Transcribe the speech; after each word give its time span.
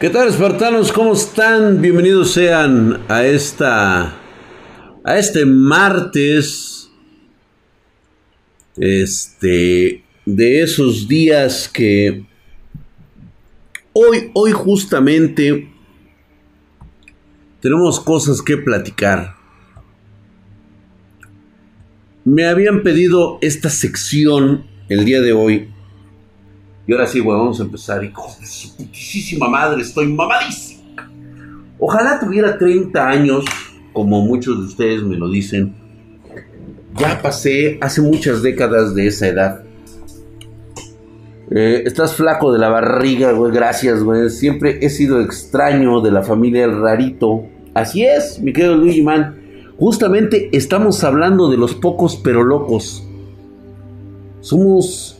¿Qué 0.00 0.10
tal, 0.10 0.28
espartanos? 0.28 0.92
¿Cómo 0.92 1.12
están? 1.14 1.82
Bienvenidos 1.82 2.30
sean 2.30 3.00
a 3.08 3.26
esta. 3.26 4.16
a 5.02 5.18
este 5.18 5.44
martes. 5.44 6.88
Este. 8.76 10.04
de 10.24 10.62
esos 10.62 11.08
días 11.08 11.68
que. 11.68 12.24
Hoy, 13.92 14.30
hoy 14.34 14.52
justamente. 14.52 15.68
Tenemos 17.60 17.98
cosas 17.98 18.40
que 18.40 18.56
platicar. 18.56 19.34
Me 22.24 22.46
habían 22.46 22.84
pedido 22.84 23.38
esta 23.40 23.68
sección 23.68 24.64
el 24.88 25.04
día 25.04 25.20
de 25.20 25.32
hoy 25.32 25.70
y 26.88 26.92
ahora 26.94 27.06
sí, 27.06 27.20
güey, 27.20 27.36
vamos 27.36 27.60
a 27.60 27.64
empezar. 27.64 28.02
Hijo 28.02 28.34
de 28.40 28.46
su 28.46 28.74
putísima 28.74 29.46
madre, 29.46 29.82
estoy 29.82 30.06
mamadísimo. 30.06 30.84
Ojalá 31.78 32.18
tuviera 32.18 32.56
30 32.56 33.06
años, 33.06 33.44
como 33.92 34.22
muchos 34.22 34.58
de 34.58 34.64
ustedes 34.64 35.02
me 35.02 35.16
lo 35.16 35.28
dicen. 35.28 35.74
Ya 36.96 37.20
pasé 37.20 37.76
hace 37.82 38.00
muchas 38.00 38.42
décadas 38.42 38.94
de 38.94 39.06
esa 39.06 39.28
edad. 39.28 39.62
Eh, 41.50 41.82
estás 41.84 42.14
flaco 42.14 42.54
de 42.54 42.58
la 42.58 42.70
barriga, 42.70 43.32
güey, 43.32 43.52
gracias, 43.52 44.02
güey. 44.02 44.30
Siempre 44.30 44.78
he 44.80 44.88
sido 44.88 45.20
extraño 45.20 46.00
de 46.00 46.10
la 46.10 46.22
familia 46.22 46.64
El 46.64 46.80
Rarito. 46.80 47.44
Así 47.74 48.02
es, 48.06 48.40
mi 48.40 48.54
querido 48.54 48.78
Luigi 48.78 49.02
Man. 49.02 49.38
Justamente 49.78 50.48
estamos 50.56 51.04
hablando 51.04 51.50
de 51.50 51.58
los 51.58 51.74
pocos 51.74 52.16
pero 52.16 52.42
locos. 52.42 53.06
Somos 54.40 55.17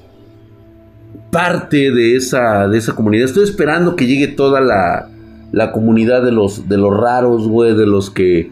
parte 1.30 1.91
de 1.91 2.16
esa, 2.16 2.68
de 2.68 2.78
esa 2.78 2.95
comunidad. 2.95 3.27
Estoy 3.27 3.45
esperando 3.45 3.96
que 3.96 4.06
llegue 4.06 4.28
toda 4.28 4.60
la, 4.60 5.10
la 5.52 5.73
comunidad 5.73 6.23
de 6.23 6.32
los, 6.32 6.69
de 6.69 6.78
los 6.78 6.96
raros, 6.96 7.48
güey, 7.48 7.74
de 7.74 7.86
los 7.86 8.10
que 8.10 8.50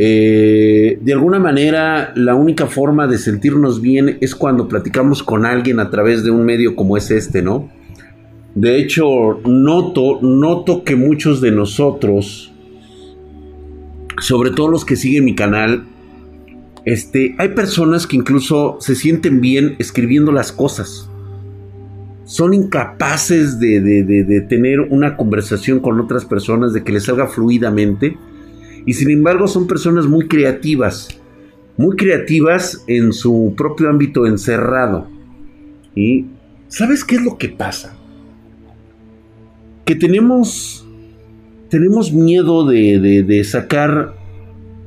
eh, 0.00 0.98
de 1.00 1.12
alguna 1.12 1.38
manera 1.40 2.12
la 2.14 2.34
única 2.34 2.66
forma 2.66 3.06
de 3.06 3.18
sentirnos 3.18 3.80
bien 3.80 4.18
es 4.20 4.34
cuando 4.34 4.68
platicamos 4.68 5.22
con 5.22 5.44
alguien 5.44 5.80
a 5.80 5.90
través 5.90 6.22
de 6.22 6.30
un 6.30 6.44
medio 6.44 6.76
como 6.76 6.96
es 6.96 7.10
este, 7.10 7.42
¿no? 7.42 7.68
De 8.54 8.78
hecho, 8.78 9.40
noto, 9.44 10.20
noto 10.22 10.84
que 10.84 10.96
muchos 10.96 11.40
de 11.40 11.52
nosotros, 11.52 12.52
sobre 14.20 14.50
todo 14.50 14.68
los 14.68 14.84
que 14.84 14.96
siguen 14.96 15.24
mi 15.24 15.34
canal, 15.34 15.84
este, 16.84 17.34
hay 17.38 17.50
personas 17.50 18.06
que 18.06 18.16
incluso 18.16 18.78
se 18.80 18.94
sienten 18.94 19.40
bien 19.40 19.76
escribiendo 19.78 20.32
las 20.32 20.52
cosas 20.52 21.08
son 22.28 22.52
incapaces 22.52 23.58
de, 23.58 24.46
tener 24.50 24.80
una 24.80 25.16
conversación 25.16 25.80
con 25.80 25.98
otras 25.98 26.26
personas, 26.26 26.74
de 26.74 26.84
que 26.84 26.92
les 26.92 27.04
salga 27.04 27.26
fluidamente. 27.26 28.18
Y 28.84 28.92
sin 28.92 29.10
embargo 29.10 29.48
son 29.48 29.66
personas 29.66 30.06
muy 30.06 30.28
creativas, 30.28 31.08
muy 31.78 31.96
creativas 31.96 32.84
en 32.86 33.14
su 33.14 33.54
propio 33.56 33.88
ámbito 33.88 34.26
encerrado. 34.26 35.08
¿Y 35.94 36.26
sabes 36.68 37.02
qué 37.02 37.16
es 37.16 37.22
lo 37.22 37.38
que 37.38 37.48
pasa? 37.48 37.96
Que 39.86 39.94
tenemos, 39.94 40.86
tenemos 41.70 42.12
miedo 42.12 42.66
de, 42.66 43.24
de 43.26 43.44
sacar 43.44 44.16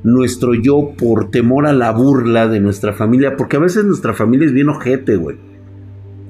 nuestro 0.04 0.54
yo 0.54 0.92
por 0.96 1.32
temor 1.32 1.66
a 1.66 1.72
la 1.72 1.90
burla 1.90 2.46
de 2.46 2.60
nuestra 2.60 2.92
familia, 2.92 3.36
porque 3.36 3.56
a 3.56 3.60
veces 3.60 3.84
nuestra 3.84 4.14
familia 4.14 4.46
es 4.46 4.52
bien 4.52 4.68
ojete, 4.68 5.16
güey 5.16 5.51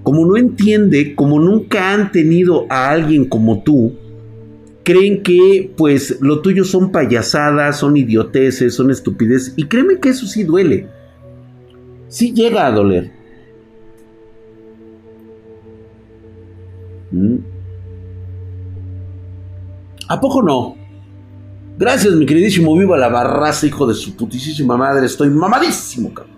como 0.03 0.27
no 0.27 0.37
entiende, 0.37 1.15
como 1.15 1.39
nunca 1.39 1.93
han 1.93 2.11
tenido 2.13 2.67
a 2.69 2.91
alguien 2.91 3.25
como 3.25 3.63
tú, 3.63 3.93
creen 4.83 5.23
que 5.23 5.73
pues 5.77 6.19
lo 6.21 6.41
tuyo 6.41 6.65
son 6.65 6.91
payasadas, 6.91 7.79
son 7.79 7.97
idioteces, 7.97 8.75
son 8.75 8.91
estupidez. 8.91 9.55
Y 9.57 9.65
créeme 9.65 10.01
que 10.01 10.11
eso 10.11 10.27
sí 10.27 10.43
duele. 10.45 10.89
Sí 12.09 12.33
llega 12.33 12.67
a 12.67 12.73
doler. 12.73 13.11
¿Mm? 17.11 17.37
¿A 20.09 20.21
poco 20.21 20.43
no? 20.43 20.77
Gracias, 21.79 22.15
mi 22.15 22.27
queridísimo 22.27 22.77
Viva 22.77 22.99
la 22.99 23.09
Barraza, 23.09 23.67
hijo 23.67 23.87
de 23.87 23.95
su 23.95 24.15
putísima 24.15 24.77
madre. 24.77 25.07
Estoy 25.07 25.31
mamadísimo, 25.31 26.13
cabrón. 26.13 26.32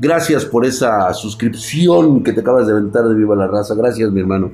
Gracias 0.00 0.44
por 0.44 0.64
esa 0.64 1.12
suscripción 1.12 2.22
que 2.22 2.32
te 2.32 2.40
acabas 2.40 2.66
de 2.66 2.72
aventar 2.72 3.04
de 3.08 3.14
Viva 3.14 3.34
la 3.34 3.48
Raza. 3.48 3.74
Gracias, 3.74 4.12
mi 4.12 4.20
hermano. 4.20 4.52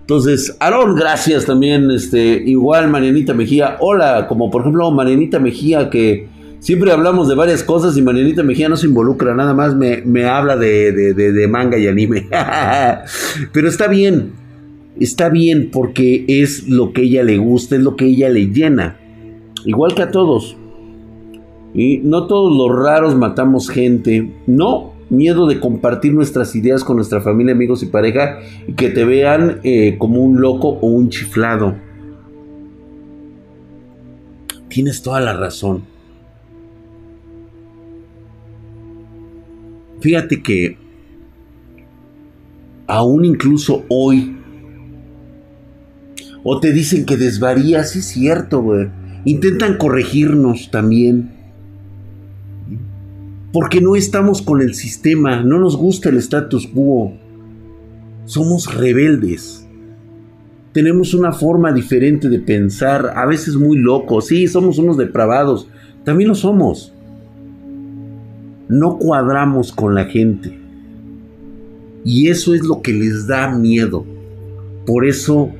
Entonces, 0.00 0.56
Aarón, 0.58 0.96
gracias 0.96 1.44
también. 1.44 1.90
Este, 1.90 2.42
igual 2.44 2.88
Marianita 2.88 3.34
Mejía. 3.34 3.76
Hola, 3.78 4.26
como 4.26 4.50
por 4.50 4.62
ejemplo 4.62 4.90
Marianita 4.90 5.38
Mejía, 5.38 5.90
que 5.90 6.28
siempre 6.58 6.90
hablamos 6.90 7.28
de 7.28 7.36
varias 7.36 7.62
cosas 7.62 7.96
y 7.96 8.02
Marianita 8.02 8.42
Mejía 8.42 8.68
no 8.68 8.76
se 8.76 8.86
involucra, 8.86 9.34
nada 9.34 9.54
más 9.54 9.76
me, 9.76 10.02
me 10.02 10.24
habla 10.24 10.56
de, 10.56 10.92
de, 10.92 11.32
de 11.32 11.48
manga 11.48 11.78
y 11.78 11.86
anime. 11.86 12.26
Pero 13.52 13.68
está 13.68 13.86
bien, 13.86 14.32
está 14.98 15.28
bien 15.28 15.70
porque 15.70 16.24
es 16.26 16.66
lo 16.68 16.92
que 16.92 17.02
ella 17.02 17.22
le 17.22 17.38
gusta, 17.38 17.76
es 17.76 17.82
lo 17.82 17.94
que 17.94 18.06
ella 18.06 18.28
le 18.28 18.46
llena. 18.46 18.96
Igual 19.66 19.94
que 19.94 20.02
a 20.02 20.10
todos. 20.10 20.56
Y 21.74 21.98
no 21.98 22.26
todos 22.26 22.56
los 22.56 22.76
raros 22.76 23.14
matamos 23.14 23.68
gente. 23.68 24.32
No, 24.46 24.92
miedo 25.10 25.46
de 25.46 25.60
compartir 25.60 26.12
nuestras 26.12 26.54
ideas 26.56 26.84
con 26.84 26.96
nuestra 26.96 27.20
familia, 27.20 27.54
amigos 27.54 27.82
y 27.82 27.86
pareja 27.86 28.40
y 28.66 28.72
que 28.72 28.88
te 28.88 29.04
vean 29.04 29.60
eh, 29.64 29.96
como 29.98 30.20
un 30.20 30.40
loco 30.40 30.78
o 30.80 30.86
un 30.88 31.08
chiflado. 31.08 31.76
Tienes 34.68 35.02
toda 35.02 35.20
la 35.20 35.32
razón. 35.32 35.84
Fíjate 40.00 40.42
que 40.42 40.76
aún 42.86 43.24
incluso 43.24 43.84
hoy, 43.88 44.36
o 46.44 46.60
te 46.60 46.72
dicen 46.72 47.04
que 47.04 47.16
desvarías, 47.16 47.96
es 47.96 48.06
cierto, 48.06 48.62
güey. 48.62 48.88
Intentan 49.24 49.76
corregirnos 49.76 50.70
también 50.70 51.37
porque 53.58 53.80
no 53.80 53.96
estamos 53.96 54.40
con 54.40 54.62
el 54.62 54.72
sistema, 54.72 55.42
no 55.42 55.58
nos 55.58 55.76
gusta 55.76 56.10
el 56.10 56.18
status 56.18 56.68
quo. 56.68 57.12
Somos 58.24 58.72
rebeldes. 58.72 59.66
Tenemos 60.72 61.12
una 61.12 61.32
forma 61.32 61.72
diferente 61.72 62.28
de 62.28 62.38
pensar, 62.38 63.14
a 63.16 63.26
veces 63.26 63.56
muy 63.56 63.76
locos. 63.76 64.28
Sí, 64.28 64.46
somos 64.46 64.78
unos 64.78 64.96
depravados, 64.96 65.68
también 66.04 66.28
lo 66.28 66.36
somos. 66.36 66.94
No 68.68 68.96
cuadramos 68.98 69.72
con 69.72 69.96
la 69.96 70.04
gente. 70.04 70.56
Y 72.04 72.28
eso 72.28 72.54
es 72.54 72.62
lo 72.64 72.80
que 72.80 72.92
les 72.92 73.26
da 73.26 73.50
miedo. 73.50 74.06
Por 74.86 75.04
eso 75.04 75.50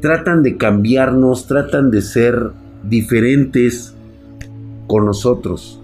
tratan 0.00 0.42
de 0.42 0.58
cambiarnos, 0.58 1.46
tratan 1.46 1.90
de 1.90 2.02
ser 2.02 2.50
diferentes 2.82 3.94
con 4.86 5.06
nosotros 5.06 5.80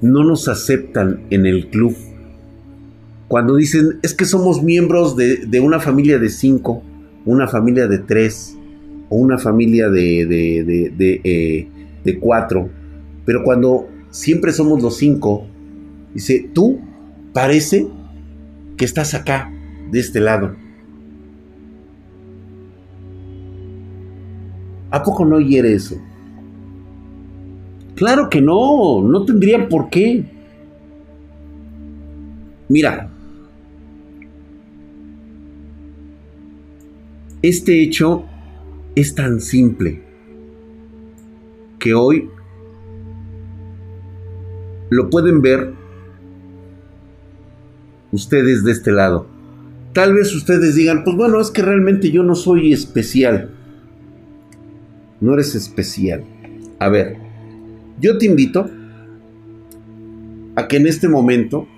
no 0.00 0.24
nos 0.24 0.48
aceptan 0.48 1.22
en 1.30 1.46
el 1.46 1.68
club. 1.68 1.96
Cuando 3.28 3.56
dicen, 3.56 3.98
es 4.02 4.14
que 4.14 4.24
somos 4.24 4.62
miembros 4.62 5.16
de, 5.16 5.60
una 5.60 5.80
familia 5.80 6.18
de 6.18 6.30
cinco, 6.30 6.82
una 7.24 7.46
familia 7.46 7.86
de 7.86 7.98
tres, 7.98 8.56
o 9.10 9.16
una 9.16 9.38
familia 9.38 9.88
de, 9.88 10.26
de, 10.26 10.90
de, 10.96 11.20
eh, 11.24 11.68
de 12.04 12.18
cuatro, 12.18 12.68
pero 13.24 13.42
cuando 13.42 13.88
siempre 14.10 14.52
somos 14.52 14.82
los 14.82 14.96
cinco, 14.96 15.46
dice, 16.14 16.50
tú 16.52 16.78
parece 17.32 17.86
que 18.76 18.84
estás 18.84 19.14
acá, 19.14 19.52
de 19.90 20.00
este 20.00 20.20
lado. 20.20 20.54
¿A 24.90 25.02
poco 25.02 25.24
no 25.24 25.40
hiere 25.40 25.74
eso? 25.74 25.96
Claro 27.98 28.30
que 28.30 28.40
no, 28.40 29.02
no 29.02 29.24
tendría 29.24 29.68
por 29.68 29.90
qué. 29.90 30.24
Mira, 32.68 33.10
este 37.42 37.82
hecho 37.82 38.24
es 38.94 39.16
tan 39.16 39.40
simple 39.40 40.00
que 41.80 41.92
hoy 41.92 42.30
lo 44.90 45.10
pueden 45.10 45.42
ver 45.42 45.74
ustedes 48.12 48.62
de 48.62 48.70
este 48.70 48.92
lado. 48.92 49.26
Tal 49.92 50.14
vez 50.14 50.32
ustedes 50.36 50.76
digan, 50.76 51.02
pues 51.02 51.16
bueno, 51.16 51.40
es 51.40 51.50
que 51.50 51.62
realmente 51.62 52.12
yo 52.12 52.22
no 52.22 52.36
soy 52.36 52.72
especial. 52.72 53.50
No 55.20 55.34
eres 55.34 55.56
especial. 55.56 56.22
A 56.78 56.88
ver, 56.90 57.27
yo 58.00 58.18
te 58.18 58.26
invito 58.26 58.68
a 60.56 60.68
que 60.68 60.76
en 60.76 60.86
este 60.86 61.08
momento 61.08 61.68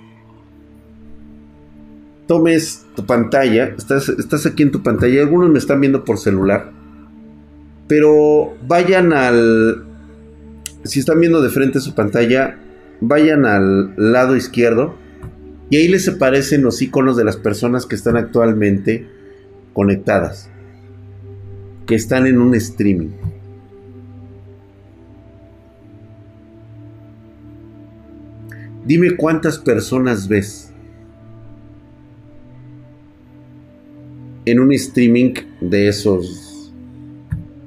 tomes 2.26 2.87
tu 2.94 3.05
pantalla, 3.06 3.75
estás, 3.76 4.08
estás 4.08 4.46
aquí 4.46 4.62
en 4.62 4.70
tu 4.70 4.82
pantalla, 4.82 5.20
algunos 5.20 5.50
me 5.50 5.58
están 5.58 5.81
viendo 5.81 6.05
por 6.05 6.19
celular, 6.19 6.72
Pero 7.88 8.55
vayan 8.69 9.12
al... 9.12 9.84
Si 10.84 11.00
están 11.00 11.20
viendo 11.20 11.43
de 11.43 11.50
frente 11.50 11.81
su 11.81 11.94
pantalla, 11.94 12.56
vayan 13.00 13.44
al 13.44 13.94
lado 13.96 14.37
izquierdo 14.37 14.94
y 15.70 15.76
ahí 15.76 15.88
les 15.88 16.08
aparecen 16.08 16.62
los 16.62 16.81
iconos 16.82 17.17
de 17.17 17.25
las 17.25 17.37
personas 17.37 17.87
que 17.87 17.96
están 17.96 18.17
actualmente 18.17 19.06
conectadas, 19.72 20.50
que 21.87 21.94
están 21.94 22.26
en 22.26 22.40
un 22.40 22.55
streaming. 22.55 23.11
Dime 28.85 29.17
cuántas 29.17 29.59
personas 29.59 30.27
ves 30.27 30.73
en 34.47 34.59
un 34.59 34.73
streaming 34.73 35.35
de 35.61 35.88
esos 35.88 36.73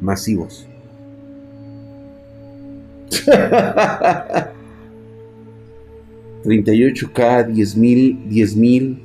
masivos. 0.01 0.67
38K, 6.43 7.47
10.000, 7.47 8.27
10.000, 8.29 8.97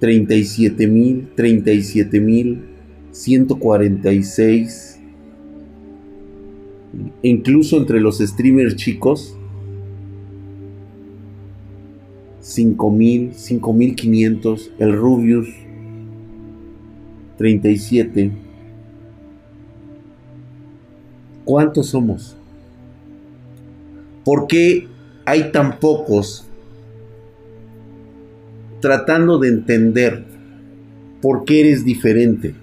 37.000, 0.00 1.34
37.000, 1.36 2.58
146. 3.10 5.00
Incluso 7.22 7.78
entre 7.78 8.00
los 8.00 8.18
streamers 8.18 8.76
chicos, 8.76 9.35
5000, 12.56 13.34
5500, 13.34 14.70
el 14.78 14.96
Rubius 14.96 15.48
37. 17.36 18.32
¿Cuántos 21.44 21.88
somos? 21.88 22.34
¿Por 24.24 24.46
qué 24.46 24.88
hay 25.26 25.52
tan 25.52 25.78
pocos 25.78 26.46
tratando 28.80 29.38
de 29.38 29.48
entender 29.48 30.24
por 31.20 31.44
qué 31.44 31.60
eres 31.60 31.84
diferente? 31.84 32.54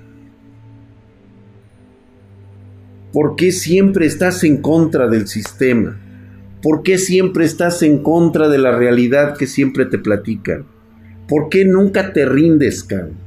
¿Por 3.11 3.35
qué 3.35 3.51
siempre 3.51 4.07
estás 4.07 4.43
en 4.43 4.57
contra 4.57 5.07
del 5.07 5.27
sistema? 5.27 6.02
¿Por 6.63 6.81
qué 6.81 6.97
siempre 6.97 7.43
estás 7.43 7.83
en 7.83 7.97
contra 7.97 8.47
de 8.47 8.57
la 8.57 8.71
realidad 8.71 9.35
que 9.35 9.47
siempre 9.47 9.85
te 9.85 9.97
platican? 9.97 10.63
¿Por 11.27 11.49
qué 11.49 11.65
nunca 11.65 12.13
te 12.13 12.25
rindes, 12.25 12.85
cabrón? 12.85 13.17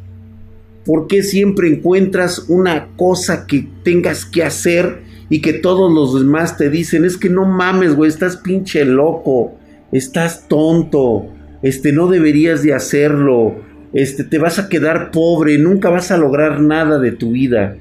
¿Por 0.86 1.06
qué 1.06 1.22
siempre 1.22 1.68
encuentras 1.68 2.48
una 2.48 2.88
cosa 2.96 3.46
que 3.46 3.68
tengas 3.82 4.24
que 4.24 4.42
hacer 4.42 5.02
y 5.28 5.42
que 5.42 5.52
todos 5.52 5.92
los 5.92 6.18
demás 6.18 6.56
te 6.56 6.70
dicen, 6.70 7.04
es 7.04 7.18
que 7.18 7.28
no 7.28 7.44
mames, 7.44 7.94
güey, 7.94 8.08
estás 8.08 8.38
pinche 8.38 8.86
loco, 8.86 9.58
estás 9.92 10.48
tonto, 10.48 11.26
este, 11.62 11.92
no 11.92 12.06
deberías 12.06 12.62
de 12.62 12.72
hacerlo, 12.72 13.56
este, 13.92 14.24
te 14.24 14.38
vas 14.38 14.58
a 14.58 14.70
quedar 14.70 15.10
pobre, 15.10 15.58
nunca 15.58 15.90
vas 15.90 16.10
a 16.10 16.16
lograr 16.16 16.60
nada 16.62 16.98
de 16.98 17.12
tu 17.12 17.32
vida. 17.32 17.76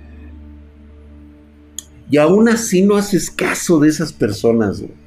Y 2.12 2.18
aún 2.18 2.50
así 2.50 2.82
no 2.82 2.98
haces 2.98 3.30
caso 3.30 3.80
de 3.80 3.88
esas 3.88 4.12
personas, 4.12 4.82
güey. 4.82 5.05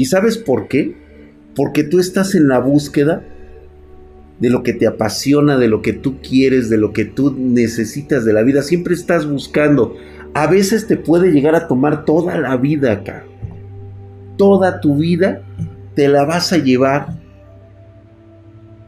¿Y 0.00 0.06
sabes 0.06 0.38
por 0.38 0.66
qué? 0.66 0.96
Porque 1.54 1.84
tú 1.84 1.98
estás 1.98 2.34
en 2.34 2.48
la 2.48 2.58
búsqueda 2.58 3.22
de 4.38 4.48
lo 4.48 4.62
que 4.62 4.72
te 4.72 4.86
apasiona, 4.86 5.58
de 5.58 5.68
lo 5.68 5.82
que 5.82 5.92
tú 5.92 6.22
quieres, 6.22 6.70
de 6.70 6.78
lo 6.78 6.94
que 6.94 7.04
tú 7.04 7.36
necesitas 7.38 8.24
de 8.24 8.32
la 8.32 8.42
vida. 8.42 8.62
Siempre 8.62 8.94
estás 8.94 9.28
buscando. 9.28 9.96
A 10.32 10.46
veces 10.46 10.86
te 10.86 10.96
puede 10.96 11.32
llegar 11.32 11.54
a 11.54 11.68
tomar 11.68 12.06
toda 12.06 12.38
la 12.38 12.56
vida 12.56 12.92
acá. 12.92 13.26
Toda 14.38 14.80
tu 14.80 14.96
vida 14.96 15.42
te 15.94 16.08
la 16.08 16.24
vas 16.24 16.54
a 16.54 16.56
llevar 16.56 17.18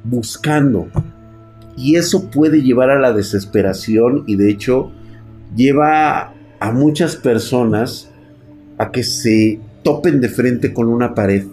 buscando. 0.05 0.88
Y 1.76 1.97
eso 1.97 2.31
puede 2.31 2.62
llevar 2.62 2.88
a 2.88 2.99
la 2.99 3.12
desesperación 3.12 4.25
y 4.26 4.37
de 4.37 4.50
hecho 4.50 4.93
lleva 5.55 6.32
a 6.58 6.73
muchas 6.73 7.17
personas 7.17 8.11
a 8.79 8.91
que 8.91 9.03
se 9.03 9.61
topen 9.82 10.20
de 10.20 10.29
frente 10.29 10.73
con 10.73 10.88
una 10.88 11.14
pared. 11.14 11.44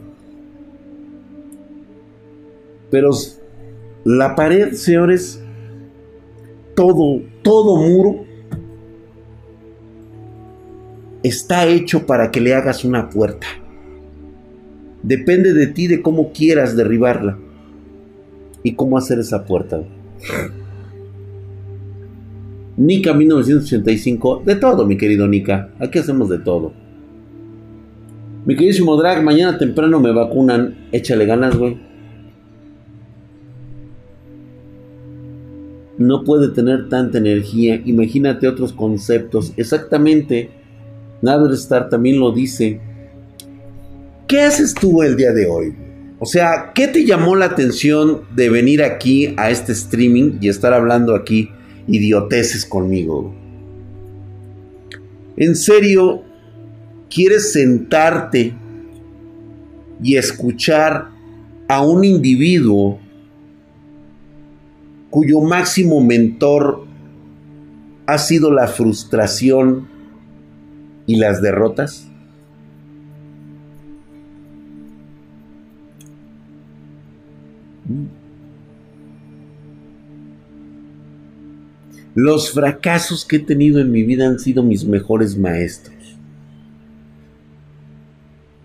Pero 2.91 3.11
la 4.03 4.35
pared, 4.35 4.73
señores, 4.73 5.41
todo, 6.75 7.21
todo 7.41 7.77
muro 7.77 8.25
está 11.23 11.67
hecho 11.67 12.05
para 12.05 12.31
que 12.31 12.41
le 12.41 12.53
hagas 12.53 12.85
una 12.85 13.09
puerta. 13.09 13.47
Depende 15.03 15.53
de 15.53 15.67
ti 15.67 15.87
de 15.87 16.01
cómo 16.01 16.31
quieras 16.31 16.75
derribarla 16.75 17.37
y 18.63 18.73
cómo 18.73 18.97
hacer 18.97 19.19
esa 19.19 19.45
puerta. 19.45 19.81
Nika 22.77 23.13
1985, 23.13 24.43
de 24.45 24.55
todo, 24.55 24.85
mi 24.85 24.97
querido 24.97 25.27
Nika. 25.27 25.71
Aquí 25.79 25.99
hacemos 25.99 26.29
de 26.29 26.39
todo. 26.39 26.73
Mi 28.49 28.55
queridísimo 28.55 28.97
Drag, 28.97 29.23
mañana 29.23 29.59
temprano 29.59 29.99
me 29.99 30.11
vacunan. 30.11 30.75
Échale 30.91 31.27
ganas, 31.27 31.55
güey. 31.55 31.77
No 35.99 36.23
puede 36.23 36.47
tener 36.47 36.89
tanta 36.89 37.19
energía. 37.19 37.79
Imagínate 37.85 38.47
otros 38.47 38.73
conceptos. 38.73 39.53
Exactamente. 39.55 40.49
Star 41.21 41.89
también 41.89 42.19
lo 42.19 42.31
dice. 42.31 42.81
¿Qué 44.25 44.41
haces 44.41 44.73
tú 44.73 45.03
el 45.03 45.15
día 45.15 45.31
de 45.31 45.45
hoy? 45.45 45.75
O 46.17 46.25
sea, 46.25 46.71
¿qué 46.73 46.87
te 46.87 47.05
llamó 47.05 47.35
la 47.35 47.45
atención 47.45 48.21
de 48.35 48.49
venir 48.49 48.81
aquí 48.81 49.31
a 49.37 49.51
este 49.51 49.73
streaming 49.73 50.39
y 50.41 50.49
estar 50.49 50.73
hablando 50.73 51.13
aquí 51.13 51.51
idioteces 51.87 52.65
conmigo? 52.65 53.31
En 55.37 55.55
serio, 55.55 56.23
quieres 57.09 57.51
sentarte 57.53 58.53
y 60.01 60.15
escuchar 60.15 61.09
a 61.67 61.81
un 61.81 62.03
individuo 62.03 62.99
cuyo 65.09 65.41
máximo 65.41 66.01
mentor 66.01 66.85
ha 68.05 68.17
sido 68.17 68.51
la 68.51 68.67
frustración 68.67 69.87
y 71.05 71.15
las 71.17 71.41
derrotas? 71.41 72.09
Los 82.15 82.51
fracasos 82.51 83.25
que 83.25 83.37
he 83.37 83.39
tenido 83.39 83.79
en 83.79 83.91
mi 83.91 84.03
vida 84.03 84.27
han 84.27 84.39
sido 84.39 84.61
mis 84.61 84.85
mejores 84.85 85.37
maestros. 85.37 85.98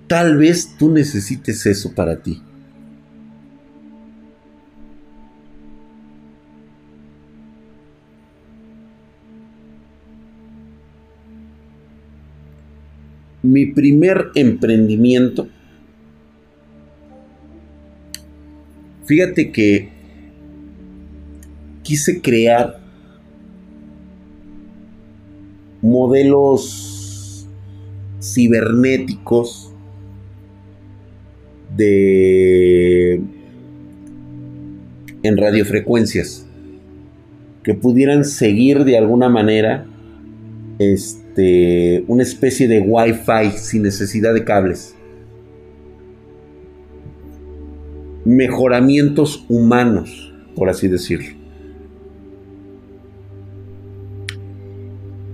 Tal 0.06 0.37
vez 0.37 0.76
tú 0.78 0.90
necesites 0.90 1.64
eso 1.64 1.94
para 1.94 2.23
ti. 2.23 2.42
Mi 13.42 13.66
primer 13.66 14.30
emprendimiento, 14.34 15.49
fíjate 19.04 19.52
que 19.52 19.90
quise 21.82 22.23
crear 22.23 22.80
modelos 25.82 27.46
cibernéticos 28.20 29.74
de 31.76 33.21
en 35.23 35.37
radiofrecuencias 35.37 36.47
que 37.62 37.75
pudieran 37.75 38.25
seguir 38.25 38.85
de 38.85 38.99
alguna 38.99 39.28
manera 39.28 39.87
este 40.78 42.04
una 42.09 42.23
especie 42.23 42.69
de 42.69 42.81
wifi 42.81 43.57
sin 43.57 43.83
necesidad 43.83 44.35
de 44.35 44.45
cables. 44.45 44.95
Mejoramientos 48.25 49.45
humanos 49.49 50.25
por 50.54 50.69
así 50.69 50.88
decirlo. 50.88 51.37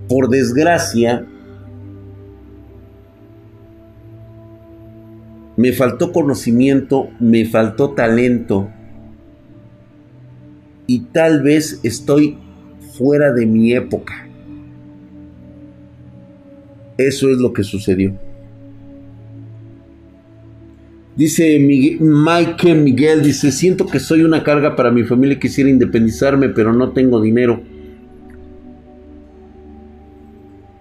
Por 0.09 0.29
desgracia 0.29 1.27
Me 5.61 5.75
faltó 5.75 6.11
conocimiento, 6.11 7.11
me 7.21 7.45
faltó 7.45 7.91
talento 7.91 8.71
y 10.87 11.01
tal 11.01 11.43
vez 11.43 11.81
estoy 11.83 12.39
fuera 12.97 13.31
de 13.35 13.45
mi 13.45 13.75
época. 13.75 14.27
Eso 16.97 17.29
es 17.29 17.37
lo 17.37 17.53
que 17.53 17.63
sucedió. 17.63 18.15
Dice 21.15 21.59
Mike 21.59 22.75
Miguel, 22.77 23.23
dice, 23.23 23.53
siento 23.53 23.85
que 23.85 24.01
soy 24.01 24.23
una 24.23 24.43
carga 24.43 24.75
para 24.75 24.91
mi 24.91 25.05
familia, 25.05 25.39
quisiera 25.39 25.69
independizarme, 25.69 26.49
pero 26.49 26.73
no 26.73 26.93
tengo 26.93 27.21
dinero. 27.21 27.61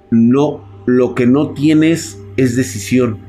No, 0.09 0.63
lo 0.85 1.15
que 1.15 1.25
no 1.25 1.49
tienes 1.49 2.17
es 2.37 2.55
decisión. 2.55 3.28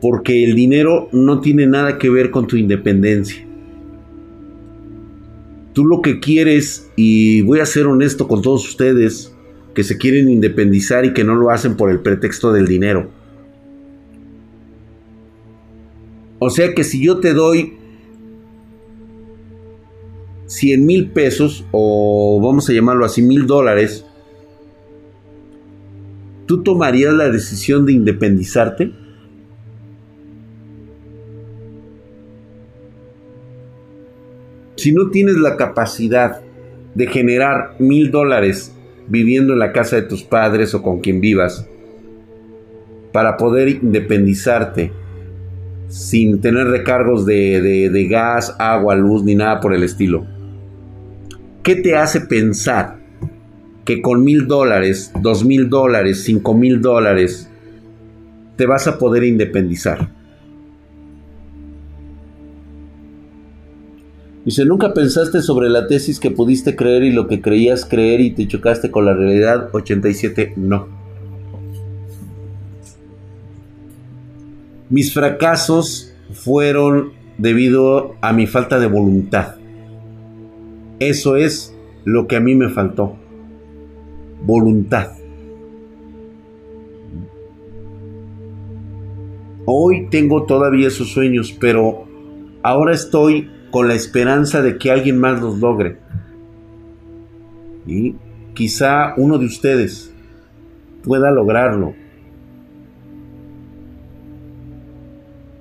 Porque 0.00 0.44
el 0.44 0.54
dinero 0.54 1.08
no 1.12 1.40
tiene 1.40 1.66
nada 1.66 1.98
que 1.98 2.10
ver 2.10 2.30
con 2.30 2.46
tu 2.46 2.56
independencia. 2.56 3.46
Tú 5.72 5.84
lo 5.84 6.00
que 6.00 6.20
quieres, 6.20 6.90
y 6.96 7.42
voy 7.42 7.60
a 7.60 7.66
ser 7.66 7.86
honesto 7.86 8.28
con 8.28 8.42
todos 8.42 8.66
ustedes, 8.66 9.34
que 9.74 9.84
se 9.84 9.98
quieren 9.98 10.30
independizar 10.30 11.04
y 11.04 11.12
que 11.12 11.24
no 11.24 11.34
lo 11.34 11.50
hacen 11.50 11.76
por 11.76 11.90
el 11.90 12.00
pretexto 12.00 12.50
del 12.52 12.66
dinero 12.66 13.10
O 16.38 16.50
sea 16.50 16.74
que 16.74 16.84
si 16.84 17.02
yo 17.02 17.18
te 17.18 17.32
doy 17.32 17.74
100 20.46 20.86
mil 20.86 21.10
pesos, 21.10 21.64
o 21.72 22.40
vamos 22.42 22.68
a 22.68 22.72
llamarlo 22.72 23.04
así, 23.04 23.22
mil 23.22 23.46
dólares, 23.46 24.04
¿tú 26.46 26.62
tomarías 26.62 27.14
la 27.14 27.30
decisión 27.30 27.86
de 27.86 27.94
independizarte? 27.94 28.92
Si 34.86 34.92
no 34.92 35.10
tienes 35.10 35.34
la 35.34 35.56
capacidad 35.56 36.42
de 36.94 37.08
generar 37.08 37.74
mil 37.80 38.12
dólares 38.12 38.72
viviendo 39.08 39.52
en 39.52 39.58
la 39.58 39.72
casa 39.72 39.96
de 39.96 40.02
tus 40.02 40.22
padres 40.22 40.76
o 40.76 40.82
con 40.84 41.00
quien 41.00 41.20
vivas, 41.20 41.68
para 43.10 43.36
poder 43.36 43.68
independizarte, 43.68 44.92
sin 45.88 46.40
tener 46.40 46.68
recargos 46.68 47.26
de, 47.26 48.06
gas, 48.08 48.54
agua, 48.60 48.94
luz 48.94 49.24
ni 49.24 49.34
nada 49.34 49.58
por 49.58 49.74
el 49.74 49.82
estilo. 49.82 50.24
¿Qué 51.64 51.74
te 51.74 51.96
hace 51.96 52.20
pensar 52.20 53.00
que 53.84 54.00
con 54.00 54.22
mil 54.22 54.46
dólares, 54.46 55.10
dos 55.20 55.44
mil 55.44 55.68
dólares, 55.68 56.22
cinco 56.22 56.54
mil 56.54 56.80
dólares, 56.80 57.50
te 58.54 58.66
vas 58.66 58.86
a 58.86 58.98
poder 58.98 59.24
independizar? 59.24 60.15
Dice, 64.46 64.64
¿nunca 64.64 64.94
pensaste 64.94 65.42
sobre 65.42 65.68
la 65.68 65.88
tesis 65.88 66.20
que 66.20 66.30
pudiste 66.30 66.76
creer 66.76 67.02
y 67.02 67.10
lo 67.10 67.26
que 67.26 67.42
creías 67.42 67.84
creer 67.84 68.20
y 68.20 68.30
te 68.30 68.46
chocaste 68.46 68.92
con 68.92 69.04
la 69.04 69.12
realidad? 69.12 69.70
87, 69.72 70.52
no. 70.54 70.86
Mis 74.88 75.12
fracasos 75.12 76.14
fueron 76.32 77.10
debido 77.38 78.14
a 78.20 78.32
mi 78.32 78.46
falta 78.46 78.78
de 78.78 78.86
voluntad. 78.86 79.56
Eso 81.00 81.34
es 81.34 81.74
lo 82.04 82.28
que 82.28 82.36
a 82.36 82.40
mí 82.40 82.54
me 82.54 82.68
faltó. 82.68 83.16
Voluntad. 84.44 85.10
Hoy 89.64 90.06
tengo 90.08 90.44
todavía 90.44 90.86
esos 90.86 91.08
sueños, 91.08 91.52
pero 91.58 92.04
ahora 92.62 92.94
estoy 92.94 93.50
con 93.76 93.88
la 93.88 93.94
esperanza 93.94 94.62
de 94.62 94.78
que 94.78 94.90
alguien 94.90 95.20
más 95.20 95.38
los 95.38 95.58
logre. 95.58 95.98
Y 97.86 98.14
quizá 98.54 99.12
uno 99.18 99.36
de 99.36 99.44
ustedes 99.44 100.10
pueda 101.04 101.30
lograrlo 101.30 101.92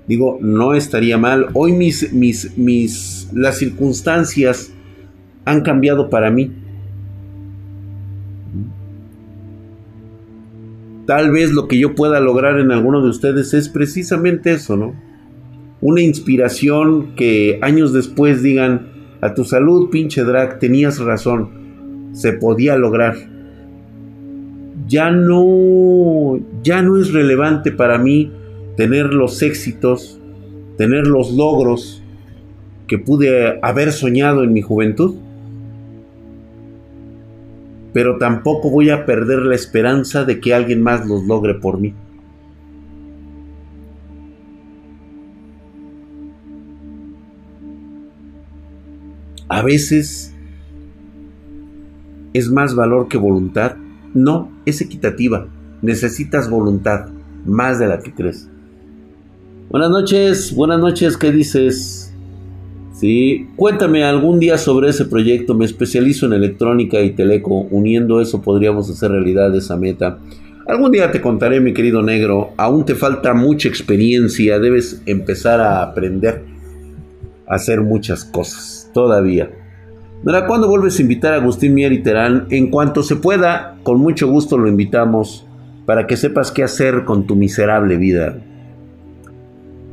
Digo, 0.07 0.37
no 0.39 0.73
estaría 0.75 1.17
mal. 1.17 1.49
Hoy 1.51 1.73
mis, 1.73 2.13
mis, 2.13 2.57
mis, 2.57 3.29
las 3.33 3.57
circunstancias 3.57 4.71
han 5.43 5.59
cambiado 5.59 6.09
para 6.09 6.31
mí. 6.31 6.53
Tal 11.05 11.31
vez 11.31 11.51
lo 11.51 11.67
que 11.67 11.77
yo 11.77 11.95
pueda 11.95 12.21
lograr 12.21 12.61
en 12.61 12.71
alguno 12.71 13.01
de 13.01 13.09
ustedes 13.09 13.53
es 13.53 13.67
precisamente 13.67 14.53
eso, 14.53 14.77
¿no? 14.77 14.95
Una 15.81 16.01
inspiración 16.01 17.15
que 17.15 17.59
años 17.61 17.93
después 17.93 18.41
digan, 18.41 18.95
a 19.21 19.33
tu 19.33 19.43
salud, 19.43 19.89
pinche 19.89 20.23
drag, 20.23 20.59
tenías 20.59 20.99
razón, 20.99 22.09
se 22.13 22.33
podía 22.33 22.77
lograr. 22.77 23.15
Ya 24.87 25.09
no, 25.09 26.39
ya 26.63 26.81
no 26.81 26.99
es 26.99 27.11
relevante 27.11 27.71
para 27.71 27.97
mí 27.97 28.31
tener 28.77 29.13
los 29.13 29.41
éxitos, 29.41 30.19
tener 30.77 31.07
los 31.07 31.31
logros 31.31 32.03
que 32.87 32.99
pude 32.99 33.59
haber 33.61 33.91
soñado 33.91 34.43
en 34.43 34.53
mi 34.53 34.61
juventud. 34.61 35.15
Pero 37.93 38.17
tampoco 38.17 38.69
voy 38.69 38.89
a 38.89 39.05
perder 39.05 39.39
la 39.39 39.55
esperanza 39.55 40.23
de 40.25 40.39
que 40.39 40.53
alguien 40.53 40.83
más 40.83 41.07
los 41.07 41.25
logre 41.25 41.55
por 41.55 41.79
mí. 41.79 41.93
A 49.47 49.61
veces 49.61 50.33
es 52.33 52.49
más 52.49 52.75
valor 52.75 53.07
que 53.07 53.17
voluntad. 53.17 53.75
No, 54.13 54.51
es 54.65 54.81
equitativa. 54.81 55.47
Necesitas 55.81 56.49
voluntad, 56.49 57.07
más 57.45 57.79
de 57.79 57.87
la 57.87 57.99
que 57.99 58.13
crees. 58.13 58.49
Buenas 59.69 59.89
noches, 59.89 60.53
buenas 60.55 60.79
noches, 60.79 61.17
¿qué 61.17 61.31
dices? 61.31 62.13
Sí, 62.93 63.49
cuéntame 63.55 64.03
algún 64.03 64.39
día 64.39 64.57
sobre 64.57 64.89
ese 64.89 65.05
proyecto. 65.05 65.53
Me 65.53 65.65
especializo 65.65 66.25
en 66.25 66.33
electrónica 66.33 67.01
y 67.01 67.11
teleco. 67.11 67.67
Uniendo 67.69 68.21
eso 68.21 68.41
podríamos 68.41 68.89
hacer 68.89 69.11
realidad 69.11 69.53
esa 69.55 69.75
meta. 69.75 70.17
Algún 70.67 70.91
día 70.91 71.11
te 71.11 71.21
contaré, 71.21 71.59
mi 71.59 71.73
querido 71.73 72.01
negro. 72.01 72.51
Aún 72.57 72.85
te 72.85 72.95
falta 72.95 73.33
mucha 73.33 73.67
experiencia. 73.67 74.59
Debes 74.59 75.01
empezar 75.05 75.59
a 75.59 75.83
aprender 75.83 76.43
a 77.47 77.55
hacer 77.55 77.81
muchas 77.81 78.23
cosas. 78.25 78.84
Todavía. 78.95 79.51
Mira, 80.23 80.47
¿cuándo 80.47 80.69
vuelves 80.69 80.97
a 80.97 81.01
invitar 81.01 81.33
a 81.33 81.35
Agustín 81.35 81.73
Mier 81.73 81.91
y 81.91 82.01
Terán? 82.01 82.47
En 82.49 82.69
cuanto 82.69 83.03
se 83.03 83.17
pueda, 83.17 83.77
con 83.83 83.99
mucho 83.99 84.29
gusto 84.29 84.57
lo 84.57 84.69
invitamos 84.69 85.45
para 85.85 86.07
que 86.07 86.15
sepas 86.15 86.49
qué 86.49 86.63
hacer 86.63 87.03
con 87.03 87.27
tu 87.27 87.35
miserable 87.35 87.97
vida. 87.97 88.37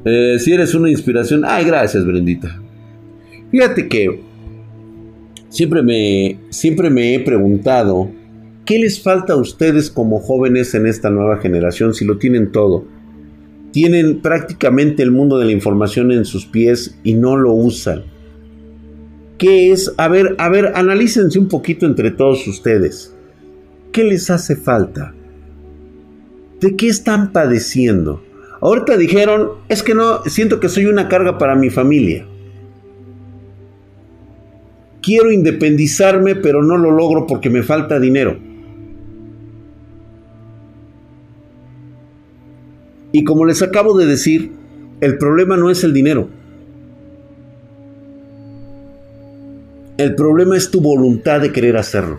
Eh, 0.05 0.37
si 0.39 0.53
eres 0.53 0.77
una 0.77 0.89
inspiración, 0.89 1.43
ay, 1.45 1.65
gracias, 1.65 2.07
Brendita. 2.07 2.63
Fíjate 3.51 3.89
que 3.89 4.21
siempre 5.49 5.83
me, 5.83 6.39
siempre 6.51 6.89
me 6.89 7.17
he 7.17 7.19
preguntado, 7.19 8.09
¿qué 8.65 8.79
les 8.79 9.03
falta 9.03 9.33
a 9.33 9.37
ustedes 9.37 9.91
como 9.91 10.21
jóvenes 10.21 10.77
en 10.77 10.87
esta 10.87 11.11
nueva 11.11 11.39
generación 11.39 11.93
si 11.93 12.05
lo 12.05 12.19
tienen 12.19 12.53
todo? 12.53 12.85
Tienen 13.73 14.21
prácticamente 14.23 15.03
el 15.03 15.11
mundo 15.11 15.39
de 15.39 15.47
la 15.47 15.53
información 15.53 16.13
en 16.13 16.25
sus 16.25 16.47
pies 16.47 16.97
y 17.03 17.15
no 17.15 17.37
lo 17.37 17.53
usan. 17.53 18.12
¿Qué 19.43 19.73
es? 19.73 19.93
A 19.97 20.07
ver, 20.07 20.37
a 20.39 20.49
ver, 20.49 20.71
analícense 20.77 21.37
un 21.37 21.49
poquito 21.49 21.85
entre 21.85 22.13
todos 22.13 22.47
ustedes. 22.47 23.13
¿Qué 23.91 24.05
les 24.05 24.31
hace 24.31 24.55
falta? 24.55 25.13
¿De 26.61 26.77
qué 26.77 26.87
están 26.87 27.33
padeciendo? 27.33 28.23
Ahorita 28.61 28.97
dijeron, 28.97 29.49
es 29.69 29.83
que 29.83 29.97
no, 29.97 30.23
siento 30.27 30.61
que 30.61 30.69
soy 30.69 30.87
una 30.87 31.09
carga 31.09 31.39
para 31.39 31.57
mi 31.57 31.71
familia. 31.71 32.25
Quiero 35.03 35.33
independizarme, 35.33 36.37
pero 36.37 36.63
no 36.63 36.77
lo 36.77 36.93
logro 36.93 37.27
porque 37.27 37.51
me 37.51 37.65
falta 37.65 37.99
dinero. 37.99 38.39
Y 43.11 43.25
como 43.25 43.45
les 43.45 43.61
acabo 43.61 43.99
de 43.99 44.07
decir, 44.07 44.53
el 45.01 45.19
problema 45.19 45.57
no 45.57 45.69
es 45.69 45.83
el 45.83 45.93
dinero. 45.93 46.29
El 49.99 50.15
problema 50.15 50.57
es 50.57 50.71
tu 50.71 50.81
voluntad 50.81 51.41
de 51.41 51.53
querer 51.53 51.77
hacerlo. 51.77 52.19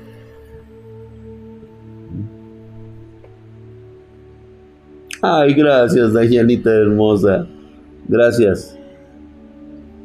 Ay, 5.22 5.53
gracias, 5.53 6.13
Dayanita 6.13 6.70
hermosa. 6.70 7.48
Gracias. 8.08 8.77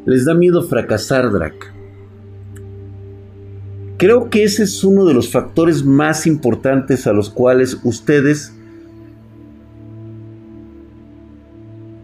Les 0.06 0.24
da 0.24 0.34
miedo 0.34 0.62
fracasar, 0.62 1.30
Drac. 1.30 1.74
Creo 3.98 4.30
que 4.30 4.44
ese 4.44 4.62
es 4.62 4.84
uno 4.84 5.04
de 5.04 5.12
los 5.12 5.28
factores 5.28 5.84
más 5.84 6.26
importantes 6.26 7.06
a 7.06 7.12
los 7.12 7.28
cuales 7.28 7.78
ustedes 7.82 8.54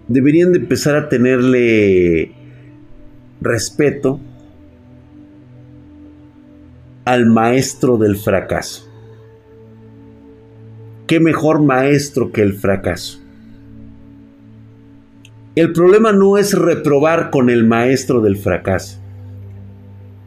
deberían 0.08 0.52
de 0.52 0.58
empezar 0.58 0.96
a 0.96 1.08
tenerle 1.08 2.32
respeto 3.40 4.20
al 7.04 7.26
maestro 7.26 7.98
del 7.98 8.16
fracaso. 8.16 8.90
¿Qué 11.06 11.20
mejor 11.20 11.62
maestro 11.62 12.32
que 12.32 12.40
el 12.40 12.54
fracaso? 12.54 13.20
El 15.54 15.72
problema 15.72 16.12
no 16.12 16.38
es 16.38 16.58
reprobar 16.58 17.30
con 17.30 17.50
el 17.50 17.64
maestro 17.64 18.20
del 18.22 18.38
fracaso. 18.38 19.00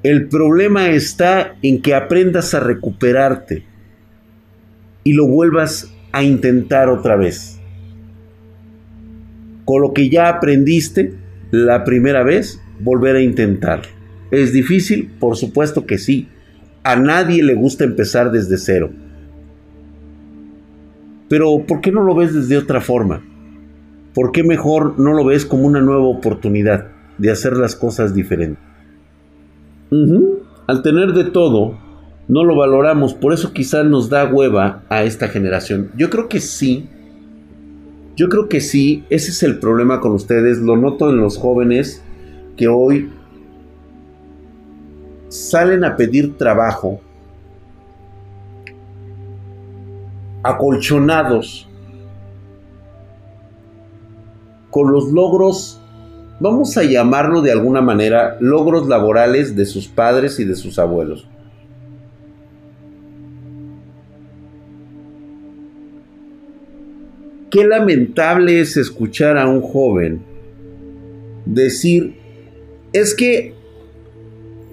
El 0.04 0.28
problema 0.30 0.90
está 0.90 1.56
en 1.64 1.82
que 1.82 1.96
aprendas 1.96 2.54
a 2.54 2.60
recuperarte 2.60 3.66
y 5.04 5.14
lo 5.14 5.28
vuelvas 5.28 5.92
a 6.12 6.24
intentar 6.24 6.90
otra 6.90 7.16
vez. 7.16 7.60
Con 9.66 9.82
lo 9.82 9.94
que 9.94 10.10
ya 10.10 10.30
aprendiste 10.30 11.16
la 11.50 11.84
primera 11.84 12.24
vez, 12.24 12.62
volver 12.80 13.16
a 13.16 13.22
intentar. 13.22 13.82
¿Es 14.30 14.54
difícil? 14.54 15.10
Por 15.20 15.36
supuesto 15.36 15.86
que 15.86 15.98
sí. 15.98 16.30
A 16.88 16.96
nadie 16.96 17.44
le 17.44 17.54
gusta 17.54 17.84
empezar 17.84 18.32
desde 18.32 18.58
cero. 18.58 18.90
Pero 21.28 21.66
¿por 21.68 21.82
qué 21.82 21.92
no 21.92 22.02
lo 22.02 22.16
ves 22.16 22.34
desde 22.34 22.58
otra 22.58 22.80
forma? 22.80 23.22
¿Por 24.14 24.32
qué 24.32 24.42
mejor 24.42 24.98
no 24.98 25.12
lo 25.12 25.26
ves 25.26 25.46
como 25.46 25.68
una 25.68 25.82
nueva 25.82 26.06
oportunidad 26.06 26.88
de 27.18 27.30
hacer 27.30 27.58
las 27.58 27.76
cosas 27.76 28.14
diferentes? 28.14 28.64
Al 30.66 30.82
tener 30.82 31.12
de 31.12 31.26
todo, 31.26 31.78
no 32.30 32.46
lo 32.46 32.56
valoramos, 32.56 33.14
por 33.14 33.34
eso 33.34 33.52
quizás 33.52 33.86
nos 33.86 34.10
da 34.10 34.24
hueva 34.26 34.86
a 34.88 35.04
esta 35.04 35.28
generación. 35.28 35.92
Yo 35.98 36.10
creo 36.10 36.30
que 36.30 36.40
sí, 36.40 36.88
yo 38.16 38.30
creo 38.30 38.48
que 38.48 38.62
sí, 38.62 39.04
ese 39.10 39.32
es 39.32 39.44
el 39.44 39.60
problema 39.60 40.00
con 40.00 40.14
ustedes, 40.14 40.60
lo 40.60 40.78
noto 40.78 41.10
en 41.10 41.18
los 41.18 41.38
jóvenes 41.38 42.02
que 42.56 42.70
hoy 42.70 43.10
salen 45.30 45.84
a 45.84 45.96
pedir 45.96 46.38
trabajo 46.38 47.02
acolchonados 50.44 51.68
con 54.70 54.92
los 54.92 55.12
logros, 55.12 55.82
vamos 56.40 56.78
a 56.78 56.84
llamarlo 56.84 57.42
de 57.42 57.52
alguna 57.52 57.82
manera, 57.82 58.38
logros 58.40 58.88
laborales 58.88 59.56
de 59.56 59.66
sus 59.66 59.88
padres 59.88 60.40
y 60.40 60.46
de 60.46 60.56
sus 60.56 60.80
abuelos. 60.80 61.28
Qué 67.50 67.66
lamentable 67.66 68.60
es 68.60 68.78
escuchar 68.78 69.38
a 69.38 69.48
un 69.48 69.62
joven 69.62 70.22
decir, 71.46 72.16
es 72.94 73.16
que 73.16 73.56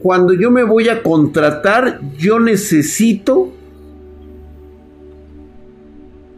cuando 0.04 0.34
yo 0.34 0.50
me 0.50 0.64
voy 0.64 0.90
a 0.90 1.02
contratar, 1.02 1.98
yo 2.18 2.38
necesito 2.38 3.54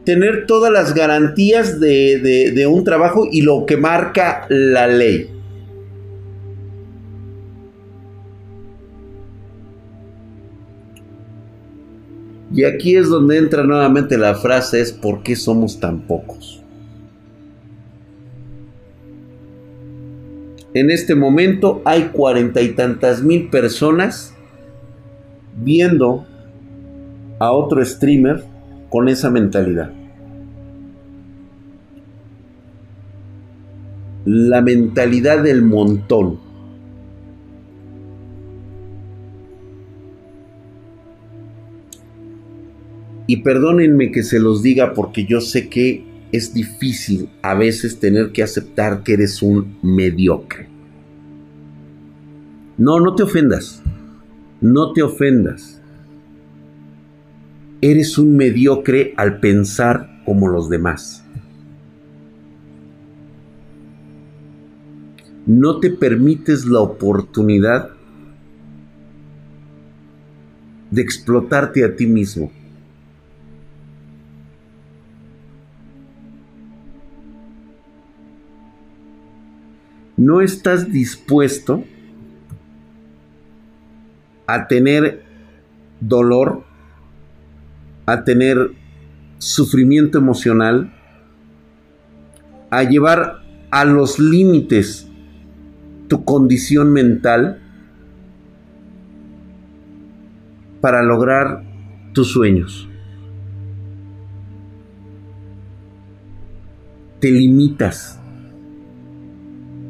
tener 0.04 0.46
todas 0.46 0.72
las 0.72 0.94
garantías 0.94 1.80
de, 1.80 2.64
un 2.70 2.84
trabajo 2.84 3.26
y 3.28 3.42
lo 3.42 3.66
que 3.66 3.76
marca 3.76 4.46
la 4.50 4.86
ley. 4.86 5.28
Y 12.54 12.62
aquí 12.62 12.94
es 12.94 13.08
donde 13.08 13.36
entra 13.36 13.64
nuevamente 13.64 14.16
la 14.16 14.36
frase 14.36 14.80
es 14.80 14.92
¿por 14.92 15.24
qué 15.24 15.34
somos 15.34 15.80
tan 15.80 16.02
pocos? 16.02 16.55
En 20.76 20.90
este 20.90 21.14
momento 21.14 21.80
hay 21.86 22.10
cuarenta 22.12 22.60
y 22.60 22.74
tantas 22.74 23.22
mil 23.22 23.48
personas 23.48 24.34
viendo 25.56 26.26
a 27.38 27.50
otro 27.50 27.82
streamer 27.82 28.44
con 28.90 29.08
esa 29.08 29.30
mentalidad. 29.30 29.90
La 34.26 34.60
mentalidad 34.60 35.42
del 35.42 35.62
montón. 35.62 36.40
Y 43.26 43.38
perdónenme 43.38 44.12
que 44.12 44.22
se 44.22 44.38
los 44.38 44.62
diga 44.62 44.92
porque 44.92 45.24
yo 45.24 45.40
sé 45.40 45.70
que 45.70 46.04
es 46.32 46.52
difícil 46.52 47.28
a 47.42 47.54
veces 47.54 47.98
tener 47.98 48.32
que 48.32 48.42
aceptar 48.42 49.02
que 49.02 49.14
eres 49.14 49.42
un 49.42 49.78
mediocre. 49.82 50.75
No, 52.78 53.00
no 53.00 53.14
te 53.14 53.22
ofendas. 53.22 53.82
No 54.60 54.92
te 54.92 55.02
ofendas 55.02 55.76
eres 57.80 58.18
un 58.18 58.36
mediocre 58.36 59.14
al 59.16 59.38
pensar 59.40 60.22
como 60.24 60.48
los 60.48 60.68
demás. 60.68 61.24
No 65.46 65.78
te 65.78 65.90
permites 65.90 66.64
la 66.64 66.80
oportunidad 66.80 67.90
de 70.90 71.02
explotarte 71.02 71.84
a 71.84 71.94
ti 71.94 72.06
mismo. 72.06 72.50
No 80.16 80.40
estás 80.40 80.90
dispuesto 80.90 81.84
a 84.46 84.66
tener 84.68 85.24
dolor 86.00 86.64
a 88.06 88.22
tener 88.22 88.70
sufrimiento 89.38 90.18
emocional, 90.18 90.92
a 92.70 92.84
llevar 92.84 93.42
a 93.70 93.84
los 93.84 94.18
límites 94.18 95.08
tu 96.08 96.24
condición 96.24 96.92
mental 96.92 97.60
para 100.80 101.02
lograr 101.02 101.64
tus 102.12 102.30
sueños. 102.30 102.88
Te 107.20 107.30
limitas 107.30 108.20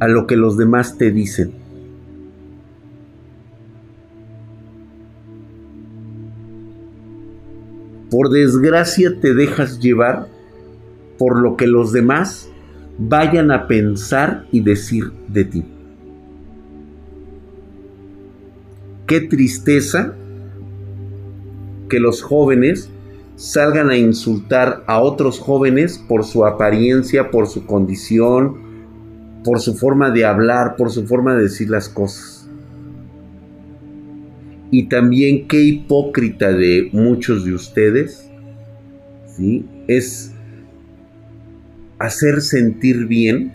a 0.01 0.09
lo 0.09 0.27
que 0.27 0.37
los 0.37 0.57
demás 0.57 0.97
te 0.97 1.11
dicen. 1.11 1.66
Por 8.17 8.31
desgracia 8.31 9.21
te 9.21 9.35
dejas 9.35 9.79
llevar 9.79 10.29
por 11.19 11.39
lo 11.39 11.55
que 11.59 11.67
los 11.67 11.93
demás 11.93 12.49
vayan 12.97 13.51
a 13.51 13.69
pensar 13.69 14.47
y 14.51 14.63
decir 14.63 15.13
de 15.29 15.45
ti. 15.45 15.65
Qué 19.07 19.21
tristeza 19.21 20.15
que 21.91 22.01
los 22.01 22.23
jóvenes 22.23 22.89
salgan 23.35 23.91
a 23.91 23.99
insultar 23.99 24.83
a 24.87 25.03
otros 25.03 25.39
jóvenes 25.39 25.99
por 25.99 26.25
su 26.25 26.47
apariencia, 26.47 27.31
por 27.31 27.47
su 27.49 27.67
condición, 27.67 28.57
por 29.45 29.61
su 29.61 29.75
forma 29.75 30.11
de 30.11 30.25
hablar, 30.25 30.77
por 30.77 30.91
su 30.91 31.07
forma 31.07 31.35
de 31.35 31.43
decir 31.43 31.69
las 31.69 31.91
cosas 31.91 32.36
y 34.77 34.91
también 34.91 35.49
qué 35.49 35.63
hipócrita 35.63 36.53
de 36.53 36.91
muchos 36.93 37.47
de 37.47 37.55
ustedes, 37.55 38.31
¿sí? 39.35 39.65
Es 39.89 40.35
hacer 41.99 42.43
sentir 42.43 43.07
bien 43.07 43.55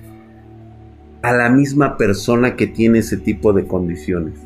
a 1.22 1.32
la 1.32 1.52
misma 1.52 1.96
persona 1.96 2.56
que 2.56 2.66
tiene 2.66 2.98
ese 2.98 3.18
tipo 3.18 3.54
de 3.54 3.68
condiciones. 3.68 4.40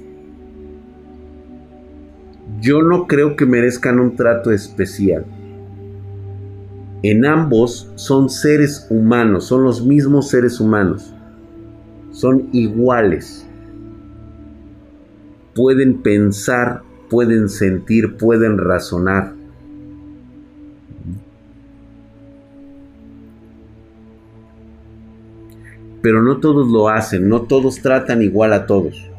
Yo 2.59 2.81
no 2.81 3.07
creo 3.07 3.37
que 3.37 3.45
merezcan 3.45 4.01
un 4.01 4.17
trato 4.17 4.51
especial. 4.51 5.25
En 7.03 7.25
ambos 7.25 7.89
son 7.95 8.29
seres 8.29 8.85
humanos, 8.89 9.45
son 9.45 9.63
los 9.63 9.85
mismos 9.85 10.27
seres 10.27 10.59
humanos. 10.59 11.13
Son 12.11 12.49
iguales 12.51 13.44
pueden 15.55 16.01
pensar, 16.01 16.83
pueden 17.09 17.49
sentir, 17.49 18.17
pueden 18.17 18.57
razonar. 18.57 19.33
Pero 26.01 26.21
no 26.21 26.37
todos 26.39 26.67
lo 26.67 26.89
hacen, 26.89 27.29
no 27.29 27.43
todos 27.43 27.81
tratan 27.81 28.21
igual 28.21 28.53
a 28.53 28.67
todos. 28.67 29.09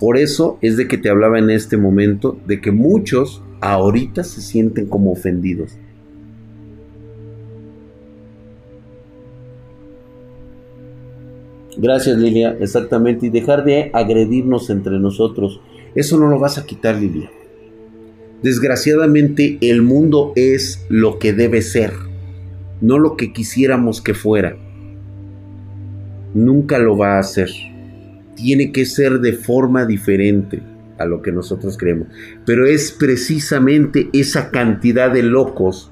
Por 0.00 0.16
eso 0.16 0.58
es 0.60 0.76
de 0.76 0.88
que 0.88 0.98
te 0.98 1.08
hablaba 1.08 1.38
en 1.38 1.50
este 1.50 1.76
momento 1.76 2.38
de 2.46 2.60
que 2.60 2.72
muchos 2.72 3.42
ahorita 3.60 4.24
se 4.24 4.40
sienten 4.40 4.86
como 4.86 5.12
ofendidos. 5.12 5.78
Gracias 11.76 12.16
Lilia, 12.16 12.56
exactamente. 12.60 13.26
Y 13.26 13.30
dejar 13.30 13.64
de 13.64 13.90
agredirnos 13.92 14.70
entre 14.70 14.98
nosotros. 14.98 15.60
Eso 15.94 16.18
no 16.18 16.28
lo 16.28 16.38
vas 16.38 16.58
a 16.58 16.66
quitar 16.66 16.96
Lilia. 16.96 17.30
Desgraciadamente 18.42 19.58
el 19.60 19.82
mundo 19.82 20.32
es 20.36 20.84
lo 20.88 21.18
que 21.18 21.32
debe 21.32 21.62
ser, 21.62 21.92
no 22.80 22.98
lo 22.98 23.16
que 23.16 23.32
quisiéramos 23.32 24.02
que 24.02 24.14
fuera. 24.14 24.56
Nunca 26.34 26.78
lo 26.78 26.98
va 26.98 27.16
a 27.16 27.20
hacer. 27.20 27.48
Tiene 28.34 28.72
que 28.72 28.84
ser 28.84 29.20
de 29.20 29.32
forma 29.32 29.86
diferente 29.86 30.62
a 30.98 31.06
lo 31.06 31.22
que 31.22 31.32
nosotros 31.32 31.78
creemos. 31.78 32.08
Pero 32.44 32.66
es 32.66 32.92
precisamente 32.92 34.10
esa 34.12 34.50
cantidad 34.50 35.10
de 35.10 35.22
locos 35.22 35.90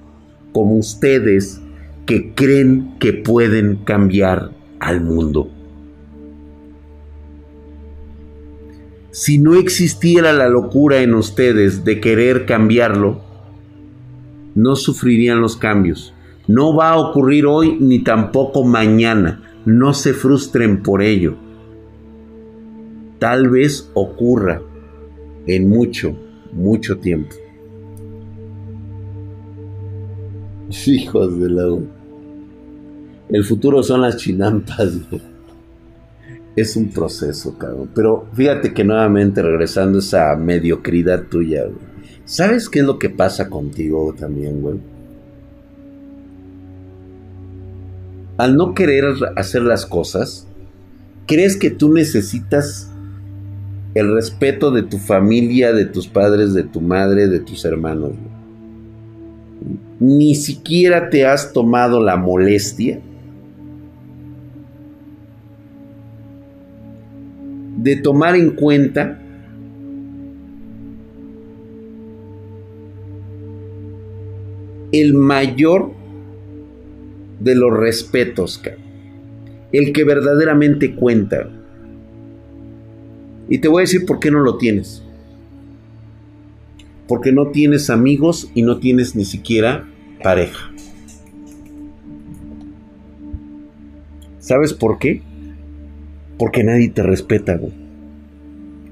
como 0.53 0.77
ustedes 0.77 1.61
que 2.05 2.35
creen 2.35 2.97
que 3.01 3.15
pueden 3.15 3.77
cambiar 3.77 4.51
al 4.81 5.01
mundo. 5.01 5.51
Si 9.15 9.39
no 9.39 9.55
existiera 9.55 10.33
la 10.33 10.49
locura 10.49 11.01
en 11.01 11.15
ustedes 11.15 11.85
de 11.85 12.01
querer 12.01 12.47
cambiarlo, 12.47 13.21
no 14.57 14.75
sufrirían 14.75 15.41
los 15.41 15.57
cambios. 15.57 16.13
No 16.49 16.75
va 16.75 16.91
a 16.91 16.99
ocurrir 16.99 17.47
hoy 17.47 17.77
ni 17.79 18.01
tampoco 18.01 18.65
mañana. 18.65 19.41
No 19.67 19.95
se 19.95 20.15
frustren 20.15 20.83
por 20.83 21.01
ello. 21.01 21.37
Tal 23.21 23.51
vez 23.51 23.89
ocurra 23.95 24.61
en 25.47 25.69
mucho, 25.69 26.17
mucho 26.53 26.99
tiempo. 26.99 27.37
Hijos 30.87 31.39
de 31.39 31.51
la... 31.51 31.79
El 33.29 33.45
futuro 33.45 33.81
son 33.85 34.01
las 34.01 34.17
chinampas 34.17 35.09
es 36.57 36.77
un 36.77 36.91
proceso, 36.91 37.59
cabrón. 37.59 37.91
Pero 37.95 38.27
fíjate 38.33 38.73
que 38.73 38.85
nuevamente 38.85 39.43
regresando 39.43 39.99
a 39.99 40.01
esa 40.01 40.37
mediocridad 40.37 41.25
tuya. 41.25 41.65
¿Sabes 42.25 42.69
qué 42.69 42.81
es 42.81 42.85
lo 42.87 42.99
que 42.99 43.11
pasa 43.11 43.51
contigo 43.51 44.15
también, 44.19 44.63
güey? 44.63 44.79
Al 48.37 48.57
no 48.57 48.75
querer 48.75 49.05
hacer 49.37 49.63
las 49.63 49.87
cosas, 49.87 50.47
crees 51.27 51.57
que 51.57 51.71
tú 51.71 51.93
necesitas 51.93 52.91
el 53.95 54.13
respeto 54.13 54.71
de 54.71 54.83
tu 54.83 54.99
familia, 54.99 55.73
de 55.73 55.85
tus 55.85 56.09
padres, 56.09 56.53
de 56.53 56.65
tu 56.65 56.81
madre, 56.81 57.29
de 57.29 57.41
tus 57.41 57.65
hermanos. 57.65 58.13
Ni 60.01 60.35
siquiera 60.35 61.11
te 61.11 61.27
has 61.27 61.53
tomado 61.53 62.03
la 62.03 62.17
molestia 62.17 63.01
de 67.77 67.97
tomar 67.97 68.37
en 68.37 68.51
cuenta 68.51 69.21
el 74.93 75.15
mayor 75.15 75.93
de 77.41 77.55
los 77.55 77.73
respetos, 77.77 78.63
el 79.73 79.93
que 79.93 80.05
verdaderamente 80.05 80.95
cuenta. 80.95 81.51
Y 83.49 83.59
te 83.59 83.69
voy 83.69 83.81
a 83.81 83.83
decir 83.83 84.07
por 84.07 84.21
qué 84.21 84.31
no 84.31 84.41
lo 84.41 84.57
tienes. 84.57 85.03
Porque 87.09 87.33
no 87.33 87.49
tienes 87.49 87.91
amigos 87.91 88.51
y 88.55 88.63
no 88.63 88.79
tienes 88.79 89.15
ni 89.15 89.25
siquiera 89.25 89.87
pareja. 90.23 90.73
¿Sabes 94.39 94.73
por 94.73 94.99
qué? 94.99 95.23
Porque 96.39 96.65
nadie 96.65 96.89
te 96.89 97.03
respeta, 97.03 97.57
güey. 97.57 97.73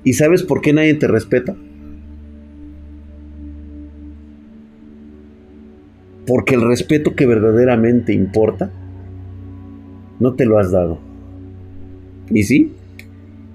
¿Y 0.04 0.14
sabes 0.14 0.42
por 0.42 0.60
qué 0.60 0.72
nadie 0.72 0.94
te 0.94 1.06
respeta? 1.06 1.54
Porque 6.26 6.54
el 6.54 6.62
respeto 6.62 7.14
que 7.14 7.26
verdaderamente 7.26 8.12
importa, 8.12 8.70
no 10.20 10.34
te 10.34 10.44
lo 10.44 10.58
has 10.58 10.70
dado. 10.70 10.98
¿Y 12.30 12.44
sí? 12.44 12.72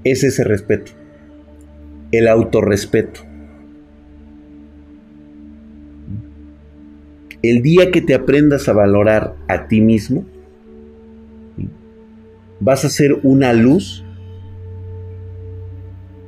Es 0.04 0.24
ese 0.24 0.44
respeto. 0.44 0.92
El 2.12 2.28
autorrespeto. 2.28 3.22
El 7.42 7.62
día 7.62 7.92
que 7.92 8.02
te 8.02 8.16
aprendas 8.16 8.68
a 8.68 8.74
valorar 8.74 9.36
a 9.48 9.68
ti 9.68 9.80
mismo, 9.80 10.26
vas 12.60 12.86
a 12.86 12.90
ser 12.90 13.20
una 13.24 13.54
luz 13.54 14.04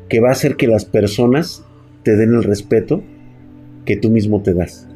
que 0.08 0.20
va 0.20 0.30
a 0.30 0.34
hacer 0.34 0.56
que 0.56 0.68
las 0.68 0.86
personas 0.86 1.63
te 2.04 2.15
den 2.15 2.34
el 2.34 2.44
respeto 2.44 3.04
que 3.86 3.96
tú 3.96 4.10
mismo 4.10 4.42
te 4.42 4.54
das. 4.54 4.88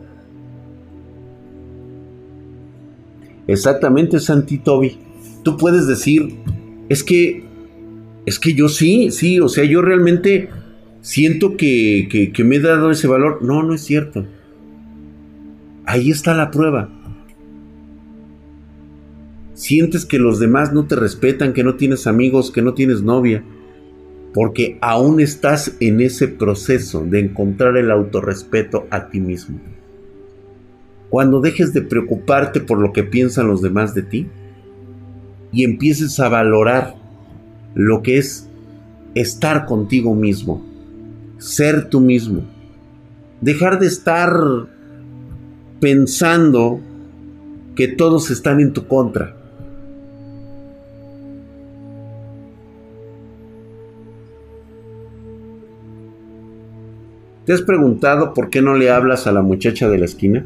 Exactamente, 3.48 4.20
Santi 4.20 4.58
Toby. 4.58 4.98
Tú 5.44 5.58
puedes 5.58 5.88
decir, 5.88 6.38
es 6.90 7.04
que, 7.04 7.44
es 8.26 8.40
que 8.40 8.54
yo 8.54 8.70
sí, 8.70 9.12
sí, 9.12 9.40
o 9.40 9.50
sea, 9.50 9.66
yo 9.66 9.82
realmente 9.82 10.50
siento 11.02 11.58
que, 11.58 12.08
que, 12.10 12.32
que 12.32 12.44
me 12.44 12.56
he 12.56 12.60
dado 12.60 12.90
ese 12.90 13.08
valor. 13.08 13.44
No, 13.44 13.62
no 13.64 13.74
es 13.74 13.82
cierto. 13.82 14.26
Ahí 15.86 16.10
está 16.10 16.34
la 16.34 16.50
prueba 16.50 16.90
sientes 19.54 20.06
que 20.06 20.20
los 20.20 20.40
demás 20.40 20.74
no 20.74 20.86
te 20.86 20.96
respetan, 20.96 21.54
que 21.54 21.64
no 21.64 21.76
tienes 21.76 22.08
amigos, 22.08 22.52
que 22.52 22.62
no 22.62 22.74
tienes 22.74 23.02
novia, 23.02 23.44
porque 24.34 24.78
aún 24.82 25.20
estás 25.20 25.76
en 25.80 26.02
ese 26.02 26.28
proceso 26.28 27.06
de 27.06 27.20
encontrar 27.20 27.78
el 27.78 27.92
autorrespeto 27.92 28.88
a 28.90 29.10
ti 29.10 29.20
mismo. 29.20 29.60
Cuando 31.10 31.40
dejes 31.40 31.74
de 31.74 31.84
preocuparte 31.84 32.60
por 32.60 32.80
lo 32.80 32.92
que 32.92 33.04
piensan 33.04 33.48
los 33.48 33.62
demás 33.62 33.94
de 33.94 34.02
ti 34.02 34.28
y 35.52 35.64
empieces 35.64 36.20
a 36.20 36.30
valorar 36.30 36.96
lo 37.76 38.02
que 38.02 38.18
es 38.18 38.50
estar 39.14 39.66
contigo 39.66 40.16
mismo, 40.16 40.66
ser 41.38 41.90
tú 41.90 42.00
mismo, 42.00 42.44
dejar 43.42 43.80
de 43.80 43.86
estar 43.86 44.34
pensando 45.80 46.80
que 47.76 47.88
todos 47.88 48.32
están 48.32 48.60
en 48.60 48.74
tu 48.74 48.88
contra 48.88 49.43
¿Te 57.46 57.52
has 57.52 57.62
preguntado 57.62 58.34
por 58.34 58.50
qué 58.50 58.62
no 58.62 58.76
le 58.76 58.90
hablas 58.90 59.28
a 59.28 59.34
la 59.34 59.42
muchacha 59.42 59.90
de 59.90 59.98
la 59.98 60.06
esquina? 60.06 60.46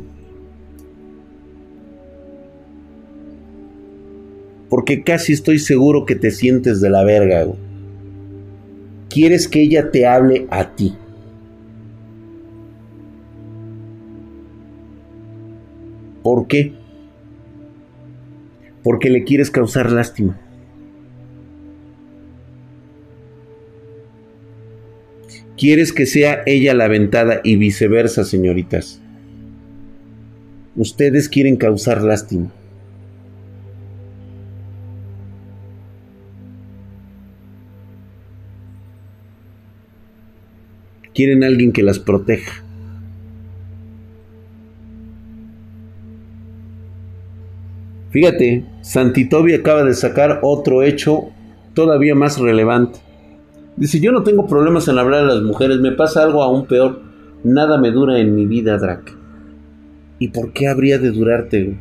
Porque 4.70 5.04
casi 5.04 5.34
estoy 5.34 5.60
seguro 5.60 6.06
que 6.06 6.16
te 6.16 6.32
sientes 6.32 6.82
de 6.82 6.90
la 6.90 7.04
verga. 7.04 7.46
Quieres 9.10 9.48
que 9.48 9.62
ella 9.62 9.92
te 9.92 10.08
hable 10.08 10.48
a 10.50 10.76
ti. 10.76 10.96
¿Por 16.24 16.48
qué? 16.48 16.74
Porque 18.84 19.10
le 19.12 19.24
quieres 19.24 19.52
causar 19.52 19.92
lástima. 19.92 20.40
Quieres 25.58 25.92
que 25.92 26.06
sea 26.06 26.44
ella 26.46 26.76
la 26.76 26.86
aventada 26.86 27.42
y 27.44 27.56
viceversa, 27.56 28.24
señoritas. 28.24 29.02
Ustedes 30.76 31.30
quieren 31.30 31.58
causar 31.58 32.04
lástima. 32.04 32.52
Quieren 41.16 41.44
alguien 41.44 41.72
que 41.72 41.82
las 41.82 41.98
proteja. 41.98 42.64
Fíjate, 48.12 48.64
Santitobi 48.82 49.56
acaba 49.56 49.84
de 49.84 49.96
sacar 49.96 50.40
otro 50.44 50.84
hecho 50.84 51.32
todavía 51.74 52.14
más 52.14 52.38
relevante. 52.38 53.07
Dice, 53.78 54.00
yo 54.00 54.12
no 54.12 54.24
tengo 54.24 54.48
problemas 54.48 54.88
en 54.88 54.98
hablar 54.98 55.22
a 55.22 55.34
las 55.36 55.44
mujeres, 55.44 55.80
me 55.80 55.92
pasa 55.92 56.24
algo 56.24 56.42
aún 56.42 56.66
peor. 56.66 57.00
Nada 57.44 57.78
me 57.78 57.92
dura 57.92 58.20
en 58.20 58.36
mi 58.36 58.48
vida, 58.48 58.78
Drac. 58.78 59.16
¿Y 60.18 60.30
por 60.30 60.52
qué 60.52 60.68
habría 60.68 60.98
de 60.98 61.12
durarte? 61.12 61.78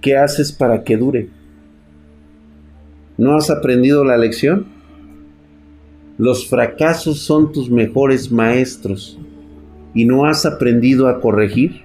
¿Qué 0.00 0.16
haces 0.16 0.52
para 0.52 0.82
que 0.82 0.96
dure? 0.96 1.28
¿No 3.16 3.36
has 3.36 3.48
aprendido 3.48 4.04
la 4.04 4.16
lección? 4.16 4.66
Los 6.18 6.48
fracasos 6.48 7.20
son 7.20 7.52
tus 7.52 7.70
mejores 7.70 8.32
maestros 8.32 9.20
y 9.94 10.04
no 10.04 10.26
has 10.26 10.46
aprendido 10.46 11.06
a 11.06 11.20
corregir 11.20 11.82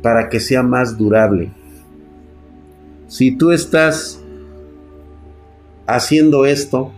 para 0.00 0.28
que 0.28 0.38
sea 0.38 0.62
más 0.62 0.96
durable. 0.96 1.50
Si 3.08 3.36
tú 3.36 3.50
estás 3.50 4.22
haciendo 5.86 6.46
esto, 6.46 6.92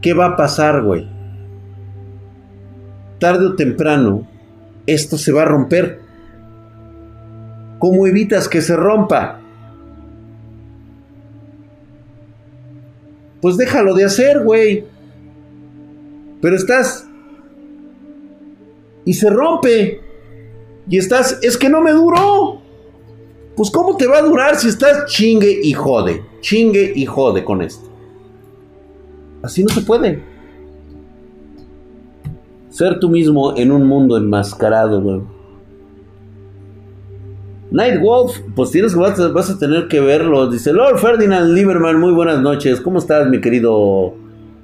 ¿qué 0.00 0.14
va 0.14 0.26
a 0.26 0.36
pasar, 0.36 0.82
güey? 0.82 1.08
Tarde 3.18 3.46
o 3.46 3.56
temprano, 3.56 4.26
esto 4.86 5.18
se 5.18 5.32
va 5.32 5.42
a 5.42 5.46
romper. 5.46 6.00
¿Cómo 7.78 8.06
evitas 8.06 8.48
que 8.48 8.60
se 8.60 8.76
rompa? 8.76 9.40
Pues 13.40 13.56
déjalo 13.56 13.94
de 13.94 14.04
hacer, 14.04 14.42
güey. 14.44 14.84
Pero 16.42 16.56
estás... 16.56 17.06
Y 19.04 19.14
se 19.14 19.30
rompe. 19.30 20.00
Y 20.88 20.98
estás... 20.98 21.38
Es 21.42 21.56
que 21.56 21.70
no 21.70 21.80
me 21.80 21.92
duró. 21.92 22.60
Pues 23.56 23.70
¿cómo 23.70 23.96
te 23.96 24.06
va 24.06 24.18
a 24.18 24.22
durar 24.22 24.56
si 24.56 24.68
estás 24.68 25.06
chingue 25.06 25.60
y 25.62 25.72
jode? 25.72 26.22
Chingue 26.40 26.92
y 26.94 27.06
jode 27.06 27.44
con 27.44 27.62
esto. 27.62 27.89
Así 29.42 29.64
no 29.64 29.70
se 29.70 29.80
puede. 29.82 30.22
Ser 32.68 33.00
tú 33.00 33.08
mismo 33.08 33.56
en 33.56 33.72
un 33.72 33.86
mundo 33.86 34.16
enmascarado, 34.16 35.00
güey. 35.00 35.20
Nightwolf, 37.72 38.36
pues 38.56 38.72
tienes 38.72 38.96
vas, 38.96 39.32
vas 39.32 39.50
a 39.50 39.58
tener 39.58 39.86
que 39.86 40.00
verlo. 40.00 40.50
Dice 40.50 40.72
Lord 40.72 40.98
Ferdinand 40.98 41.54
Lieberman, 41.54 42.00
muy 42.00 42.12
buenas 42.12 42.40
noches. 42.40 42.80
¿Cómo 42.80 42.98
estás, 42.98 43.28
mi 43.28 43.40
querido 43.40 44.14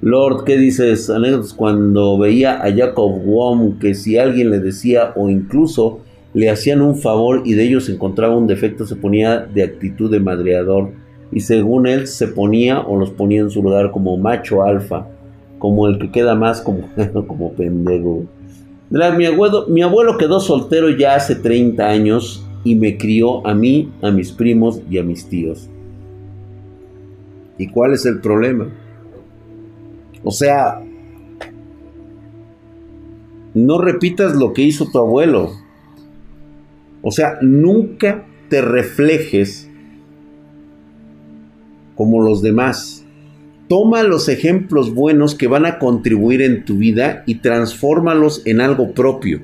Lord? 0.01 0.43
¿Qué 0.43 0.57
dices? 0.57 1.09
Anécdotas 1.09 1.53
cuando 1.53 2.17
veía 2.17 2.61
a 2.61 2.73
Jacob 2.73 3.23
Wong 3.23 3.79
que 3.79 3.95
si 3.95 4.17
alguien 4.17 4.49
le 4.51 4.59
decía 4.59 5.13
o 5.15 5.29
incluso 5.29 6.01
le 6.33 6.49
hacían 6.49 6.81
un 6.81 6.97
favor 6.97 7.43
y 7.45 7.53
de 7.53 7.63
ellos 7.63 7.87
encontraba 7.87 8.35
un 8.35 8.45
defecto, 8.45 8.85
se 8.85 8.97
ponía 8.97 9.39
de 9.39 9.63
actitud 9.63 10.11
de 10.11 10.19
madreador 10.19 10.91
y 11.31 11.41
según 11.41 11.87
él 11.87 12.07
se 12.07 12.27
ponía 12.27 12.79
o 12.79 12.97
los 12.97 13.11
ponía 13.11 13.41
en 13.41 13.49
su 13.49 13.61
lugar 13.61 13.91
como 13.91 14.17
macho 14.17 14.63
alfa, 14.63 15.07
como 15.59 15.87
el 15.87 15.99
que 15.99 16.11
queda 16.11 16.35
más 16.35 16.61
como, 16.61 16.89
como 17.27 17.53
pendejo. 17.53 18.25
Mi 18.89 19.25
abuelo, 19.25 19.65
mi 19.67 19.81
abuelo 19.81 20.17
quedó 20.17 20.39
soltero 20.39 20.89
ya 20.89 21.15
hace 21.15 21.35
30 21.35 21.85
años 21.85 22.45
y 22.63 22.75
me 22.75 22.97
crió 22.97 23.45
a 23.45 23.53
mí, 23.53 23.91
a 24.01 24.11
mis 24.11 24.31
primos 24.31 24.81
y 24.89 24.97
a 24.97 25.03
mis 25.03 25.27
tíos. 25.27 25.69
¿Y 27.57 27.67
cuál 27.67 27.93
es 27.93 28.05
el 28.05 28.21
problema? 28.21 28.69
O 30.23 30.31
sea, 30.31 30.81
no 33.53 33.81
repitas 33.81 34.35
lo 34.35 34.53
que 34.53 34.61
hizo 34.61 34.89
tu 34.91 34.99
abuelo. 34.99 35.51
O 37.01 37.11
sea, 37.11 37.39
nunca 37.41 38.25
te 38.49 38.61
reflejes 38.61 39.66
como 41.97 42.21
los 42.21 42.41
demás. 42.41 43.03
Toma 43.67 44.03
los 44.03 44.29
ejemplos 44.29 44.93
buenos 44.93 45.35
que 45.35 45.47
van 45.47 45.65
a 45.65 45.79
contribuir 45.79 46.41
en 46.41 46.63
tu 46.63 46.77
vida 46.77 47.23
y 47.25 47.35
transfórmalos 47.35 48.43
en 48.45 48.61
algo 48.61 48.93
propio. 48.93 49.41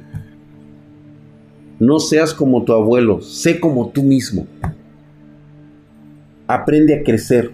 No 1.80 2.00
seas 2.00 2.34
como 2.34 2.64
tu 2.64 2.72
abuelo, 2.72 3.20
sé 3.20 3.60
como 3.60 3.90
tú 3.90 4.04
mismo. 4.04 4.48
Aprende 6.48 6.96
a 6.96 7.04
crecer. 7.04 7.52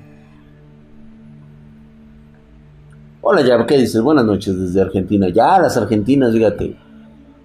Hola, 3.21 3.41
ya, 3.41 3.65
¿qué 3.65 3.77
dices? 3.77 4.01
Buenas 4.01 4.25
noches 4.25 4.59
desde 4.59 4.81
Argentina. 4.81 5.29
Ya, 5.29 5.57
las 5.59 5.77
argentinas, 5.77 6.33
fíjate. 6.33 6.75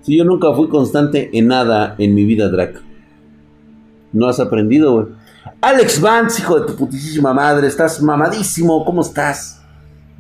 Si 0.03 0.17
yo 0.17 0.25
nunca 0.25 0.53
fui 0.53 0.69
constante 0.69 1.31
en 1.33 1.47
nada 1.47 1.95
en 1.99 2.14
mi 2.14 2.27
vida, 2.27 2.51
Drac. 2.51 2.83
No 4.12 4.29
has 4.29 4.38
aprendido, 4.38 4.93
güey. 4.93 5.07
Alex 5.64 5.98
Vance, 5.98 6.42
hijo 6.42 6.61
de 6.61 6.66
tu 6.66 6.77
putísima 6.77 7.33
madre, 7.33 7.68
estás 7.68 8.03
mamadísimo, 8.03 8.85
¿cómo 8.85 9.00
estás? 9.00 9.62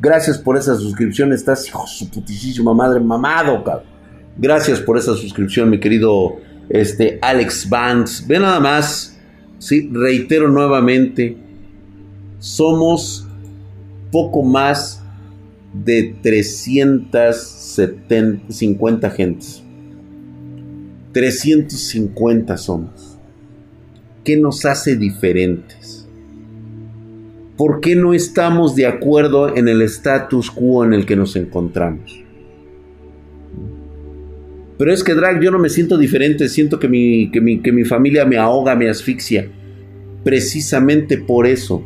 Gracias 0.00 0.38
por 0.38 0.56
esa 0.56 0.74
suscripción, 0.74 1.34
estás, 1.34 1.68
hijo 1.68 1.82
de 1.82 1.88
su 1.90 2.08
putísima 2.08 2.72
madre, 2.72 2.98
mamado, 2.98 3.62
cabrón. 3.62 3.84
Gracias 4.38 4.80
por 4.80 4.96
esa 4.96 5.14
suscripción, 5.14 5.68
mi 5.68 5.78
querido 5.78 6.36
este, 6.70 7.18
Alex 7.20 7.68
Vance. 7.68 8.24
Ve 8.26 8.40
nada 8.40 8.58
más, 8.58 9.18
sí, 9.58 9.90
reitero 9.92 10.48
nuevamente, 10.48 11.36
somos 12.38 13.26
poco 14.10 14.42
más 14.42 15.02
de 15.74 16.16
350 16.22 19.10
gentes. 19.10 19.62
350 21.12 22.56
somos. 22.56 23.03
¿Qué 24.24 24.38
nos 24.38 24.64
hace 24.64 24.96
diferentes? 24.96 26.08
¿Por 27.58 27.80
qué 27.80 27.94
no 27.94 28.14
estamos 28.14 28.74
de 28.74 28.86
acuerdo 28.86 29.54
en 29.54 29.68
el 29.68 29.82
status 29.82 30.50
quo 30.50 30.82
en 30.82 30.94
el 30.94 31.04
que 31.04 31.14
nos 31.14 31.36
encontramos? 31.36 32.24
Pero 34.78 34.92
es 34.92 35.04
que, 35.04 35.14
Drag, 35.14 35.40
yo 35.40 35.50
no 35.50 35.58
me 35.58 35.68
siento 35.68 35.98
diferente, 35.98 36.48
siento 36.48 36.78
que 36.78 36.88
mi, 36.88 37.30
que 37.30 37.40
mi, 37.40 37.60
que 37.60 37.70
mi 37.70 37.84
familia 37.84 38.24
me 38.24 38.38
ahoga, 38.38 38.74
me 38.74 38.88
asfixia. 38.88 39.46
Precisamente 40.24 41.18
por 41.18 41.46
eso. 41.46 41.84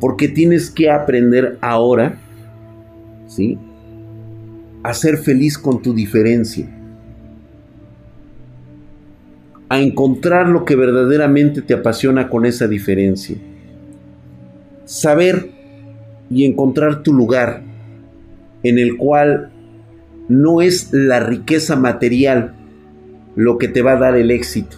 Porque 0.00 0.26
tienes 0.26 0.70
que 0.70 0.90
aprender 0.90 1.56
ahora, 1.62 2.18
¿sí? 3.28 3.56
A 4.82 4.92
ser 4.92 5.18
feliz 5.18 5.56
con 5.56 5.80
tu 5.80 5.94
diferencia. 5.94 6.75
A 9.68 9.80
encontrar 9.80 10.48
lo 10.48 10.64
que 10.64 10.76
verdaderamente 10.76 11.62
te 11.62 11.74
apasiona 11.74 12.28
con 12.28 12.46
esa 12.46 12.68
diferencia. 12.68 13.36
Saber 14.84 15.50
y 16.30 16.44
encontrar 16.44 17.02
tu 17.02 17.12
lugar 17.12 17.62
en 18.62 18.78
el 18.78 18.96
cual 18.96 19.50
no 20.28 20.60
es 20.60 20.92
la 20.92 21.20
riqueza 21.20 21.76
material 21.76 22.54
lo 23.34 23.58
que 23.58 23.68
te 23.68 23.82
va 23.82 23.92
a 23.92 23.98
dar 23.98 24.16
el 24.16 24.30
éxito. 24.30 24.76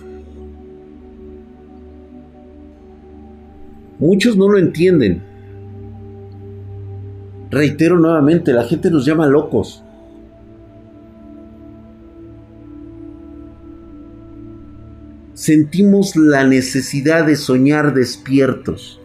Muchos 3.99 4.37
no 4.37 4.49
lo 4.49 4.59
entienden. 4.59 5.23
Reitero 7.51 7.99
nuevamente, 7.99 8.53
la 8.53 8.65
gente 8.65 8.91
nos 8.91 9.05
llama 9.05 9.27
locos. 9.27 9.83
Sentimos 15.39 16.17
la 16.17 16.45
necesidad 16.45 17.25
de 17.25 17.37
soñar 17.37 17.95
despiertos. 17.95 19.01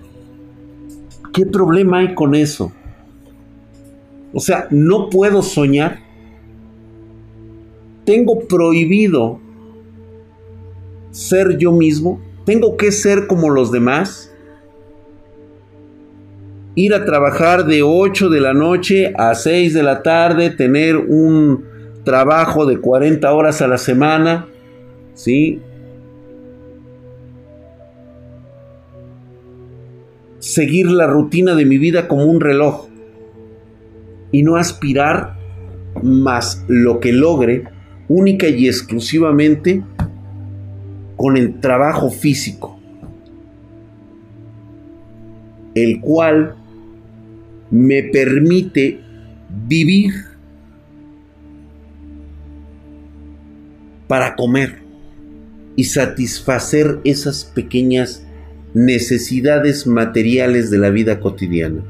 ¿Qué 1.33 1.45
problema 1.45 1.99
hay 1.99 2.15
con 2.15 2.33
eso? 2.33 2.71
O 4.33 4.39
sea, 4.39 4.67
no 4.71 5.09
puedo 5.09 5.43
soñar 5.43 6.03
tengo 8.05 8.47
prohibido 8.47 9.39
ser 11.11 11.57
yo 11.57 11.71
mismo, 11.71 12.21
tengo 12.45 12.75
que 12.75 12.91
ser 12.91 13.27
como 13.27 13.49
los 13.49 13.71
demás, 13.71 14.33
ir 16.75 16.93
a 16.93 17.05
trabajar 17.05 17.65
de 17.65 17.83
8 17.83 18.29
de 18.29 18.41
la 18.41 18.53
noche 18.53 19.13
a 19.17 19.35
6 19.35 19.73
de 19.73 19.83
la 19.83 20.01
tarde, 20.01 20.49
tener 20.49 20.97
un 20.97 21.63
trabajo 22.03 22.65
de 22.65 22.79
40 22.79 23.31
horas 23.31 23.61
a 23.61 23.67
la 23.67 23.77
semana, 23.77 24.47
¿sí? 25.13 25.61
Seguir 30.43 30.91
la 30.91 31.07
rutina 31.07 31.55
de 31.55 31.63
mi 31.63 31.77
vida 31.77 32.09
como 32.09 32.25
un 32.25 32.41
reloj 32.41 32.89
y 34.33 34.43
no 34.43 34.57
aspirar 34.57 35.37
más 36.03 36.65
lo 36.67 36.99
que 36.99 37.13
logre 37.13 37.63
única 38.09 38.49
y 38.49 38.67
exclusivamente 38.67 39.85
con 41.15 41.37
el 41.37 41.61
trabajo 41.61 42.09
físico, 42.09 42.77
el 45.75 46.01
cual 46.01 46.57
me 47.71 48.03
permite 48.03 48.99
vivir 49.65 50.11
para 54.09 54.35
comer 54.35 54.83
y 55.77 55.85
satisfacer 55.85 56.99
esas 57.05 57.45
pequeñas 57.45 58.27
necesidades 58.73 59.87
materiales 59.87 60.69
de 60.69 60.77
la 60.77 60.89
vida 60.89 61.19
cotidiana. 61.19 61.83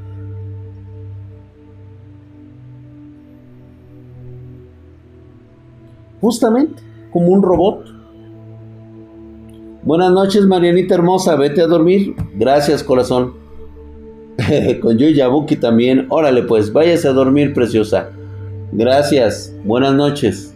justamente 6.23 6.81
como 7.11 7.27
un 7.27 7.43
robot. 7.43 7.85
Buenas 9.83 10.13
noches, 10.13 10.45
Marianita 10.45 10.95
hermosa, 10.95 11.35
vete 11.35 11.61
a 11.61 11.67
dormir. 11.67 12.15
Gracias, 12.35 12.81
corazón. 12.81 13.33
Con 14.81 14.97
Yuya 14.97 15.27
Buki 15.27 15.57
también. 15.57 16.07
Órale, 16.07 16.43
pues, 16.43 16.71
váyase 16.71 17.09
a 17.09 17.11
dormir, 17.11 17.53
preciosa. 17.53 18.09
Gracias. 18.71 19.53
Buenas 19.65 19.95
noches. 19.95 20.55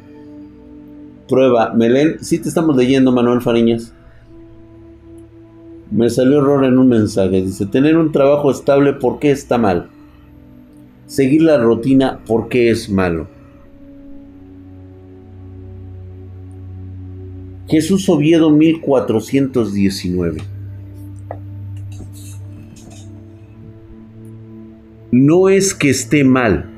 Prueba. 1.28 1.74
Melén, 1.74 2.16
sí 2.22 2.40
te 2.40 2.48
estamos 2.48 2.78
leyendo, 2.78 3.12
Manuel 3.12 3.42
Fariñas. 3.42 3.94
Me 5.92 6.10
salió 6.10 6.40
error 6.40 6.66
en 6.66 6.78
un 6.78 6.90
mensaje. 6.90 7.42
Dice, 7.42 7.66
tener 7.66 7.98
un 7.98 8.12
trabajo 8.12 8.52
estable, 8.52 8.94
¿por 8.94 9.20
qué 9.20 9.32
está 9.32 9.58
mal? 9.58 9.90
Seguir 11.06 11.44
la 11.44 11.58
rutina, 11.58 12.20
¿por 12.26 12.50
qué 12.50 12.70
es 12.70 12.90
malo? 12.90 13.28
Jesús 17.70 18.08
Oviedo 18.10 18.50
1419. 18.50 20.42
No 25.12 25.50
es 25.50 25.74
que 25.74 25.90
esté 25.90 26.24
mal, 26.24 26.70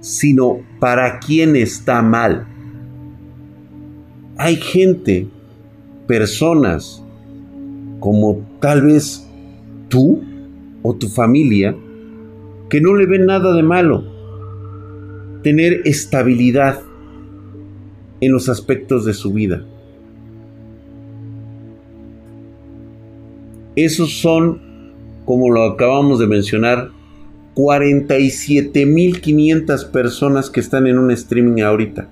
sino 0.00 0.60
para 0.80 1.18
quién 1.18 1.56
está 1.56 2.02
mal. 2.02 2.46
Hay 4.36 4.56
gente, 4.56 5.28
personas, 6.06 7.04
como 8.00 8.46
tal 8.60 8.82
vez 8.82 9.26
tú 9.88 10.22
o 10.82 10.94
tu 10.94 11.08
familia, 11.08 11.74
que 12.68 12.80
no 12.80 12.94
le 12.94 13.06
ven 13.06 13.26
nada 13.26 13.52
de 13.54 13.62
malo. 13.62 14.04
Tener 15.42 15.82
estabilidad 15.84 16.82
en 18.20 18.32
los 18.32 18.48
aspectos 18.48 19.04
de 19.04 19.14
su 19.14 19.32
vida. 19.32 19.64
Esos 23.76 24.20
son, 24.20 24.60
como 25.24 25.50
lo 25.50 25.62
acabamos 25.62 26.18
de 26.18 26.26
mencionar, 26.26 26.90
47.500 27.54 29.90
personas 29.90 30.50
que 30.50 30.60
están 30.60 30.86
en 30.86 30.98
un 30.98 31.10
streaming 31.10 31.62
ahorita. 31.62 32.10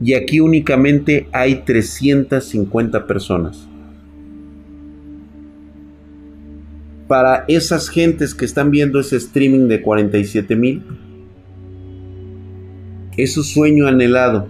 Y 0.00 0.14
aquí 0.14 0.40
únicamente 0.40 1.28
hay 1.32 1.62
350 1.64 3.06
personas. 3.06 3.66
Para 7.08 7.44
esas 7.48 7.88
gentes 7.88 8.34
que 8.34 8.44
están 8.44 8.70
viendo 8.70 9.00
ese 9.00 9.16
streaming 9.16 9.68
de 9.68 9.82
47.000, 9.82 10.82
es 13.16 13.32
su 13.32 13.42
sueño 13.42 13.86
anhelado 13.86 14.48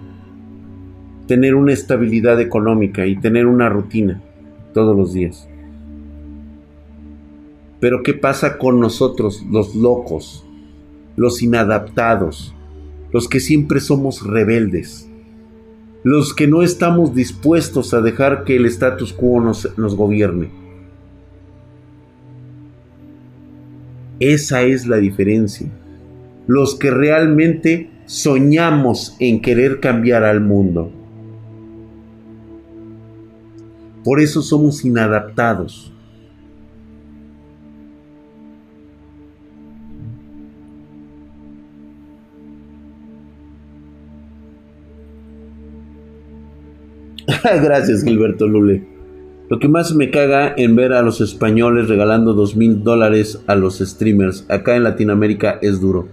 tener 1.27 1.55
una 1.55 1.73
estabilidad 1.73 2.41
económica 2.41 3.05
y 3.05 3.19
tener 3.19 3.45
una 3.45 3.69
rutina 3.69 4.21
todos 4.73 4.95
los 4.95 5.13
días. 5.13 5.47
Pero 7.79 8.01
¿qué 8.01 8.13
pasa 8.13 8.57
con 8.57 8.79
nosotros, 8.79 9.45
los 9.51 9.75
locos, 9.75 10.45
los 11.15 11.43
inadaptados, 11.43 12.55
los 13.11 13.27
que 13.27 13.39
siempre 13.39 13.79
somos 13.79 14.25
rebeldes, 14.25 15.06
los 16.09 16.33
que 16.33 16.47
no 16.47 16.63
estamos 16.63 17.13
dispuestos 17.13 17.93
a 17.93 17.99
dejar 17.99 18.45
que 18.45 18.55
el 18.55 18.65
status 18.67 19.11
quo 19.11 19.41
nos, 19.41 19.77
nos 19.77 19.93
gobierne? 19.93 20.49
Esa 24.17 24.61
es 24.61 24.87
la 24.87 24.95
diferencia. 24.99 25.67
Los 26.47 26.75
que 26.75 26.91
realmente 26.91 27.89
soñamos 28.05 29.17
en 29.19 29.41
querer 29.41 29.81
cambiar 29.81 30.23
al 30.23 30.39
mundo. 30.39 30.93
Por 34.05 34.21
eso 34.21 34.41
somos 34.41 34.85
inadaptados. 34.85 35.91
Gracias, 47.43 48.03
Gilberto 48.03 48.47
Lule. 48.47 48.87
Lo 49.49 49.59
que 49.59 49.67
más 49.67 49.93
me 49.93 50.11
caga 50.11 50.53
en 50.55 50.75
ver 50.75 50.93
a 50.93 51.01
los 51.01 51.21
españoles 51.21 51.87
regalando 51.87 52.33
dos 52.33 52.55
mil 52.55 52.83
dólares 52.83 53.41
a 53.47 53.55
los 53.55 53.79
streamers 53.79 54.45
acá 54.49 54.75
en 54.75 54.83
Latinoamérica 54.83 55.59
es 55.61 55.79
duro. 55.79 56.07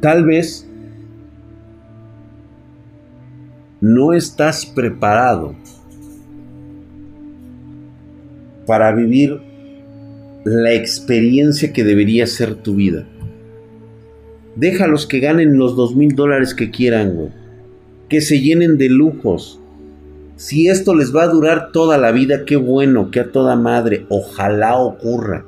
Tal 0.00 0.24
vez 0.24 0.68
no 3.80 4.12
estás 4.12 4.64
preparado 4.64 5.54
para 8.66 8.92
vivir 8.92 9.47
la 10.44 10.72
experiencia 10.72 11.72
que 11.72 11.84
debería 11.84 12.26
ser 12.26 12.54
tu 12.54 12.74
vida. 12.74 13.06
Déjalos 14.56 15.06
que 15.06 15.20
ganen 15.20 15.56
los 15.56 15.76
dos 15.76 15.94
mil 15.94 16.14
dólares 16.14 16.54
que 16.54 16.70
quieran, 16.70 17.32
Que 18.08 18.20
se 18.20 18.40
llenen 18.40 18.78
de 18.78 18.88
lujos. 18.88 19.60
Si 20.36 20.68
esto 20.68 20.94
les 20.94 21.14
va 21.14 21.24
a 21.24 21.28
durar 21.28 21.72
toda 21.72 21.98
la 21.98 22.10
vida, 22.10 22.44
qué 22.44 22.56
bueno, 22.56 23.10
que 23.10 23.20
a 23.20 23.30
toda 23.32 23.54
madre. 23.56 24.06
Ojalá 24.08 24.78
ocurra. 24.78 25.44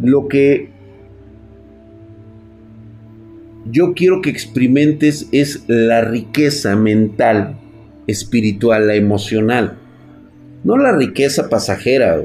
Lo 0.00 0.28
que 0.28 0.70
yo 3.70 3.92
quiero 3.94 4.22
que 4.22 4.30
experimentes 4.30 5.28
es 5.32 5.64
la 5.68 6.00
riqueza 6.00 6.76
mental, 6.76 7.58
espiritual, 8.06 8.86
la 8.86 8.94
emocional. 8.94 9.77
No 10.68 10.76
la 10.76 10.92
riqueza 10.92 11.48
pasajera. 11.48 12.20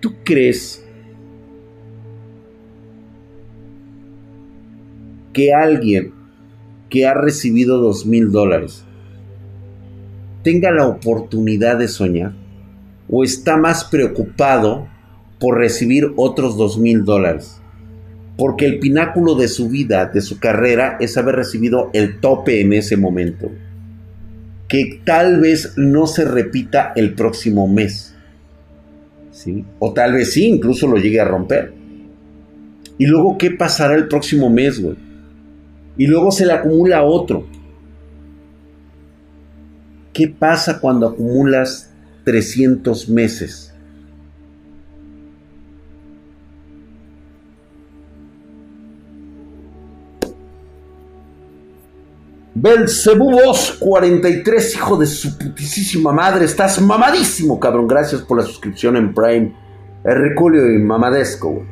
¿Tú 0.00 0.12
crees 0.24 0.84
que 5.32 5.54
alguien 5.54 6.12
que 6.88 7.06
ha 7.06 7.14
recibido 7.14 7.78
dos 7.78 8.06
mil 8.06 8.32
dólares 8.32 8.84
tenga 10.42 10.72
la 10.72 10.88
oportunidad 10.88 11.78
de 11.78 11.86
soñar? 11.86 12.32
o 13.08 13.22
está 13.22 13.56
más 13.56 13.84
preocupado 13.84 14.88
por 15.38 15.58
recibir 15.58 16.12
otros 16.16 16.56
dos 16.56 16.76
mil 16.76 17.04
dólares. 17.04 17.60
Porque 18.36 18.66
el 18.66 18.80
pináculo 18.80 19.36
de 19.36 19.46
su 19.46 19.68
vida, 19.68 20.06
de 20.06 20.22
su 20.22 20.40
carrera, 20.40 20.96
es 20.98 21.16
haber 21.16 21.36
recibido 21.36 21.90
el 21.92 22.18
tope 22.18 22.60
en 22.60 22.72
ese 22.72 22.96
momento. 22.96 23.48
Que 24.70 25.02
tal 25.04 25.38
vez 25.40 25.74
no 25.76 26.06
se 26.06 26.24
repita 26.24 26.94
el 26.96 27.12
próximo 27.14 27.68
mes. 27.68 28.14
¿Sí? 29.30 29.66
O 29.78 29.92
tal 29.92 30.14
vez 30.14 30.32
sí, 30.32 30.46
incluso 30.46 30.86
lo 30.86 30.96
llegue 30.96 31.20
a 31.20 31.26
romper. 31.26 31.74
Y 32.96 33.04
luego, 33.04 33.36
¿qué 33.36 33.50
pasará 33.50 33.94
el 33.94 34.08
próximo 34.08 34.48
mes, 34.48 34.80
güey? 34.80 34.96
Y 35.98 36.06
luego 36.06 36.30
se 36.30 36.46
le 36.46 36.54
acumula 36.54 37.02
otro. 37.02 37.46
¿Qué 40.14 40.28
pasa 40.28 40.80
cuando 40.80 41.08
acumulas 41.08 41.90
300 42.24 43.08
meses. 43.08 43.69
Belzebubos 52.62 53.78
43, 53.80 54.74
hijo 54.74 54.98
de 54.98 55.06
su 55.06 55.38
putísima 55.38 56.12
madre. 56.12 56.44
Estás 56.44 56.78
mamadísimo, 56.78 57.58
cabrón. 57.58 57.88
Gracias 57.88 58.20
por 58.20 58.36
la 58.36 58.44
suscripción 58.44 58.98
en 58.98 59.14
Prime. 59.14 59.54
Herculio 60.04 60.70
y 60.70 60.78
mamadesco. 60.78 61.64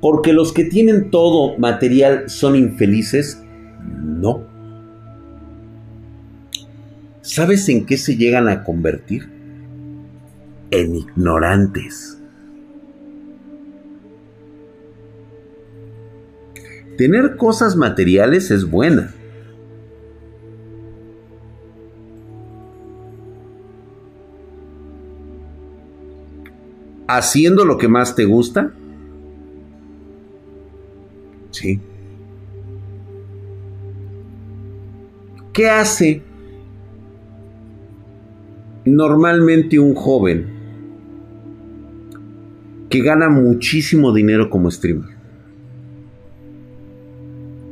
Porque 0.00 0.32
los 0.32 0.52
que 0.52 0.64
tienen 0.64 1.10
todo 1.10 1.58
material 1.58 2.30
son 2.30 2.54
infelices. 2.54 3.42
No. 3.82 4.44
¿Sabes 7.20 7.68
en 7.68 7.84
qué 7.84 7.96
se 7.96 8.16
llegan 8.16 8.48
a 8.48 8.62
convertir? 8.62 9.28
En 10.70 10.94
ignorantes. 10.94 12.22
Tener 16.96 17.36
cosas 17.36 17.76
materiales 17.76 18.50
es 18.50 18.70
buena. 18.70 19.14
Haciendo 27.06 27.64
lo 27.64 27.78
que 27.78 27.88
más 27.88 28.14
te 28.14 28.24
gusta. 28.24 28.72
Sí. 31.50 31.80
¿Qué 35.52 35.68
hace 35.68 36.22
normalmente 38.84 39.78
un 39.78 39.94
joven 39.94 40.46
que 42.90 43.00
gana 43.00 43.28
muchísimo 43.28 44.12
dinero 44.12 44.50
como 44.50 44.70
streamer. 44.70 45.13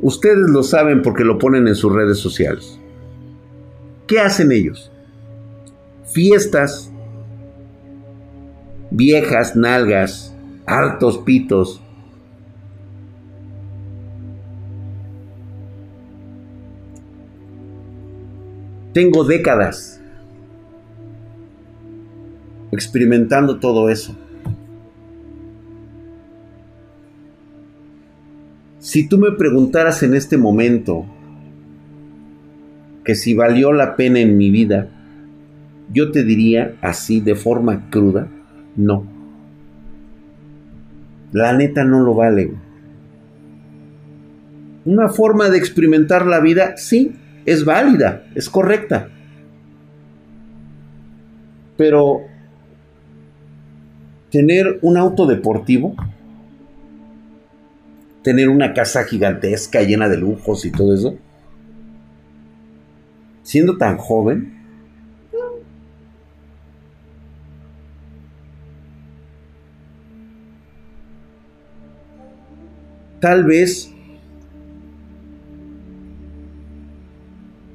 Ustedes 0.03 0.51
lo 0.51 0.63
saben 0.63 1.01
porque 1.01 1.25
lo 1.25 1.39
ponen 1.39 1.67
en 1.67 1.75
sus 1.75 1.93
redes 1.93 2.19
sociales. 2.19 2.79
¿Qué 4.07 4.19
hacen 4.21 4.53
ellos? 4.53 4.93
fiestas, 6.13 6.93
viejas 8.91 9.57
nalgas, 9.57 10.37
hartos 10.67 11.19
pitos. 11.19 11.81
Tengo 18.93 19.25
décadas 19.25 20.01
experimentando 22.73 23.59
todo 23.59 23.89
eso. 23.89 24.15
Si 28.93 29.09
tú 29.09 29.17
me 29.17 29.33
preguntaras 29.33 30.03
en 30.03 30.13
este 30.15 30.37
momento 30.37 31.07
que 33.07 33.15
si 33.15 33.33
valió 33.33 33.73
la 33.73 33.97
pena 33.97 34.21
en 34.21 34.37
mi 34.37 34.51
vida, 34.51 34.91
yo 35.91 36.11
te 36.13 36.25
diría 36.25 36.75
así 36.83 37.21
de 37.21 37.35
forma 37.35 37.89
cruda, 37.89 38.29
no. 38.77 39.07
La 41.33 41.55
neta 41.55 41.85
no 41.85 42.03
lo 42.03 42.15
vale. 42.15 42.53
Una 44.85 45.09
forma 45.09 45.49
de 45.49 45.57
experimentar 45.57 46.27
la 46.27 46.41
vida, 46.41 46.77
sí, 46.77 47.13
es 47.47 47.65
válida, 47.65 48.25
es 48.35 48.51
correcta. 48.51 49.09
Pero 51.79 52.27
tener 54.31 54.81
un 54.83 54.99
auto 54.99 55.27
deportivo, 55.27 55.97
tener 58.23 58.49
una 58.49 58.73
casa 58.73 59.05
gigantesca 59.05 59.83
llena 59.83 60.09
de 60.09 60.17
lujos 60.17 60.65
y 60.65 60.71
todo 60.71 60.95
eso, 60.95 61.17
siendo 63.43 63.77
tan 63.77 63.97
joven, 63.97 64.63
tal 73.21 73.45
vez 73.45 73.93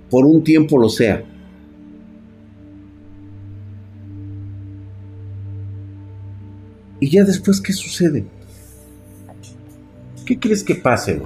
por 0.09 0.25
un 0.25 0.43
tiempo 0.43 0.77
lo 0.77 0.89
sea. 0.89 1.23
¿Y 6.99 7.09
ya 7.09 7.23
después 7.23 7.61
qué 7.61 7.73
sucede? 7.73 8.36
¿Qué 10.27 10.37
crees 10.37 10.61
que 10.61 10.75
pase? 10.75 11.21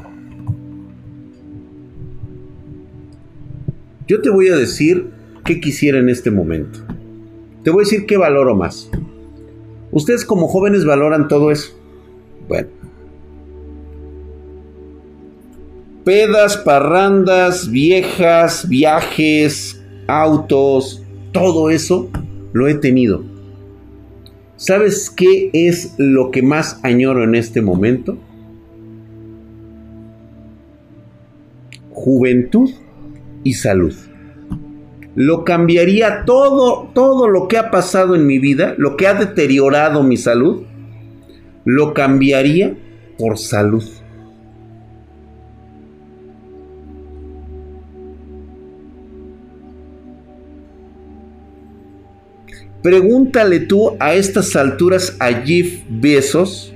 Yo 4.07 4.21
te 4.21 4.29
voy 4.29 4.49
a 4.49 4.55
decir 4.55 5.09
qué 5.43 5.59
quisiera 5.59 5.97
en 5.97 6.07
este 6.07 6.29
momento. 6.29 6.81
Te 7.63 7.71
voy 7.71 7.81
a 7.81 7.85
decir 7.85 8.05
qué 8.05 8.17
valoro 8.17 8.55
más. 8.55 8.91
Ustedes 9.89 10.23
como 10.23 10.47
jóvenes 10.47 10.85
valoran 10.85 11.27
todo 11.27 11.49
eso. 11.49 11.75
Bueno, 12.47 12.67
Pedas, 16.05 16.57
parrandas, 16.57 17.71
viejas, 17.71 18.69
viajes, 18.69 19.81
autos, 20.05 21.01
todo 21.31 21.71
eso 21.71 22.07
lo 22.53 22.67
he 22.67 22.75
tenido. 22.75 23.23
¿Sabes 24.57 25.09
qué 25.09 25.49
es 25.53 25.95
lo 25.97 26.29
que 26.29 26.43
más 26.43 26.79
añoro 26.83 27.23
en 27.23 27.33
este 27.33 27.63
momento? 27.63 28.19
Juventud 32.01 32.71
y 33.43 33.53
salud. 33.53 33.93
Lo 35.13 35.43
cambiaría 35.43 36.25
todo, 36.25 36.89
todo 36.95 37.27
lo 37.27 37.47
que 37.47 37.57
ha 37.57 37.69
pasado 37.69 38.15
en 38.15 38.25
mi 38.25 38.39
vida, 38.39 38.73
lo 38.77 38.97
que 38.97 39.05
ha 39.05 39.13
deteriorado 39.13 40.01
mi 40.01 40.17
salud, 40.17 40.63
lo 41.63 41.93
cambiaría 41.93 42.75
por 43.19 43.37
salud. 43.37 43.83
Pregúntale 52.81 53.59
tú 53.59 53.95
a 53.99 54.15
estas 54.15 54.55
alturas 54.55 55.15
a 55.19 55.27
Jeff 55.45 55.83
Bezos. 55.87 56.73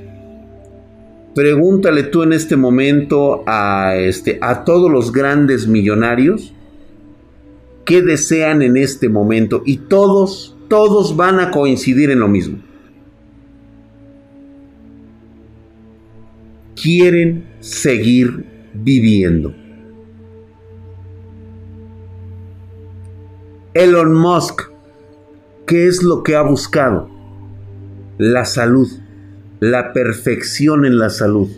Pregúntale 1.36 2.04
tú 2.04 2.24
en 2.24 2.34
este 2.34 2.56
momento 2.56 3.44
a, 3.46 3.96
este, 3.98 4.40
a 4.42 4.64
todos 4.64 4.90
los 4.90 5.12
grandes 5.12 5.68
millonarios 5.68 6.54
qué 7.86 8.02
desean 8.02 8.62
en 8.62 8.78
este 8.78 9.10
momento. 9.10 9.62
Y 9.66 9.78
todos, 9.78 10.58
todos 10.70 11.16
van 11.16 11.40
a 11.40 11.52
coincidir 11.52 12.10
en 12.10 12.22
lo 12.22 12.28
mismo. 12.28 12.58
Quieren 16.82 17.46
seguir 17.60 18.46
viviendo. 18.74 19.54
Elon 23.74 24.14
Musk 24.14 24.76
¿Qué 25.66 25.88
es 25.88 26.04
lo 26.04 26.22
que 26.22 26.36
ha 26.36 26.44
buscado? 26.44 27.10
La 28.20 28.46
salud, 28.46 28.88
la 29.60 29.94
perfección 29.94 30.86
en 30.86 31.00
la 31.00 31.10
salud. 31.10 31.50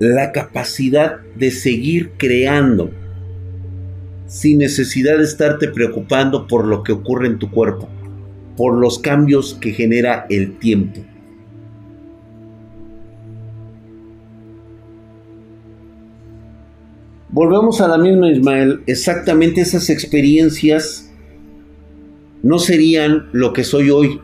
La 0.00 0.32
capacidad 0.32 1.20
de 1.36 1.50
seguir 1.50 2.12
creando 2.16 2.90
sin 4.26 4.58
necesidad 4.58 5.18
de 5.18 5.24
estarte 5.24 5.68
preocupando 5.68 6.46
por 6.46 6.64
lo 6.64 6.84
que 6.84 6.92
ocurre 6.92 7.26
en 7.26 7.38
tu 7.38 7.50
cuerpo, 7.50 7.88
por 8.56 8.74
los 8.74 9.00
cambios 9.00 9.54
que 9.60 9.72
genera 9.72 10.26
el 10.30 10.56
tiempo. 10.58 11.00
Volvemos 17.40 17.80
a 17.80 17.88
la 17.88 17.96
misma, 17.96 18.30
Ismael. 18.30 18.82
Exactamente 18.86 19.62
esas 19.62 19.88
experiencias 19.88 21.10
no 22.42 22.58
serían 22.58 23.30
lo 23.32 23.54
que 23.54 23.64
soy 23.64 23.88
hoy. 23.88 24.20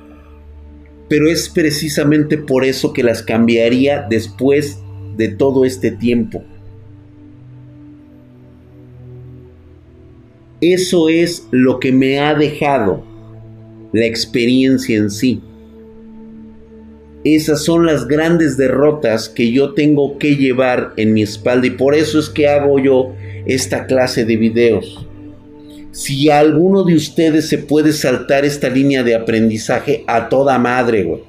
Pero 1.08 1.26
es 1.30 1.48
precisamente 1.48 2.36
por 2.36 2.66
eso 2.66 2.92
que 2.92 3.02
las 3.02 3.22
cambiaría 3.22 4.06
después 4.10 4.82
de 5.16 5.28
todo 5.28 5.64
este 5.64 5.92
tiempo. 5.92 6.44
Eso 10.60 11.08
es 11.08 11.48
lo 11.52 11.80
que 11.80 11.92
me 11.92 12.18
ha 12.18 12.34
dejado 12.34 13.02
la 13.94 14.04
experiencia 14.04 14.94
en 14.94 15.10
sí. 15.10 15.40
Esas 17.34 17.64
son 17.64 17.86
las 17.86 18.06
grandes 18.06 18.56
derrotas 18.56 19.28
que 19.28 19.50
yo 19.50 19.74
tengo 19.74 20.16
que 20.16 20.36
llevar 20.36 20.92
en 20.96 21.12
mi 21.12 21.22
espalda 21.22 21.66
y 21.66 21.70
por 21.70 21.96
eso 21.96 22.20
es 22.20 22.28
que 22.28 22.46
hago 22.46 22.78
yo 22.78 23.16
esta 23.46 23.86
clase 23.86 24.24
de 24.24 24.36
videos. 24.36 25.04
Si 25.90 26.30
alguno 26.30 26.84
de 26.84 26.94
ustedes 26.94 27.48
se 27.48 27.58
puede 27.58 27.92
saltar 27.92 28.44
esta 28.44 28.68
línea 28.68 29.02
de 29.02 29.16
aprendizaje 29.16 30.04
a 30.06 30.28
toda 30.28 30.56
madre, 30.60 31.02
güey. 31.02 31.22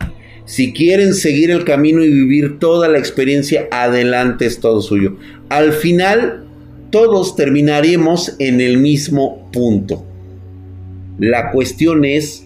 Si 0.45 0.72
quieren 0.72 1.16
seguir 1.16 1.50
el 1.50 1.64
camino 1.64 2.04
y 2.04 2.14
vivir 2.14 2.60
toda 2.60 2.88
la 2.88 3.00
experiencia, 3.00 3.68
adelante 3.72 4.45
es 4.45 4.60
todo 4.60 4.84
suyo. 4.84 5.18
Al 5.50 5.74
final, 5.74 6.45
todos 6.91 7.36
terminaremos 7.36 8.36
en 8.38 8.62
el 8.62 8.78
mismo 8.78 9.50
punto. 9.52 10.06
La 11.18 11.50
cuestión 11.52 12.06
es 12.06 12.45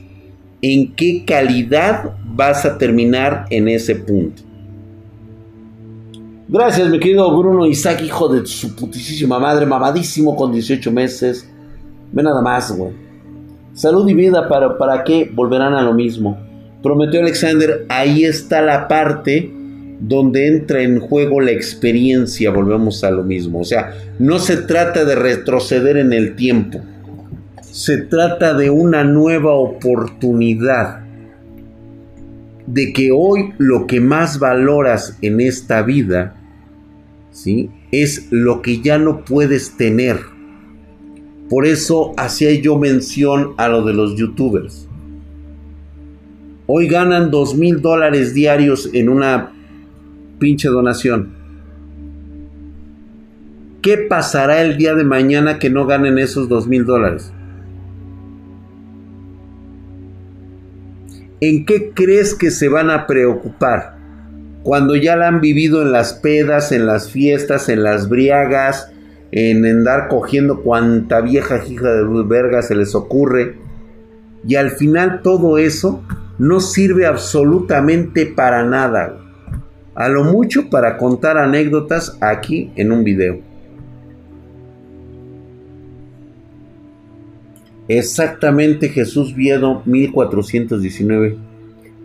en 0.61 0.95
qué 0.95 1.25
calidad 1.25 2.15
vas 2.35 2.65
a 2.65 2.77
terminar 2.77 3.45
en 3.49 3.67
ese 3.67 3.95
punto. 3.95 4.43
Gracias, 6.47 6.89
mi 6.89 6.99
querido 6.99 7.37
Bruno 7.37 7.65
Isaac, 7.65 8.01
hijo 8.01 8.27
de 8.27 8.45
su 8.45 8.75
putísima 8.75 9.39
madre, 9.39 9.65
mamadísimo 9.65 10.35
con 10.35 10.51
18 10.51 10.91
meses. 10.91 11.49
Ve 12.11 12.23
nada 12.23 12.41
más, 12.41 12.75
güey. 12.75 12.91
Salud 13.73 14.07
y 14.09 14.13
vida, 14.13 14.49
¿para, 14.49 14.77
¿para 14.77 15.03
qué? 15.03 15.31
Volverán 15.33 15.73
a 15.73 15.81
lo 15.81 15.93
mismo. 15.93 16.37
Prometió 16.83 17.21
Alexander, 17.21 17.85
ahí 17.87 18.25
está 18.25 18.61
la 18.61 18.87
parte 18.89 19.49
donde 20.01 20.47
entra 20.47 20.81
en 20.81 20.99
juego 20.99 21.39
la 21.39 21.51
experiencia, 21.51 22.51
volvemos 22.51 23.03
a 23.03 23.11
lo 23.11 23.23
mismo. 23.23 23.59
O 23.59 23.63
sea, 23.63 23.93
no 24.19 24.39
se 24.39 24.57
trata 24.57 25.05
de 25.05 25.15
retroceder 25.15 25.95
en 25.97 26.11
el 26.11 26.35
tiempo. 26.35 26.81
Se 27.61 27.97
trata 27.97 28.55
de 28.55 28.69
una 28.69 29.03
nueva 29.03 29.53
oportunidad 29.53 31.00
de 32.73 32.93
que 32.93 33.11
hoy 33.11 33.53
lo 33.57 33.85
que 33.85 33.99
más 33.99 34.39
valoras 34.39 35.17
en 35.21 35.41
esta 35.41 35.81
vida, 35.81 36.35
¿sí? 37.31 37.69
Es 37.91 38.31
lo 38.31 38.61
que 38.61 38.81
ya 38.81 38.97
no 38.97 39.25
puedes 39.25 39.75
tener. 39.75 40.19
Por 41.49 41.65
eso 41.65 42.13
hacía 42.15 42.53
yo 42.61 42.77
mención 42.77 43.53
a 43.57 43.67
lo 43.67 43.83
de 43.83 43.93
los 43.93 44.15
youtubers. 44.15 44.87
hoy 46.65 46.87
ganan 46.87 47.31
dos 47.31 47.57
mil 47.57 47.81
dólares 47.81 48.33
diarios 48.33 48.89
en 48.93 49.09
una 49.09 49.51
pinche 50.39 50.69
donación. 50.69 51.33
¿Qué 53.81 53.97
pasará 53.97 54.61
el 54.61 54.77
día 54.77 54.95
de 54.95 55.03
mañana 55.03 55.59
que 55.59 55.69
no 55.69 55.85
ganen 55.85 56.17
esos 56.17 56.47
dos 56.47 56.67
mil 56.67 56.85
dólares? 56.85 57.33
¿En 61.43 61.65
qué 61.65 61.91
crees 61.95 62.35
que 62.35 62.51
se 62.51 62.69
van 62.69 62.91
a 62.91 63.07
preocupar? 63.07 63.95
Cuando 64.61 64.95
ya 64.95 65.15
la 65.15 65.27
han 65.27 65.41
vivido 65.41 65.81
en 65.81 65.91
las 65.91 66.13
pedas, 66.13 66.71
en 66.71 66.85
las 66.85 67.09
fiestas, 67.09 67.67
en 67.67 67.81
las 67.81 68.09
briagas, 68.09 68.91
en 69.31 69.65
andar 69.65 70.07
cogiendo 70.07 70.61
cuanta 70.61 71.19
vieja 71.19 71.65
hija 71.67 71.93
de 71.93 72.23
verga 72.25 72.61
se 72.61 72.75
les 72.75 72.93
ocurre. 72.93 73.55
Y 74.47 74.53
al 74.53 74.69
final 74.69 75.21
todo 75.23 75.57
eso 75.57 76.03
no 76.37 76.59
sirve 76.59 77.07
absolutamente 77.07 78.27
para 78.27 78.63
nada. 78.63 79.17
A 79.95 80.09
lo 80.09 80.23
mucho 80.23 80.69
para 80.69 80.95
contar 80.97 81.39
anécdotas 81.39 82.19
aquí 82.21 82.71
en 82.75 82.91
un 82.91 83.03
video. 83.03 83.39
Exactamente 87.87 88.89
Jesús 88.89 89.35
Viedo 89.35 89.81
1419. 89.85 91.37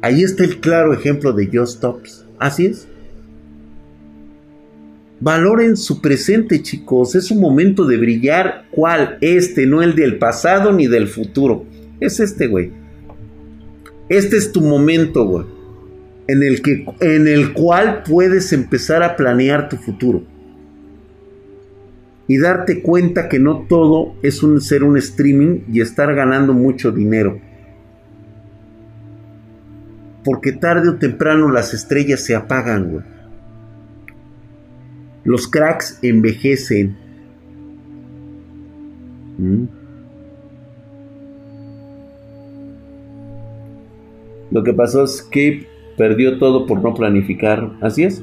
Ahí 0.02 0.22
está 0.22 0.44
el 0.44 0.60
claro 0.60 0.92
ejemplo 0.92 1.32
de 1.32 1.48
Just 1.52 1.78
Stops. 1.78 2.26
Así 2.38 2.66
es. 2.66 2.88
Valoren 5.20 5.76
su 5.76 6.00
presente, 6.00 6.62
chicos. 6.62 7.14
Es 7.14 7.30
un 7.30 7.40
momento 7.40 7.86
de 7.86 7.96
brillar. 7.96 8.66
¿Cuál? 8.70 9.18
Este, 9.20 9.66
no 9.66 9.82
el 9.82 9.94
del 9.94 10.18
pasado 10.18 10.72
ni 10.72 10.86
del 10.86 11.08
futuro. 11.08 11.64
Es 12.00 12.20
este, 12.20 12.46
güey. 12.46 12.70
Este 14.08 14.36
es 14.36 14.52
tu 14.52 14.60
momento, 14.60 15.24
güey. 15.24 15.46
En 16.28 16.42
el, 16.42 16.60
que, 16.60 16.84
en 17.00 17.28
el 17.28 17.52
cual 17.52 18.02
puedes 18.02 18.52
empezar 18.52 19.02
a 19.02 19.16
planear 19.16 19.68
tu 19.68 19.76
futuro. 19.76 20.22
Y 22.28 22.38
darte 22.38 22.82
cuenta 22.82 23.28
que 23.28 23.38
no 23.38 23.66
todo 23.68 24.14
es 24.22 24.42
ser 24.60 24.82
un 24.82 24.96
streaming 24.96 25.60
y 25.72 25.80
estar 25.80 26.14
ganando 26.14 26.52
mucho 26.52 26.90
dinero. 26.90 27.38
Porque 30.24 30.52
tarde 30.52 30.88
o 30.88 30.96
temprano 30.96 31.50
las 31.50 31.72
estrellas 31.72 32.20
se 32.20 32.34
apagan, 32.34 32.90
güey. 32.90 33.04
Los 35.22 35.48
cracks 35.48 35.98
envejecen. 36.02 36.96
¿Mm? 39.38 39.64
Lo 44.50 44.62
que 44.62 44.72
pasó 44.72 45.04
es 45.04 45.22
que 45.22 45.66
perdió 45.96 46.38
todo 46.38 46.66
por 46.66 46.82
no 46.82 46.94
planificar. 46.94 47.72
Así 47.80 48.04
es. 48.04 48.22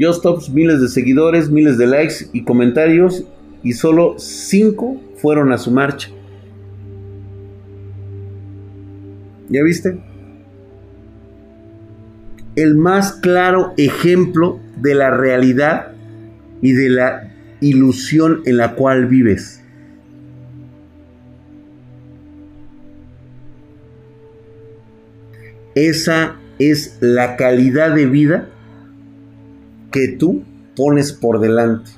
Stops, 0.00 0.50
miles 0.50 0.80
de 0.80 0.88
seguidores, 0.88 1.50
miles 1.50 1.76
de 1.78 1.86
likes 1.86 2.26
y 2.32 2.44
comentarios 2.44 3.24
y 3.62 3.72
solo 3.72 4.14
5 4.18 5.00
fueron 5.16 5.52
a 5.52 5.58
su 5.58 5.70
marcha. 5.70 6.08
¿Ya 9.48 9.62
viste? 9.62 9.98
el 12.56 12.76
más 12.76 13.12
claro 13.12 13.72
ejemplo 13.76 14.60
de 14.76 14.94
la 14.94 15.10
realidad 15.10 15.92
y 16.60 16.72
de 16.72 16.90
la 16.90 17.32
ilusión 17.60 18.42
en 18.44 18.56
la 18.56 18.74
cual 18.74 19.06
vives. 19.06 19.62
Esa 25.74 26.36
es 26.58 26.98
la 27.00 27.36
calidad 27.36 27.94
de 27.94 28.06
vida 28.06 28.48
que 29.90 30.08
tú 30.08 30.42
pones 30.76 31.12
por 31.12 31.40
delante. 31.40 31.90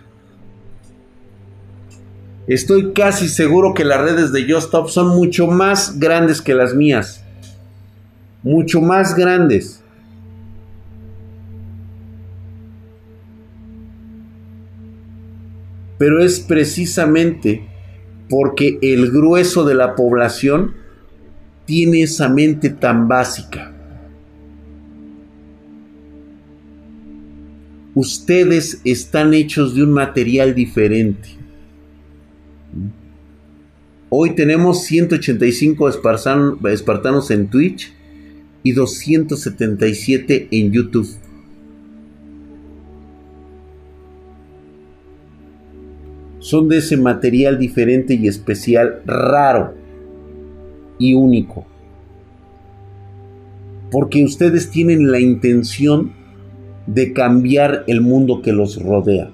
Estoy 2.46 2.92
casi 2.92 3.28
seguro 3.28 3.72
que 3.74 3.84
las 3.84 4.00
redes 4.00 4.32
de 4.32 4.40
Stop 4.58 4.88
son 4.88 5.08
mucho 5.08 5.46
más 5.46 5.98
grandes 5.98 6.42
que 6.42 6.54
las 6.54 6.74
mías. 6.74 7.24
Mucho 8.42 8.80
más 8.80 9.14
grandes. 9.14 9.82
pero 16.02 16.20
es 16.20 16.40
precisamente 16.40 17.64
porque 18.28 18.76
el 18.82 19.12
grueso 19.12 19.62
de 19.62 19.76
la 19.76 19.94
población 19.94 20.74
tiene 21.64 22.02
esa 22.02 22.28
mente 22.28 22.70
tan 22.70 23.06
básica. 23.06 23.71
Ustedes 27.94 28.80
están 28.84 29.34
hechos 29.34 29.74
de 29.74 29.82
un 29.82 29.92
material 29.92 30.54
diferente. 30.54 31.28
Hoy 34.08 34.34
tenemos 34.34 34.84
185 34.84 35.88
espartanos 35.88 37.30
en 37.30 37.48
Twitch 37.48 37.92
y 38.62 38.72
277 38.72 40.48
en 40.50 40.72
YouTube. 40.72 41.08
son 46.42 46.68
de 46.68 46.78
ese 46.78 46.96
material 46.96 47.56
diferente 47.56 48.14
y 48.14 48.26
especial, 48.26 49.00
raro 49.06 49.74
y 50.98 51.14
único. 51.14 51.64
Porque 53.92 54.24
ustedes 54.24 54.68
tienen 54.68 55.10
la 55.12 55.20
intención 55.20 56.12
de 56.86 57.12
cambiar 57.12 57.84
el 57.86 58.00
mundo 58.00 58.42
que 58.42 58.52
los 58.52 58.82
rodea. 58.82 59.30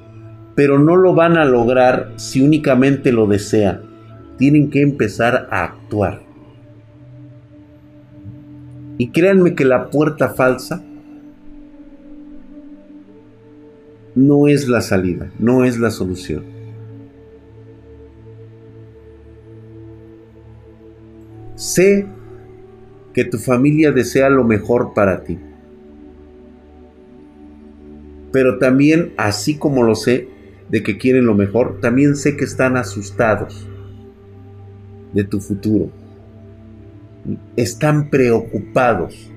Pero 0.55 0.79
no 0.79 0.97
lo 0.97 1.15
van 1.15 1.37
a 1.39 1.45
lograr 1.45 2.13
si 2.17 2.41
únicamente 2.43 3.13
lo 3.13 3.27
desean. 3.27 3.83
Tienen 4.37 4.71
que 4.71 4.83
empezar 4.83 5.49
a 5.51 5.65
actuar. 5.65 6.21
Y 8.99 9.11
créanme 9.11 9.55
que 9.55 9.65
la 9.65 9.91
puerta 9.91 10.31
falsa 10.31 10.83
no 14.17 14.49
es 14.49 14.69
la 14.69 14.81
salida, 14.81 15.31
no 15.39 15.65
es 15.65 15.79
la 15.79 15.91
solución. 15.91 16.43
Sé 21.55 22.07
que 23.15 23.25
tu 23.25 23.39
familia 23.39 23.93
desea 23.93 24.29
lo 24.29 24.45
mejor 24.45 24.95
para 24.95 25.23
ti. 25.23 25.39
Pero 28.33 28.59
también, 28.59 29.13
así 29.17 29.57
como 29.57 29.83
lo 29.83 29.95
sé 29.95 30.29
de 30.69 30.83
que 30.83 30.99
quieren 30.99 31.27
lo 31.27 31.35
mejor, 31.35 31.81
también 31.81 32.17
sé 32.17 32.37
que 32.37 32.45
están 32.45 32.77
asustados 32.77 33.67
de 35.13 35.25
tu 35.25 35.41
futuro. 35.41 35.91
Están 37.57 38.11
preocupados 38.11 39.31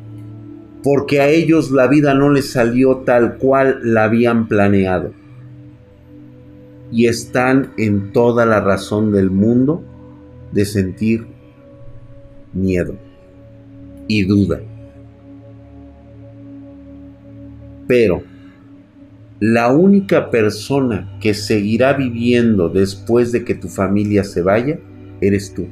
porque 0.83 1.21
a 1.21 1.29
ellos 1.29 1.71
la 1.71 1.87
vida 1.87 2.13
no 2.13 2.29
les 2.29 2.51
salió 2.51 2.97
tal 2.97 3.37
cual 3.37 3.79
la 3.83 4.05
habían 4.05 4.47
planeado. 4.47 5.13
Y 6.91 7.07
están 7.07 7.71
en 7.77 8.11
toda 8.11 8.45
la 8.45 8.59
razón 8.59 9.11
del 9.11 9.29
mundo 9.29 9.83
de 10.51 10.65
sentir 10.65 11.27
miedo 12.53 12.95
y 14.07 14.23
duda. 14.23 14.59
Pero 17.87 18.23
la 19.41 19.73
única 19.73 20.29
persona 20.29 21.17
que 21.19 21.33
seguirá 21.33 21.91
viviendo 21.91 22.69
después 22.69 23.33
de 23.33 23.43
que 23.43 23.55
tu 23.55 23.67
familia 23.67 24.23
se 24.23 24.41
vaya, 24.41 24.79
eres 25.19 25.53
tú. 25.53 25.67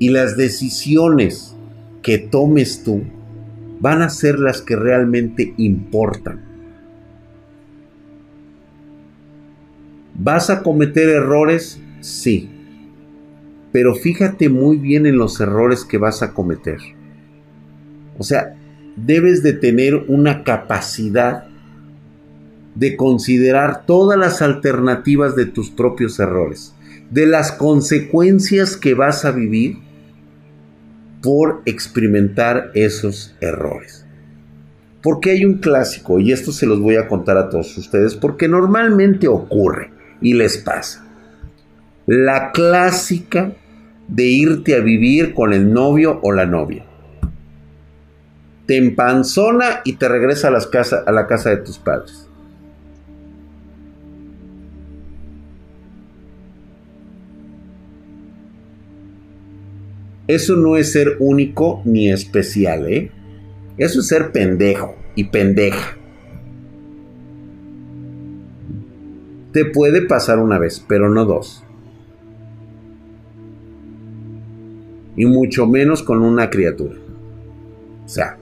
Y 0.00 0.08
las 0.08 0.36
decisiones 0.36 1.56
que 2.02 2.18
tomes 2.18 2.82
tú 2.82 3.04
van 3.78 4.02
a 4.02 4.08
ser 4.08 4.40
las 4.40 4.60
que 4.60 4.74
realmente 4.74 5.54
importan. 5.56 6.44
¿Vas 10.18 10.50
a 10.50 10.64
cometer 10.64 11.08
errores? 11.08 11.80
Sí 12.00 12.50
pero 13.76 13.94
fíjate 13.94 14.48
muy 14.48 14.78
bien 14.78 15.04
en 15.04 15.18
los 15.18 15.38
errores 15.38 15.84
que 15.84 15.98
vas 15.98 16.22
a 16.22 16.32
cometer. 16.32 16.78
O 18.16 18.22
sea, 18.22 18.56
debes 18.96 19.42
de 19.42 19.52
tener 19.52 19.94
una 20.08 20.44
capacidad 20.44 21.46
de 22.76 22.96
considerar 22.96 23.86
todas 23.86 24.18
las 24.18 24.42
alternativas 24.42 25.34
de 25.34 25.46
tus 25.46 25.70
propios 25.70 26.20
errores, 26.20 26.74
de 27.10 27.26
las 27.26 27.52
consecuencias 27.52 28.76
que 28.76 28.94
vas 28.94 29.24
a 29.24 29.32
vivir 29.32 29.78
por 31.22 31.62
experimentar 31.64 32.70
esos 32.74 33.34
errores. 33.40 34.06
Porque 35.02 35.30
hay 35.30 35.44
un 35.44 35.58
clásico, 35.58 36.20
y 36.20 36.32
esto 36.32 36.52
se 36.52 36.66
los 36.66 36.80
voy 36.80 36.96
a 36.96 37.08
contar 37.08 37.36
a 37.38 37.48
todos 37.48 37.76
ustedes, 37.78 38.14
porque 38.14 38.48
normalmente 38.48 39.26
ocurre 39.26 39.90
y 40.20 40.34
les 40.34 40.58
pasa. 40.58 41.06
La 42.06 42.52
clásica 42.52 43.52
de 44.08 44.24
irte 44.24 44.76
a 44.76 44.80
vivir 44.80 45.32
con 45.34 45.52
el 45.52 45.72
novio 45.72 46.20
o 46.22 46.32
la 46.32 46.46
novia. 46.46 46.84
Te 48.66 48.76
empanzona 48.76 49.80
y 49.84 49.94
te 49.94 50.08
regresa 50.08 50.48
a, 50.48 51.12
la 51.12 51.26
casa 51.26 51.50
de 51.50 51.58
tus 51.58 51.78
padres. 51.78 52.25
Eso 60.28 60.56
no 60.56 60.76
es 60.76 60.92
ser 60.92 61.16
único 61.20 61.82
ni 61.84 62.10
especial, 62.10 62.92
¿eh? 62.92 63.10
Eso 63.78 64.00
es 64.00 64.08
ser 64.08 64.32
pendejo 64.32 64.96
y 65.14 65.24
pendeja. 65.24 65.96
Te 69.52 69.64
puede 69.64 70.02
pasar 70.02 70.38
una 70.38 70.58
vez, 70.58 70.84
pero 70.86 71.08
no 71.08 71.24
dos. 71.24 71.62
Y 75.16 75.26
mucho 75.26 75.66
menos 75.66 76.02
con 76.02 76.20
una 76.22 76.50
criatura. 76.50 76.96
O 78.04 78.08
sea. 78.08 78.36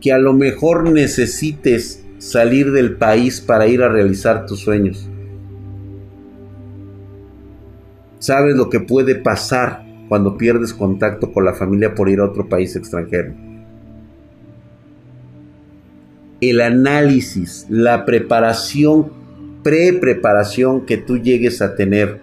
Que 0.00 0.12
a 0.12 0.18
lo 0.18 0.32
mejor 0.32 0.90
necesites 0.90 2.04
salir 2.18 2.72
del 2.72 2.96
país 2.96 3.40
para 3.40 3.66
ir 3.66 3.82
a 3.82 3.88
realizar 3.88 4.46
tus 4.46 4.60
sueños. 4.60 5.08
Sabes 8.22 8.54
lo 8.54 8.70
que 8.70 8.78
puede 8.78 9.16
pasar 9.16 9.84
cuando 10.08 10.38
pierdes 10.38 10.72
contacto 10.72 11.32
con 11.32 11.44
la 11.44 11.54
familia 11.54 11.92
por 11.96 12.08
ir 12.08 12.20
a 12.20 12.26
otro 12.26 12.48
país 12.48 12.76
extranjero. 12.76 13.34
El 16.40 16.60
análisis, 16.60 17.66
la 17.68 18.04
preparación, 18.04 19.10
pre-preparación 19.64 20.86
que 20.86 20.98
tú 20.98 21.18
llegues 21.18 21.60
a 21.62 21.74
tener 21.74 22.20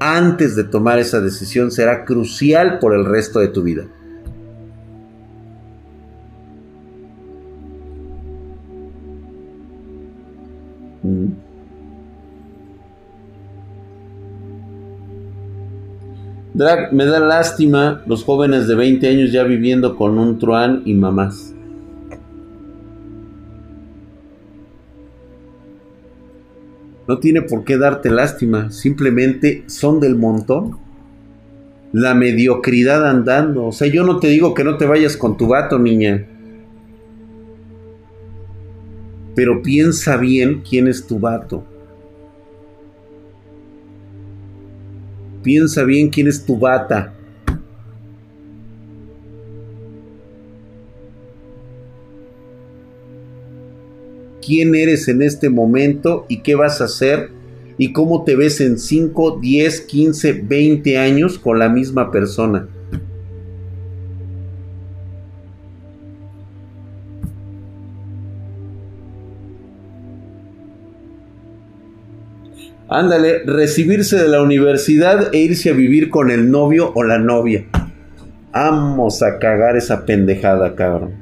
antes 0.00 0.56
de 0.56 0.64
tomar 0.64 0.98
esa 0.98 1.20
decisión 1.20 1.70
será 1.70 2.04
crucial 2.04 2.80
por 2.80 2.92
el 2.92 3.04
resto 3.04 3.38
de 3.38 3.46
tu 3.46 3.62
vida. 3.62 3.84
Drag, 16.56 16.90
me 16.90 17.04
da 17.04 17.20
lástima 17.20 18.02
los 18.06 18.24
jóvenes 18.24 18.66
de 18.66 18.74
20 18.74 19.06
años 19.06 19.30
ya 19.30 19.42
viviendo 19.42 19.94
con 19.94 20.18
un 20.18 20.38
truán 20.38 20.80
y 20.86 20.94
mamás. 20.94 21.52
No 27.06 27.18
tiene 27.18 27.42
por 27.42 27.62
qué 27.64 27.76
darte 27.76 28.10
lástima, 28.10 28.70
simplemente 28.70 29.64
son 29.66 30.00
del 30.00 30.16
montón. 30.16 30.78
La 31.92 32.14
mediocridad 32.14 33.06
andando. 33.06 33.66
O 33.66 33.72
sea, 33.72 33.88
yo 33.88 34.04
no 34.04 34.18
te 34.18 34.28
digo 34.28 34.54
que 34.54 34.64
no 34.64 34.78
te 34.78 34.86
vayas 34.86 35.18
con 35.18 35.36
tu 35.36 35.48
vato, 35.48 35.78
niña. 35.78 36.26
Pero 39.34 39.60
piensa 39.60 40.16
bien 40.16 40.62
quién 40.66 40.88
es 40.88 41.06
tu 41.06 41.18
vato. 41.18 41.75
Piensa 45.46 45.84
bien 45.84 46.08
quién 46.08 46.26
es 46.26 46.44
tu 46.44 46.58
bata. 46.58 47.14
¿Quién 54.44 54.74
eres 54.74 55.06
en 55.06 55.22
este 55.22 55.48
momento 55.48 56.26
y 56.28 56.38
qué 56.40 56.56
vas 56.56 56.80
a 56.80 56.86
hacer? 56.86 57.30
¿Y 57.78 57.92
cómo 57.92 58.24
te 58.24 58.34
ves 58.34 58.60
en 58.60 58.76
5, 58.76 59.38
10, 59.40 59.80
15, 59.82 60.32
20 60.32 60.98
años 60.98 61.38
con 61.38 61.60
la 61.60 61.68
misma 61.68 62.10
persona? 62.10 62.68
Ándale, 72.88 73.42
recibirse 73.44 74.16
de 74.16 74.28
la 74.28 74.42
universidad 74.42 75.34
e 75.34 75.38
irse 75.38 75.70
a 75.70 75.72
vivir 75.72 76.08
con 76.08 76.30
el 76.30 76.50
novio 76.50 76.92
o 76.94 77.02
la 77.02 77.18
novia. 77.18 77.66
Vamos 78.52 79.22
a 79.22 79.38
cagar 79.38 79.76
esa 79.76 80.06
pendejada, 80.06 80.74
cabrón. 80.76 81.14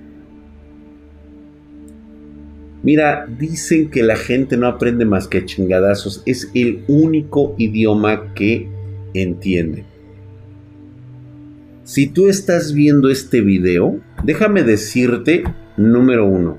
Mira, 2.83 3.27
dicen 3.27 3.91
que 3.91 4.03
la 4.03 4.17
gente 4.17 4.59
no 4.59 4.67
aprende 4.67 5.07
más 5.07 5.27
que 5.27 5.47
chingadazos. 5.47 6.23
Es 6.27 6.51
el 6.55 6.85
único 6.87 7.55
idioma 7.57 8.35
que 8.35 8.69
entiende. 9.15 9.87
Si 11.85 12.07
tú 12.07 12.29
estás 12.29 12.75
viendo 12.75 13.09
este 13.09 13.41
video, 13.41 14.01
déjame 14.23 14.65
decirte, 14.65 15.45
número 15.79 16.27
uno, 16.27 16.59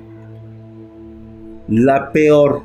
la 1.67 2.11
peor 2.11 2.63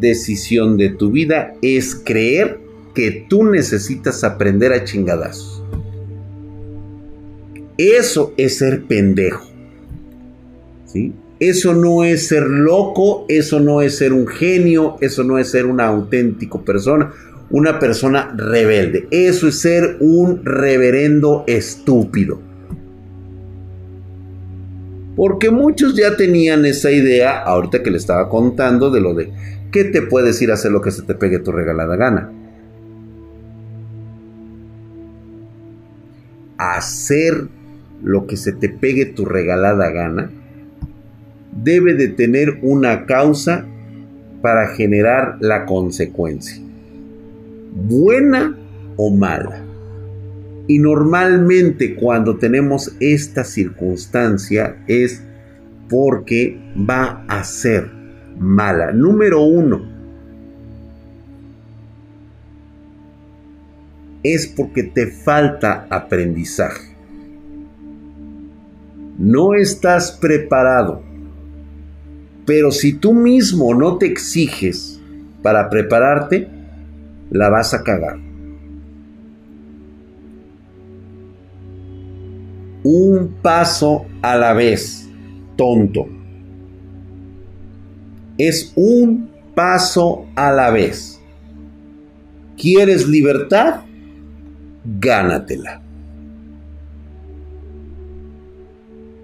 decisión 0.00 0.76
de 0.76 0.90
tu 0.90 1.10
vida 1.10 1.54
es 1.62 1.94
creer 1.94 2.58
que 2.94 3.26
tú 3.28 3.44
necesitas 3.44 4.24
aprender 4.24 4.72
a 4.72 4.84
chingadazos. 4.84 5.62
Eso 7.78 8.34
es 8.36 8.58
ser 8.58 8.82
pendejo. 8.84 9.48
¿Sí? 10.86 11.14
Eso 11.38 11.72
no 11.72 12.04
es 12.04 12.28
ser 12.28 12.42
loco, 12.42 13.24
eso 13.28 13.60
no 13.60 13.80
es 13.80 13.96
ser 13.96 14.12
un 14.12 14.26
genio, 14.26 14.96
eso 15.00 15.24
no 15.24 15.38
es 15.38 15.50
ser 15.50 15.64
una 15.64 15.86
auténtica 15.86 16.58
persona, 16.58 17.12
una 17.48 17.78
persona 17.78 18.34
rebelde. 18.36 19.08
Eso 19.10 19.48
es 19.48 19.58
ser 19.58 19.96
un 20.00 20.44
reverendo 20.44 21.44
estúpido. 21.46 22.40
Porque 25.16 25.50
muchos 25.50 25.96
ya 25.96 26.16
tenían 26.16 26.66
esa 26.66 26.90
idea, 26.90 27.42
ahorita 27.42 27.82
que 27.82 27.90
le 27.90 27.96
estaba 27.96 28.28
contando, 28.28 28.90
de 28.90 29.00
lo 29.00 29.14
de 29.14 29.32
¿Qué 29.72 29.84
te 29.84 30.02
puedes 30.02 30.42
ir 30.42 30.50
a 30.50 30.54
hacer 30.54 30.72
lo 30.72 30.82
que 30.82 30.90
se 30.90 31.02
te 31.02 31.14
pegue 31.14 31.38
tu 31.38 31.52
regalada 31.52 31.94
gana. 31.96 32.32
Hacer 36.58 37.46
lo 38.02 38.26
que 38.26 38.36
se 38.36 38.52
te 38.52 38.68
pegue 38.68 39.06
tu 39.06 39.24
regalada 39.24 39.90
gana 39.90 40.30
debe 41.52 41.94
de 41.94 42.08
tener 42.08 42.58
una 42.62 43.06
causa 43.06 43.64
para 44.42 44.68
generar 44.68 45.36
la 45.40 45.66
consecuencia, 45.66 46.62
buena 47.74 48.56
o 48.96 49.14
mala. 49.14 49.62
Y 50.66 50.78
normalmente 50.78 51.94
cuando 51.94 52.38
tenemos 52.38 52.94
esta 53.00 53.44
circunstancia 53.44 54.76
es 54.86 55.22
porque 55.88 56.58
va 56.76 57.24
a 57.28 57.44
ser 57.44 57.99
mala. 58.40 58.90
Número 58.92 59.42
uno, 59.42 59.82
es 64.22 64.46
porque 64.48 64.82
te 64.82 65.06
falta 65.06 65.86
aprendizaje. 65.88 66.96
No 69.18 69.54
estás 69.54 70.12
preparado. 70.12 71.02
Pero 72.46 72.72
si 72.72 72.94
tú 72.94 73.12
mismo 73.12 73.74
no 73.74 73.98
te 73.98 74.06
exiges 74.06 74.98
para 75.42 75.68
prepararte, 75.68 76.48
la 77.30 77.50
vas 77.50 77.74
a 77.74 77.84
cagar. 77.84 78.18
Un 82.82 83.34
paso 83.42 84.06
a 84.22 84.36
la 84.36 84.54
vez, 84.54 85.08
tonto 85.56 86.19
es 88.48 88.72
un 88.76 89.30
paso 89.54 90.26
a 90.36 90.52
la 90.52 90.70
vez. 90.70 91.20
¿Quieres 92.56 93.08
libertad? 93.08 93.82
Gánatela. 94.84 95.82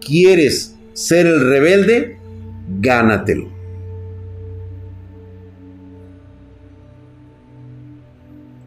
¿Quieres 0.01 0.77
ser 0.93 1.27
el 1.27 1.41
rebelde? 1.49 2.19
Gánatelo. 2.81 3.51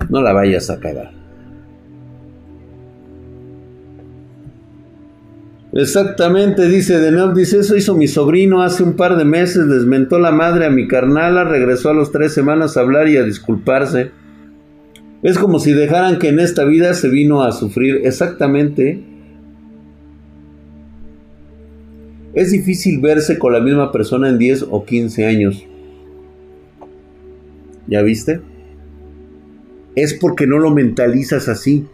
No 0.09 0.21
la 0.21 0.33
vayas 0.33 0.69
a 0.69 0.79
cagar. 0.79 1.18
Exactamente, 5.71 6.67
dice 6.67 6.99
Denov, 6.99 7.35
dice, 7.35 7.59
eso 7.59 7.75
hizo 7.75 7.95
mi 7.95 8.07
sobrino 8.07 8.63
hace 8.63 8.81
un 8.81 8.93
par 8.93 9.17
de 9.17 9.25
meses, 9.25 9.67
les 9.67 9.85
mentó 9.85 10.17
la 10.17 10.31
madre 10.31 10.65
a 10.65 10.71
mi 10.71 10.87
carnala, 10.87 11.43
regresó 11.43 11.91
a 11.91 11.93
los 11.93 12.11
tres 12.11 12.33
semanas 12.33 12.75
a 12.75 12.81
hablar 12.81 13.07
y 13.07 13.17
a 13.17 13.23
disculparse. 13.23 14.11
Es 15.21 15.37
como 15.37 15.59
si 15.59 15.73
dejaran 15.73 16.17
que 16.17 16.29
en 16.29 16.39
esta 16.39 16.63
vida 16.65 16.93
se 16.95 17.09
vino 17.09 17.43
a 17.43 17.51
sufrir. 17.51 18.01
Exactamente. 18.03 19.03
Es 22.33 22.51
difícil 22.51 22.99
verse 22.99 23.37
con 23.37 23.53
la 23.53 23.59
misma 23.59 23.91
persona 23.91 24.29
en 24.29 24.39
10 24.39 24.67
o 24.71 24.85
15 24.85 25.25
años. 25.25 25.65
¿Ya 27.85 28.01
viste? 28.01 28.41
Es 29.95 30.13
porque 30.13 30.47
no 30.47 30.57
lo 30.57 30.71
mentalizas 30.71 31.49
así, 31.49 31.85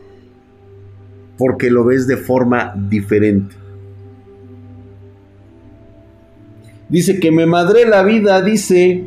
porque 1.38 1.72
lo 1.72 1.84
ves 1.84 2.06
de 2.06 2.18
forma 2.18 2.74
diferente. 2.90 3.65
Dice 6.96 7.20
que 7.20 7.30
me 7.30 7.46
madré 7.46 7.86
la 7.86 8.04
vida, 8.04 8.42
dice 8.42 9.04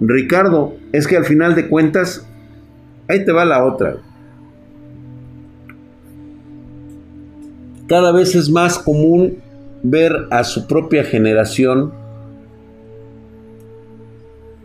Ricardo. 0.00 0.76
Es 0.92 1.08
que 1.08 1.16
al 1.16 1.24
final 1.24 1.56
de 1.56 1.68
cuentas, 1.68 2.24
ahí 3.08 3.24
te 3.24 3.32
va 3.32 3.44
la 3.44 3.66
otra. 3.66 3.96
Cada 7.88 8.12
vez 8.12 8.36
es 8.36 8.48
más 8.48 8.78
común 8.78 9.38
ver 9.82 10.12
a 10.30 10.44
su 10.44 10.68
propia 10.68 11.02
generación 11.02 11.92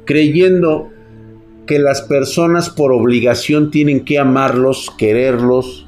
creyendo 0.06 0.90
que 1.66 1.80
las 1.80 2.04
personas 2.04 2.70
por 2.70 2.92
obligación 2.92 3.72
tienen 3.72 4.06
que 4.06 4.20
amarlos, 4.20 4.94
quererlos 5.00 5.88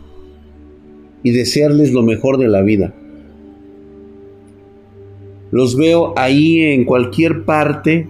y 1.21 1.33
desearles 1.33 1.93
lo 1.93 2.01
mejor 2.01 2.39
de 2.39 2.47
la 2.47 2.63
vida. 2.63 2.95
Los 5.53 5.77
veo 5.77 6.13
ahí 6.17 6.61
en 6.61 6.83
cualquier 6.83 7.45
parte 7.45 8.07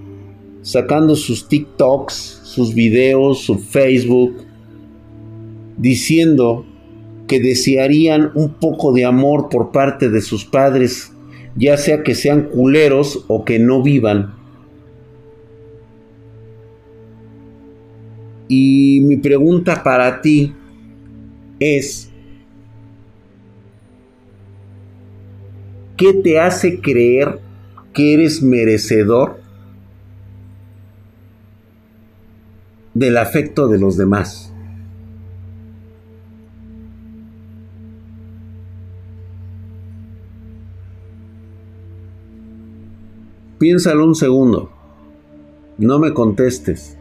sacando 0.62 1.14
sus 1.18 1.50
TikToks, 1.50 2.39
sus 2.41 2.74
videos, 2.74 3.39
su 3.39 3.60
Facebook, 3.60 4.34
diciendo 5.78 6.66
que 7.28 7.41
desearían 7.41 8.32
un 8.34 8.54
poco 8.54 8.94
de 8.94 9.04
amor 9.04 9.50
por 9.50 9.74
parte 9.74 10.10
de 10.10 10.22
sus 10.22 10.46
padres, 10.46 11.12
ya 11.58 11.76
sea 11.76 12.02
que 12.02 12.16
sean 12.16 12.44
culeros 12.44 13.26
o 13.28 13.44
que 13.44 13.60
no 13.60 13.84
vivan. 13.84 14.36
Y 18.48 19.02
mi 19.02 19.18
pregunta 19.18 19.84
para 19.84 20.22
ti 20.22 20.54
es, 21.60 22.10
¿qué 26.04 26.14
te 26.14 26.38
hace 26.38 26.82
creer 26.82 27.39
que 27.93 28.14
eres 28.14 28.43
merecedor 28.43 29.39
del 32.93 33.16
afecto 33.16 33.70
de 33.70 33.80
los 33.80 33.95
demás? 33.95 34.54
Piénsalo 43.58 44.06
un 44.06 44.16
segundo. 44.16 44.74
No 45.78 45.99
me 45.99 46.14
contestes. 46.14 46.97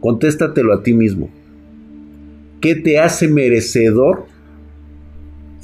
Contéstatelo 0.00 0.74
a 0.74 0.82
ti 0.82 0.92
mismo. 0.92 1.30
¿Qué 2.60 2.74
te 2.74 2.98
hace 2.98 3.28
merecedor 3.28 4.26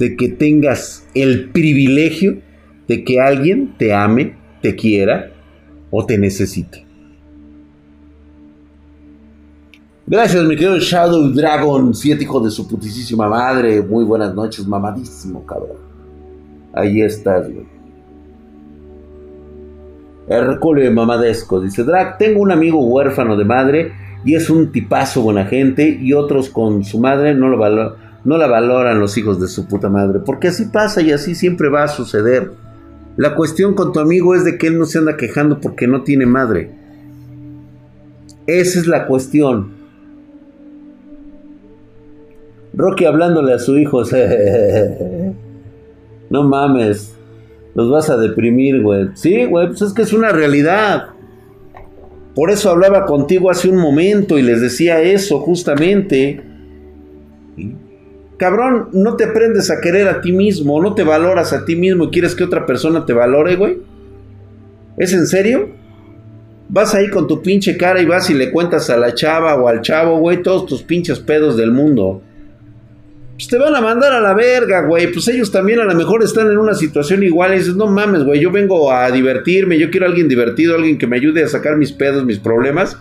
de 0.03 0.17
que 0.17 0.27
tengas 0.27 1.07
el 1.13 1.49
privilegio 1.51 2.41
de 2.89 3.05
que 3.05 3.21
alguien 3.21 3.73
te 3.77 3.93
ame, 3.93 4.35
te 4.61 4.75
quiera 4.75 5.31
o 5.91 6.05
te 6.05 6.17
necesite? 6.17 6.85
Gracias, 10.05 10.43
mi 10.43 10.57
querido 10.57 10.77
Shadow 10.77 11.29
Dragon, 11.29 11.93
siete 11.93 12.23
hijo 12.23 12.41
de 12.41 12.51
su 12.51 12.67
putísima 12.67 13.29
madre. 13.29 13.81
Muy 13.81 14.03
buenas 14.03 14.35
noches, 14.35 14.67
mamadísimo, 14.67 15.45
cabrón. 15.45 15.77
Ahí 16.73 17.01
estás, 17.01 17.49
güey. 17.49 17.65
Hércules 20.27 20.91
mamadesco. 20.91 21.61
Dice 21.61 21.85
Drag, 21.85 22.17
tengo 22.17 22.41
un 22.41 22.51
amigo 22.51 22.85
huérfano 22.85 23.37
de 23.37 23.45
madre 23.45 23.93
y 24.25 24.35
es 24.35 24.49
un 24.49 24.73
tipazo 24.73 25.21
buena 25.21 25.45
gente 25.45 25.97
y 26.01 26.11
otros 26.11 26.49
con 26.49 26.83
su 26.83 26.99
madre 26.99 27.33
no, 27.33 27.47
lo 27.47 27.57
no 28.25 28.37
la 28.37 28.47
valoran 28.47 28.99
los 28.99 29.17
hijos 29.17 29.39
de 29.39 29.47
su 29.47 29.67
puta 29.67 29.89
madre. 29.89 30.19
Porque 30.19 30.47
así 30.47 30.65
pasa 30.65 31.01
y 31.01 31.11
así 31.11 31.35
siempre 31.35 31.69
va 31.69 31.83
a 31.83 31.89
suceder. 31.89 32.51
La 33.17 33.35
cuestión 33.35 33.73
con 33.73 33.93
tu 33.93 33.99
amigo 33.99 34.33
es 34.33 34.43
de 34.43 34.57
que 34.57 34.67
él 34.67 34.79
no 34.79 34.85
se 34.85 34.97
anda 34.97 35.17
quejando 35.17 35.59
porque 35.59 35.87
no 35.87 36.03
tiene 36.03 36.25
madre. 36.25 36.71
Esa 38.47 38.79
es 38.79 38.87
la 38.87 39.07
cuestión. 39.07 39.71
Rocky 42.73 43.05
hablándole 43.05 43.53
a 43.53 43.59
su 43.59 43.77
hijo. 43.77 44.03
no 46.29 46.43
mames. 46.43 47.13
Los 47.75 47.89
vas 47.89 48.09
a 48.09 48.17
deprimir, 48.17 48.81
güey. 48.81 49.09
Sí, 49.15 49.45
güey, 49.45 49.67
pues 49.67 49.81
es 49.81 49.93
que 49.93 50.03
es 50.03 50.13
una 50.13 50.29
realidad. 50.29 51.09
Por 52.35 52.51
eso 52.51 52.71
hablaba 52.71 53.05
contigo 53.05 53.51
hace 53.51 53.69
un 53.69 53.77
momento 53.77 54.39
y 54.39 54.41
les 54.41 54.61
decía 54.61 55.01
eso 55.01 55.39
justamente. 55.39 56.52
Cabrón, 58.43 58.89
no 58.91 59.15
te 59.15 59.23
aprendes 59.23 59.71
a 59.71 59.79
querer 59.79 60.05
a 60.09 60.19
ti 60.19 60.33
mismo, 60.33 60.81
no 60.81 60.93
te 60.93 61.03
valoras 61.03 61.53
a 61.53 61.63
ti 61.63 61.77
mismo 61.77 62.03
y 62.03 62.09
quieres 62.09 62.35
que 62.35 62.43
otra 62.43 62.65
persona 62.65 63.05
te 63.05 63.13
valore, 63.13 63.55
güey. 63.55 63.77
¿Es 64.97 65.13
en 65.13 65.27
serio? 65.27 65.69
Vas 66.67 66.93
ahí 66.93 67.09
con 67.09 67.25
tu 67.25 67.41
pinche 67.41 67.77
cara 67.77 68.01
y 68.01 68.05
vas 68.05 68.29
y 68.29 68.33
le 68.33 68.51
cuentas 68.51 68.89
a 68.89 68.97
la 68.97 69.13
chava 69.13 69.55
o 69.55 69.69
al 69.69 69.79
chavo, 69.79 70.17
güey, 70.17 70.43
todos 70.43 70.65
tus 70.65 70.83
pinches 70.83 71.21
pedos 71.21 71.55
del 71.55 71.71
mundo 71.71 72.21
pues 73.35 73.47
te 73.47 73.57
van 73.57 73.73
a 73.75 73.79
mandar 73.79 74.11
a 74.11 74.19
la 74.19 74.33
verga, 74.33 74.85
güey. 74.85 75.09
Pues 75.11 75.25
ellos 75.29 75.51
también 75.51 75.79
a 75.79 75.85
lo 75.85 75.95
mejor 75.95 76.21
están 76.21 76.51
en 76.51 76.57
una 76.57 76.73
situación 76.73 77.23
igual 77.23 77.53
y 77.53 77.59
dices, 77.59 77.75
no 77.75 77.87
mames, 77.87 78.25
güey, 78.25 78.41
yo 78.41 78.51
vengo 78.51 78.91
a 78.91 79.09
divertirme, 79.09 79.79
yo 79.79 79.89
quiero 79.89 80.05
a 80.05 80.09
alguien 80.09 80.27
divertido, 80.27 80.75
alguien 80.75 80.97
que 80.97 81.07
me 81.07 81.15
ayude 81.15 81.43
a 81.43 81.47
sacar 81.47 81.77
mis 81.77 81.93
pedos, 81.93 82.25
mis 82.25 82.39
problemas, 82.39 82.97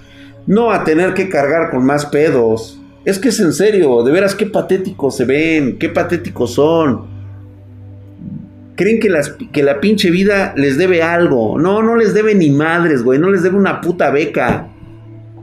no 0.46 0.70
a 0.70 0.84
tener 0.84 1.14
que 1.14 1.28
cargar 1.28 1.70
con 1.70 1.84
más 1.84 2.06
pedos. 2.06 2.78
Es 3.04 3.18
que 3.18 3.30
es 3.30 3.40
en 3.40 3.52
serio, 3.52 4.02
de 4.02 4.12
veras 4.12 4.34
qué 4.34 4.46
patéticos 4.46 5.16
se 5.16 5.24
ven, 5.24 5.78
qué 5.78 5.88
patéticos 5.88 6.54
son. 6.54 7.10
Creen 8.76 9.00
que, 9.00 9.08
las, 9.08 9.30
que 9.30 9.62
la 9.62 9.80
pinche 9.80 10.10
vida 10.10 10.54
les 10.56 10.78
debe 10.78 11.02
algo. 11.02 11.58
No, 11.58 11.82
no 11.82 11.96
les 11.96 12.14
debe 12.14 12.34
ni 12.34 12.50
madres, 12.50 13.02
güey. 13.02 13.18
No 13.18 13.30
les 13.30 13.42
debe 13.42 13.56
una 13.56 13.80
puta 13.80 14.10
beca. 14.10 14.68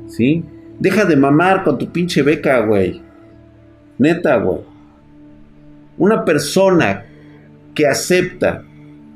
¿Sí? 0.08 0.44
Deja 0.80 1.06
de 1.06 1.16
mamar 1.16 1.64
con 1.64 1.78
tu 1.78 1.92
pinche 1.92 2.22
beca, 2.22 2.60
güey. 2.62 3.02
Neta, 3.98 4.38
güey. 4.38 4.62
Una 5.98 6.24
persona 6.24 7.06
que 7.76 7.86
acepta 7.86 8.64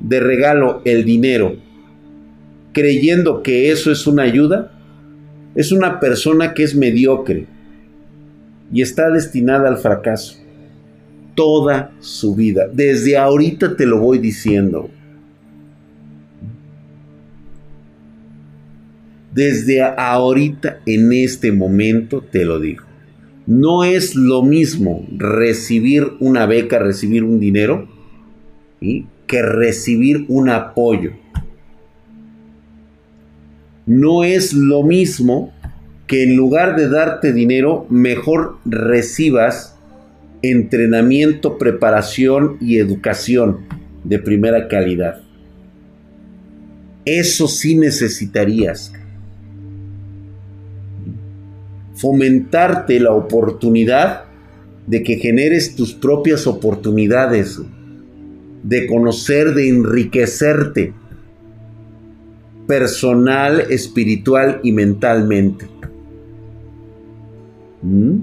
de 0.00 0.20
regalo 0.20 0.82
el 0.84 1.04
dinero 1.04 1.56
creyendo 2.74 3.42
que 3.42 3.70
eso 3.70 3.90
es 3.90 4.06
una 4.06 4.24
ayuda, 4.24 4.72
es 5.54 5.72
una 5.72 6.00
persona 6.00 6.52
que 6.52 6.64
es 6.64 6.74
mediocre 6.74 7.46
y 8.74 8.82
está 8.82 9.08
destinada 9.08 9.68
al 9.68 9.78
fracaso 9.78 10.36
toda 11.36 11.92
su 12.00 12.34
vida. 12.34 12.66
Desde 12.72 13.16
ahorita 13.16 13.76
te 13.76 13.86
lo 13.86 14.00
voy 14.00 14.18
diciendo. 14.18 14.90
Desde 19.32 19.80
ahorita, 19.80 20.80
en 20.86 21.12
este 21.12 21.52
momento, 21.52 22.20
te 22.20 22.44
lo 22.44 22.58
digo. 22.58 22.84
No 23.46 23.84
es 23.84 24.16
lo 24.16 24.42
mismo 24.42 25.06
recibir 25.16 26.12
una 26.18 26.46
beca, 26.46 26.80
recibir 26.80 27.22
un 27.22 27.38
dinero, 27.38 27.88
que 28.80 29.42
recibir 29.42 30.24
un 30.28 30.48
apoyo. 30.48 31.12
No 33.86 34.24
es 34.24 34.52
lo 34.52 34.82
mismo 34.82 35.53
que 36.06 36.24
en 36.24 36.36
lugar 36.36 36.76
de 36.76 36.88
darte 36.88 37.32
dinero, 37.32 37.86
mejor 37.88 38.58
recibas 38.64 39.76
entrenamiento, 40.42 41.56
preparación 41.56 42.58
y 42.60 42.78
educación 42.78 43.60
de 44.04 44.18
primera 44.18 44.68
calidad. 44.68 45.22
Eso 47.06 47.48
sí 47.48 47.76
necesitarías 47.76 48.92
fomentarte 51.94 53.00
la 53.00 53.12
oportunidad 53.12 54.24
de 54.86 55.02
que 55.02 55.16
generes 55.16 55.74
tus 55.76 55.94
propias 55.94 56.46
oportunidades, 56.46 57.60
de 58.62 58.86
conocer, 58.86 59.54
de 59.54 59.68
enriquecerte 59.68 60.92
personal, 62.66 63.60
espiritual 63.70 64.60
y 64.62 64.72
mentalmente. 64.72 65.66
¿Mm? 67.84 68.20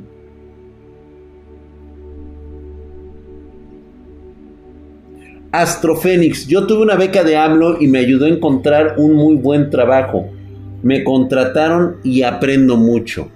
Astrofénix, 5.51 6.47
yo 6.47 6.65
tuve 6.65 6.81
una 6.81 6.95
beca 6.95 7.23
de 7.23 7.35
AMLO 7.35 7.81
y 7.81 7.87
me 7.87 7.99
ayudó 7.99 8.25
a 8.25 8.29
encontrar 8.29 8.95
un 8.97 9.13
muy 9.13 9.35
buen 9.35 9.69
trabajo. 9.69 10.29
Me 10.81 11.03
contrataron 11.03 11.97
y 12.03 12.23
aprendo 12.23 12.77
mucho. 12.77 13.29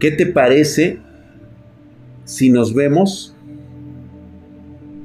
¿Qué 0.00 0.10
te 0.10 0.26
parece 0.26 0.98
si 2.24 2.50
nos 2.50 2.74
vemos 2.74 3.34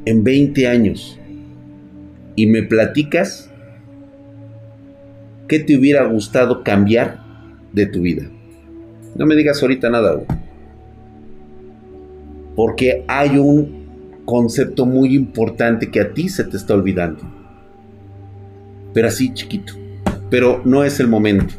en 0.05 0.23
20 0.23 0.67
años 0.67 1.19
y 2.35 2.47
me 2.47 2.63
platicas 2.63 3.50
¿qué 5.51 5.59
te 5.59 5.77
hubiera 5.77 6.05
gustado 6.05 6.63
cambiar 6.63 7.19
de 7.73 7.85
tu 7.85 7.99
vida? 7.99 8.23
No 9.17 9.25
me 9.25 9.35
digas 9.35 9.61
ahorita 9.61 9.89
nada, 9.89 10.13
güey. 10.13 10.25
Porque 12.55 13.03
hay 13.05 13.37
un 13.37 14.21
concepto 14.23 14.85
muy 14.85 15.13
importante 15.13 15.91
que 15.91 15.99
a 15.99 16.13
ti 16.13 16.29
se 16.29 16.45
te 16.45 16.55
está 16.55 16.73
olvidando. 16.73 17.19
Pero 18.93 19.09
así 19.09 19.33
chiquito. 19.33 19.73
Pero 20.29 20.61
no 20.63 20.85
es 20.85 21.01
el 21.01 21.09
momento. 21.09 21.53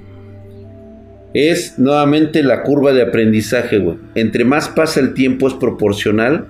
Es 1.35 1.79
nuevamente 1.79 2.43
la 2.43 2.63
curva 2.63 2.95
de 2.95 3.03
aprendizaje, 3.03 3.77
güey. 3.77 3.99
Entre 4.15 4.47
más 4.47 4.71
pasa 4.71 5.01
el 5.01 5.13
tiempo 5.13 5.49
es 5.49 5.53
proporcional 5.53 6.49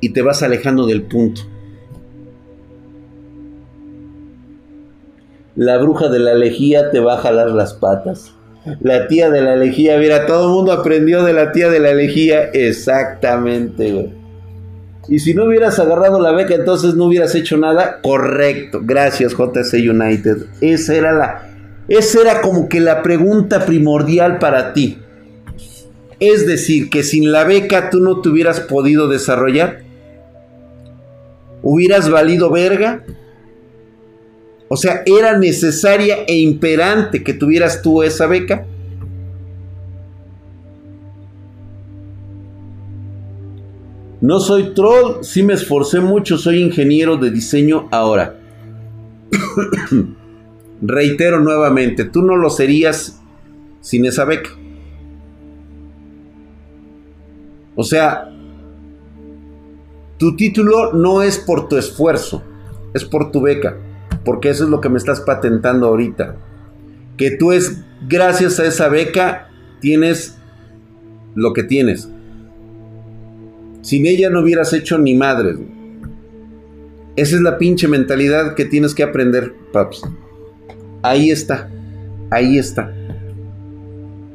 y 0.00 0.14
te 0.14 0.22
vas 0.22 0.42
alejando 0.42 0.86
del 0.86 1.02
punto. 1.02 1.42
La 5.58 5.76
bruja 5.76 6.08
de 6.08 6.20
la 6.20 6.34
lejía 6.34 6.92
te 6.92 7.00
va 7.00 7.14
a 7.14 7.18
jalar 7.18 7.50
las 7.50 7.74
patas. 7.74 8.32
La 8.80 9.08
tía 9.08 9.28
de 9.28 9.42
la 9.42 9.56
lejía, 9.56 9.98
mira, 9.98 10.24
todo 10.24 10.46
el 10.46 10.54
mundo 10.54 10.70
aprendió 10.70 11.24
de 11.24 11.32
la 11.32 11.50
tía 11.50 11.68
de 11.68 11.80
la 11.80 11.94
lejía. 11.94 12.44
Exactamente, 12.52 13.92
güey. 13.92 14.12
Y 15.08 15.18
si 15.18 15.34
no 15.34 15.46
hubieras 15.46 15.80
agarrado 15.80 16.20
la 16.20 16.30
beca, 16.30 16.54
entonces 16.54 16.94
no 16.94 17.06
hubieras 17.06 17.34
hecho 17.34 17.56
nada. 17.56 17.98
Correcto. 18.02 18.82
Gracias, 18.84 19.32
JC 19.32 19.90
United. 19.90 20.46
Esa 20.60 20.94
era 20.94 21.12
la. 21.12 21.42
Esa 21.88 22.20
era 22.20 22.40
como 22.40 22.68
que 22.68 22.78
la 22.78 23.02
pregunta 23.02 23.66
primordial 23.66 24.38
para 24.38 24.72
ti. 24.72 24.98
Es 26.20 26.46
decir, 26.46 26.88
que 26.88 27.02
sin 27.02 27.32
la 27.32 27.42
beca 27.42 27.90
tú 27.90 27.98
no 27.98 28.20
te 28.20 28.28
hubieras 28.28 28.60
podido 28.60 29.08
desarrollar. 29.08 29.80
¿Hubieras 31.62 32.08
valido 32.08 32.48
verga? 32.48 33.02
O 34.68 34.76
sea, 34.76 35.02
¿era 35.06 35.38
necesaria 35.38 36.24
e 36.26 36.38
imperante 36.38 37.24
que 37.24 37.32
tuvieras 37.32 37.80
tú 37.80 38.02
esa 38.02 38.26
beca? 38.26 38.66
No 44.20 44.40
soy 44.40 44.74
troll, 44.74 45.22
sí 45.22 45.42
me 45.42 45.54
esforcé 45.54 46.00
mucho, 46.00 46.36
soy 46.36 46.60
ingeniero 46.60 47.16
de 47.16 47.30
diseño 47.30 47.88
ahora. 47.90 48.36
Reitero 50.82 51.40
nuevamente, 51.40 52.04
tú 52.04 52.22
no 52.22 52.36
lo 52.36 52.50
serías 52.50 53.20
sin 53.80 54.04
esa 54.06 54.24
beca. 54.24 54.50
O 57.74 57.84
sea, 57.84 58.28
tu 60.18 60.34
título 60.34 60.92
no 60.92 61.22
es 61.22 61.38
por 61.38 61.68
tu 61.68 61.76
esfuerzo, 61.76 62.42
es 62.92 63.04
por 63.04 63.30
tu 63.30 63.40
beca, 63.40 63.76
porque 64.28 64.50
eso 64.50 64.64
es 64.64 64.68
lo 64.68 64.82
que 64.82 64.90
me 64.90 64.98
estás 64.98 65.22
patentando 65.22 65.86
ahorita. 65.86 66.36
Que 67.16 67.30
tú 67.30 67.50
es, 67.52 67.82
gracias 68.06 68.60
a 68.60 68.66
esa 68.66 68.90
beca, 68.90 69.48
tienes 69.80 70.36
lo 71.34 71.54
que 71.54 71.62
tienes. 71.62 72.10
Sin 73.80 74.04
ella 74.04 74.28
no 74.28 74.42
hubieras 74.42 74.74
hecho 74.74 74.98
ni 74.98 75.14
madre. 75.14 75.56
Esa 77.16 77.36
es 77.36 77.40
la 77.40 77.56
pinche 77.56 77.88
mentalidad 77.88 78.54
que 78.54 78.66
tienes 78.66 78.94
que 78.94 79.02
aprender, 79.02 79.54
paps. 79.72 80.02
Ahí 81.00 81.30
está, 81.30 81.70
ahí 82.30 82.58
está. 82.58 82.94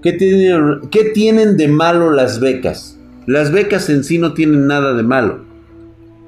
¿Qué 0.01 0.13
tienen, 0.13 0.89
¿Qué 0.89 1.11
tienen 1.13 1.55
de 1.55 1.67
malo 1.67 2.09
las 2.09 2.39
becas? 2.39 2.97
Las 3.27 3.51
becas 3.51 3.91
en 3.91 4.03
sí 4.03 4.17
no 4.17 4.33
tienen 4.33 4.65
nada 4.65 4.95
de 4.95 5.03
malo. 5.03 5.45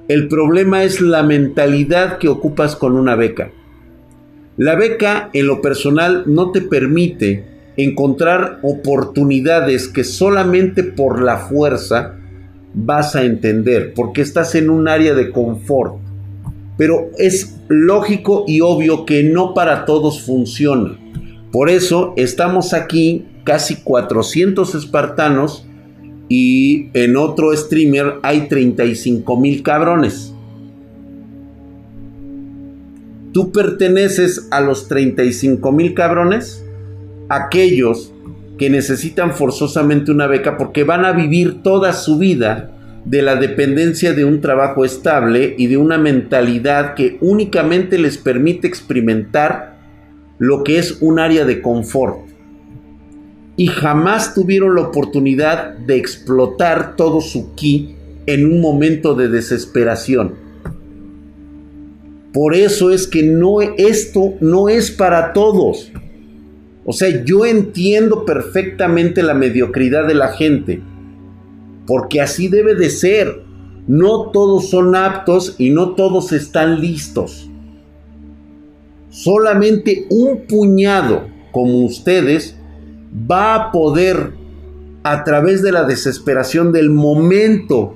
El 0.07 0.28
problema 0.28 0.84
es 0.84 1.01
la 1.01 1.24
mentalidad 1.24 2.20
que 2.20 2.28
ocupas 2.28 2.76
con 2.76 2.95
una 2.95 3.16
beca. 3.16 3.49
La 4.58 4.76
beca 4.76 5.30
en 5.34 5.47
lo 5.47 5.62
personal 5.62 6.24
no 6.28 6.51
te 6.51 6.62
permite 6.62 7.43
encontrar 7.78 8.60
oportunidades 8.62 9.89
que 9.89 10.03
solamente 10.06 10.84
por 10.84 11.22
la 11.22 11.38
fuerza 11.38 12.16
vas 12.74 13.16
a 13.16 13.24
entender, 13.24 13.93
porque 13.93 14.22
estás 14.22 14.56
en 14.56 14.70
un 14.70 14.88
área 14.88 15.14
de 15.14 15.32
confort. 15.32 15.95
Pero 16.78 17.10
es 17.18 17.58
lógico 17.68 18.45
y 18.47 18.62
obvio 18.62 19.06
que 19.06 19.24
no 19.24 19.53
para 19.53 19.86
todos 19.86 20.22
funciona. 20.22 20.97
Por 21.51 21.70
eso 21.70 22.14
estamos 22.18 22.74
aquí 22.74 23.26
casi 23.43 23.78
400 23.78 24.76
espartanos 24.76 25.66
y 26.28 26.89
en 26.93 27.16
otro 27.18 27.56
streamer 27.56 28.16
hay 28.24 28.47
35 28.47 29.39
mil 29.39 29.64
cabrones. 29.64 30.34
¿Tú 33.36 33.51
perteneces 33.51 34.47
a 34.49 34.61
los 34.61 34.88
35 34.88 35.73
mil 35.73 35.93
cabrones? 35.93 36.63
Aquellos 37.27 38.13
que 38.57 38.69
necesitan 38.69 39.33
forzosamente 39.33 40.09
una 40.13 40.25
beca 40.25 40.55
porque 40.55 40.86
van 40.86 41.03
a 41.03 41.11
vivir 41.11 41.61
toda 41.61 41.91
su 41.91 42.17
vida 42.17 42.71
de 43.03 43.21
la 43.21 43.36
dependencia 43.36 44.13
de 44.13 44.23
un 44.23 44.39
trabajo 44.39 44.86
estable 44.86 45.53
y 45.57 45.67
de 45.67 45.75
una 45.75 45.97
mentalidad 45.97 46.93
que 46.93 47.17
únicamente 47.19 47.97
les 47.99 48.17
permite 48.17 48.67
experimentar 48.67 49.79
lo 50.38 50.63
que 50.63 50.79
es 50.79 50.99
un 51.01 51.19
área 51.19 51.43
de 51.43 51.61
confort 51.61 52.19
y 53.57 53.67
jamás 53.67 54.33
tuvieron 54.33 54.75
la 54.75 54.83
oportunidad 54.83 55.77
de 55.79 55.97
explotar 55.97 56.95
todo 56.95 57.19
su 57.19 57.53
ki 57.53 57.97
en 58.27 58.45
un 58.45 58.61
momento 58.61 59.13
de 59.13 59.27
desesperación. 59.27 60.44
Por 62.36 62.53
eso 62.53 62.91
es 62.91 63.07
que 63.07 63.23
no 63.23 63.61
esto 63.61 64.33
no 64.41 64.67
es 64.67 64.91
para 64.91 65.31
todos. 65.31 65.89
O 66.83 66.91
sea, 66.91 67.23
yo 67.23 67.45
entiendo 67.45 68.25
perfectamente 68.25 69.23
la 69.23 69.33
mediocridad 69.33 70.05
de 70.05 70.15
la 70.15 70.33
gente, 70.33 70.81
porque 71.88 72.19
así 72.19 72.49
debe 72.49 72.75
de 72.75 72.89
ser. 72.89 73.41
No 73.88 74.31
todos 74.31 74.69
son 74.69 74.97
aptos 74.97 75.55
y 75.57 75.69
no 75.69 75.95
todos 75.95 76.33
están 76.33 76.81
listos. 76.81 77.49
Solamente 79.09 80.05
un 80.09 80.45
puñado 80.45 81.27
como 81.53 81.86
ustedes 81.86 82.57
va 83.31 83.55
a 83.55 83.71
poder, 83.71 84.33
a 85.03 85.23
través 85.23 85.61
de 85.61 85.71
la 85.71 85.86
desesperación 85.86 86.73
del 86.73 86.89
momento 86.89 87.95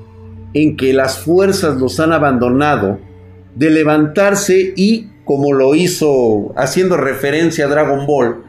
en 0.53 0.77
que 0.77 0.93
las 0.93 1.17
fuerzas 1.17 1.77
los 1.77 1.99
han 1.99 2.13
abandonado, 2.13 3.08
de 3.55 3.69
levantarse 3.69 4.73
y, 4.75 5.07
como 5.25 5.53
lo 5.53 5.75
hizo 5.75 6.53
haciendo 6.55 6.97
referencia 6.97 7.65
a 7.65 7.69
Dragon 7.69 8.05
Ball, 8.05 8.43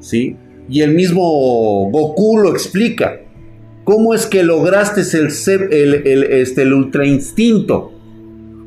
¿sí? 0.00 0.36
Y 0.68 0.82
el 0.82 0.94
mismo 0.94 1.90
Goku 1.90 2.38
lo 2.38 2.50
explica. 2.50 3.20
¿Cómo 3.84 4.14
es 4.14 4.26
que 4.26 4.42
lograste 4.42 5.02
el, 5.16 5.94
el, 6.06 6.24
este, 6.24 6.62
el 6.62 6.72
ultra 6.72 7.06
instinto? 7.06 7.92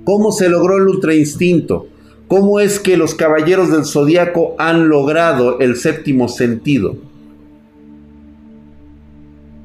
¿Cómo 0.05 0.31
se 0.31 0.49
logró 0.49 0.77
el 0.77 0.87
ultra 0.87 1.13
instinto? 1.13 1.87
¿Cómo 2.27 2.59
es 2.59 2.79
que 2.79 2.95
los 2.95 3.15
caballeros 3.15 3.71
del 3.71 3.85
zodiaco 3.85 4.55
han 4.57 4.87
logrado 4.87 5.59
el 5.59 5.75
séptimo 5.75 6.29
sentido? 6.29 7.09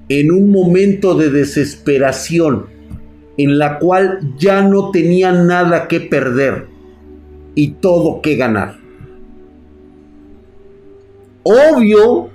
en 0.08 0.30
un 0.30 0.50
momento 0.50 1.14
de 1.14 1.30
desesperación 1.30 2.66
en 3.36 3.58
la 3.58 3.78
cual 3.78 4.34
ya 4.38 4.62
no 4.62 4.90
tenía 4.90 5.32
nada 5.32 5.88
que 5.88 6.00
perder 6.00 6.66
y 7.54 7.72
todo 7.72 8.20
que 8.20 8.36
ganar. 8.36 8.76
Obvio, 11.42 12.30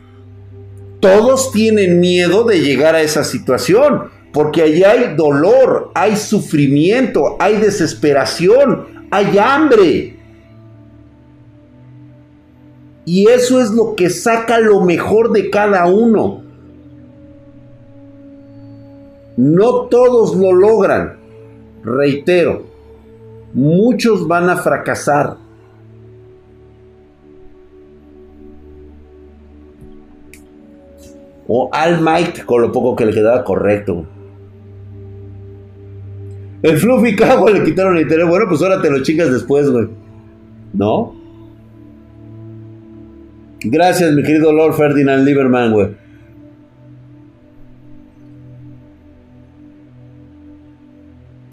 todos 0.99 1.51
tienen 1.51 1.99
miedo 1.99 2.43
de 2.43 2.59
llegar 2.61 2.95
a 2.95 3.01
esa 3.01 3.23
situación, 3.23 4.09
porque 4.31 4.61
allí 4.61 4.83
hay 4.83 5.15
dolor, 5.15 5.91
hay 5.95 6.15
sufrimiento, 6.15 7.37
hay 7.39 7.57
desesperación, 7.57 9.07
hay 9.09 9.37
hambre. 9.37 10.15
Y 13.05 13.27
eso 13.27 13.59
es 13.59 13.71
lo 13.71 13.95
que 13.95 14.09
saca 14.09 14.59
lo 14.59 14.81
mejor 14.81 15.31
de 15.31 15.49
cada 15.49 15.87
uno. 15.87 16.43
No 19.39 19.85
todos 19.85 20.35
lo 20.35 20.51
logran. 20.51 21.17
Reitero, 21.81 22.65
muchos 23.53 24.27
van 24.27 24.49
a 24.49 24.57
fracasar. 24.57 25.37
O 31.47 31.69
Al 31.71 32.01
Might 32.01 32.43
con 32.43 32.63
lo 32.63 32.73
poco 32.73 32.97
que 32.97 33.05
le 33.05 33.13
quedaba 33.13 33.45
correcto. 33.45 34.05
El 36.61 36.77
Fluffy 36.77 37.15
Cago 37.15 37.49
le 37.49 37.63
quitaron 37.63 37.95
el 37.95 38.01
interés. 38.01 38.27
Bueno, 38.27 38.45
pues 38.49 38.61
ahora 38.61 38.81
te 38.81 38.91
lo 38.91 39.01
chingas 39.03 39.31
después, 39.31 39.71
güey. 39.71 39.87
¿No? 40.73 41.15
Gracias, 43.61 44.11
mi 44.11 44.21
querido 44.21 44.51
Lord 44.51 44.73
Ferdinand 44.73 45.25
Lieberman, 45.25 45.71
güey. 45.71 46.08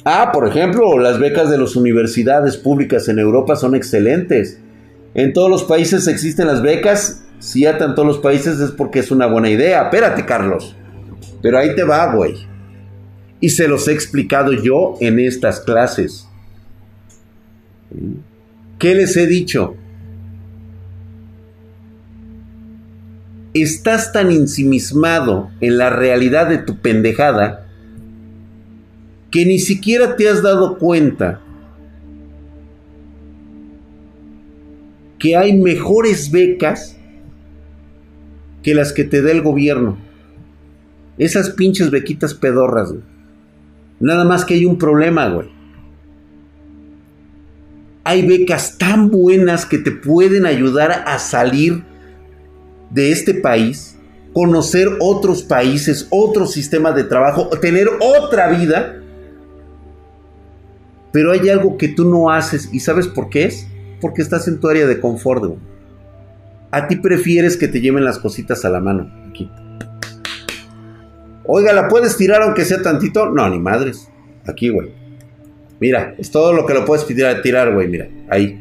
Ah, 0.08 0.30
por 0.32 0.46
ejemplo, 0.46 1.00
las 1.00 1.18
becas 1.18 1.50
de 1.50 1.58
las 1.58 1.74
universidades 1.74 2.56
públicas 2.56 3.08
en 3.08 3.18
Europa 3.18 3.56
son 3.56 3.74
excelentes. 3.74 4.60
En 5.14 5.32
todos 5.32 5.50
los 5.50 5.64
países 5.64 6.06
existen 6.06 6.46
las 6.46 6.62
becas. 6.62 7.24
Si 7.40 7.62
ya 7.62 7.70
en 7.70 7.96
todos 7.96 8.06
los 8.06 8.18
países 8.18 8.60
es 8.60 8.70
porque 8.70 9.00
es 9.00 9.10
una 9.10 9.26
buena 9.26 9.50
idea. 9.50 9.82
Espérate, 9.82 10.24
Carlos. 10.24 10.76
Pero 11.42 11.58
ahí 11.58 11.74
te 11.74 11.82
va, 11.82 12.14
güey. 12.14 12.36
Y 13.40 13.48
se 13.48 13.66
los 13.66 13.88
he 13.88 13.94
explicado 13.94 14.52
yo 14.52 14.94
en 15.00 15.18
estas 15.18 15.58
clases. 15.58 16.28
¿Qué 18.78 18.94
les 18.94 19.16
he 19.16 19.26
dicho? 19.26 19.74
Estás 23.54 24.12
tan 24.12 24.30
ensimismado 24.30 25.50
en 25.60 25.78
la 25.78 25.90
realidad 25.90 26.48
de 26.48 26.58
tu 26.58 26.78
pendejada 26.78 27.65
que 29.36 29.44
ni 29.44 29.58
siquiera 29.58 30.16
te 30.16 30.30
has 30.30 30.42
dado 30.42 30.78
cuenta 30.78 31.42
que 35.18 35.36
hay 35.36 35.52
mejores 35.52 36.30
becas 36.30 36.96
que 38.62 38.74
las 38.74 38.94
que 38.94 39.04
te 39.04 39.20
da 39.20 39.32
el 39.32 39.42
gobierno. 39.42 39.98
Esas 41.18 41.50
pinches 41.50 41.90
bequitas 41.90 42.32
pedorras. 42.32 42.94
Nada 44.00 44.24
más 44.24 44.46
que 44.46 44.54
hay 44.54 44.64
un 44.64 44.78
problema, 44.78 45.28
güey. 45.28 45.50
Hay 48.04 48.26
becas 48.26 48.78
tan 48.78 49.10
buenas 49.10 49.66
que 49.66 49.76
te 49.76 49.90
pueden 49.90 50.46
ayudar 50.46 51.04
a 51.06 51.18
salir 51.18 51.84
de 52.88 53.12
este 53.12 53.34
país, 53.34 53.98
conocer 54.32 54.88
otros 54.98 55.42
países, 55.42 56.06
otros 56.08 56.52
sistemas 56.52 56.96
de 56.96 57.04
trabajo, 57.04 57.50
tener 57.60 57.86
otra 58.00 58.48
vida. 58.48 59.02
Pero 61.16 61.32
hay 61.32 61.48
algo 61.48 61.78
que 61.78 61.88
tú 61.88 62.04
no 62.04 62.30
haces 62.30 62.68
y 62.74 62.80
¿sabes 62.80 63.08
por 63.08 63.30
qué 63.30 63.46
es? 63.46 63.66
Porque 64.02 64.20
estás 64.20 64.48
en 64.48 64.60
tu 64.60 64.68
área 64.68 64.86
de 64.86 65.00
confort, 65.00 65.42
güey. 65.46 65.58
A 66.70 66.88
ti 66.88 66.96
prefieres 66.96 67.56
que 67.56 67.68
te 67.68 67.80
lleven 67.80 68.04
las 68.04 68.18
cositas 68.18 68.66
a 68.66 68.68
la 68.68 68.80
mano. 68.80 69.10
Aquí. 69.26 69.50
Oiga, 71.46 71.72
¿la 71.72 71.88
puedes 71.88 72.18
tirar 72.18 72.42
aunque 72.42 72.66
sea 72.66 72.82
tantito? 72.82 73.30
No, 73.30 73.48
ni 73.48 73.58
madres. 73.58 74.10
Aquí, 74.44 74.68
güey. 74.68 74.92
Mira, 75.80 76.14
es 76.18 76.30
todo 76.30 76.52
lo 76.52 76.66
que 76.66 76.74
lo 76.74 76.84
puedes 76.84 77.06
tirar, 77.06 77.40
tirar, 77.40 77.72
güey. 77.72 77.88
Mira, 77.88 78.10
ahí. 78.28 78.60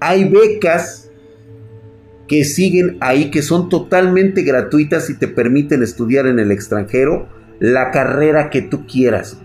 Hay 0.00 0.28
becas 0.28 1.10
que 2.28 2.44
siguen 2.44 2.98
ahí, 3.00 3.30
que 3.30 3.40
son 3.40 3.70
totalmente 3.70 4.42
gratuitas 4.42 5.08
y 5.08 5.14
te 5.14 5.26
permiten 5.26 5.82
estudiar 5.82 6.26
en 6.26 6.38
el 6.38 6.50
extranjero 6.50 7.30
la 7.60 7.90
carrera 7.92 8.50
que 8.50 8.60
tú 8.60 8.86
quieras. 8.86 9.40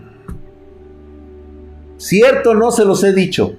¿Cierto? 2.02 2.54
No 2.54 2.72
se 2.72 2.84
los 2.84 3.04
he 3.04 3.12
dicho. 3.12 3.54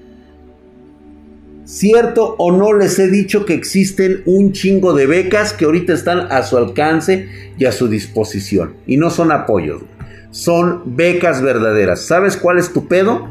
¿Cierto 1.63 2.35
o 2.37 2.51
no 2.51 2.73
les 2.73 2.99
he 2.99 3.09
dicho 3.09 3.45
que 3.45 3.53
existen 3.53 4.21
un 4.25 4.51
chingo 4.51 4.93
de 4.93 5.07
becas 5.07 5.53
que 5.53 5.63
ahorita 5.63 5.93
están 5.93 6.29
a 6.29 6.43
su 6.43 6.57
alcance 6.57 7.29
y 7.57 7.63
a 7.63 7.71
su 7.71 7.87
disposición? 7.87 8.73
Y 8.85 8.97
no 8.97 9.11
son 9.11 9.31
apoyos, 9.31 9.83
son 10.31 10.97
becas 10.97 11.41
verdaderas. 11.41 12.01
¿Sabes 12.01 12.35
cuál 12.35 12.57
es 12.57 12.73
tu 12.73 12.89
pedo? 12.89 13.29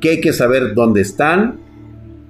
Que 0.00 0.08
hay 0.08 0.20
que 0.22 0.32
saber 0.32 0.72
dónde 0.74 1.02
están, 1.02 1.60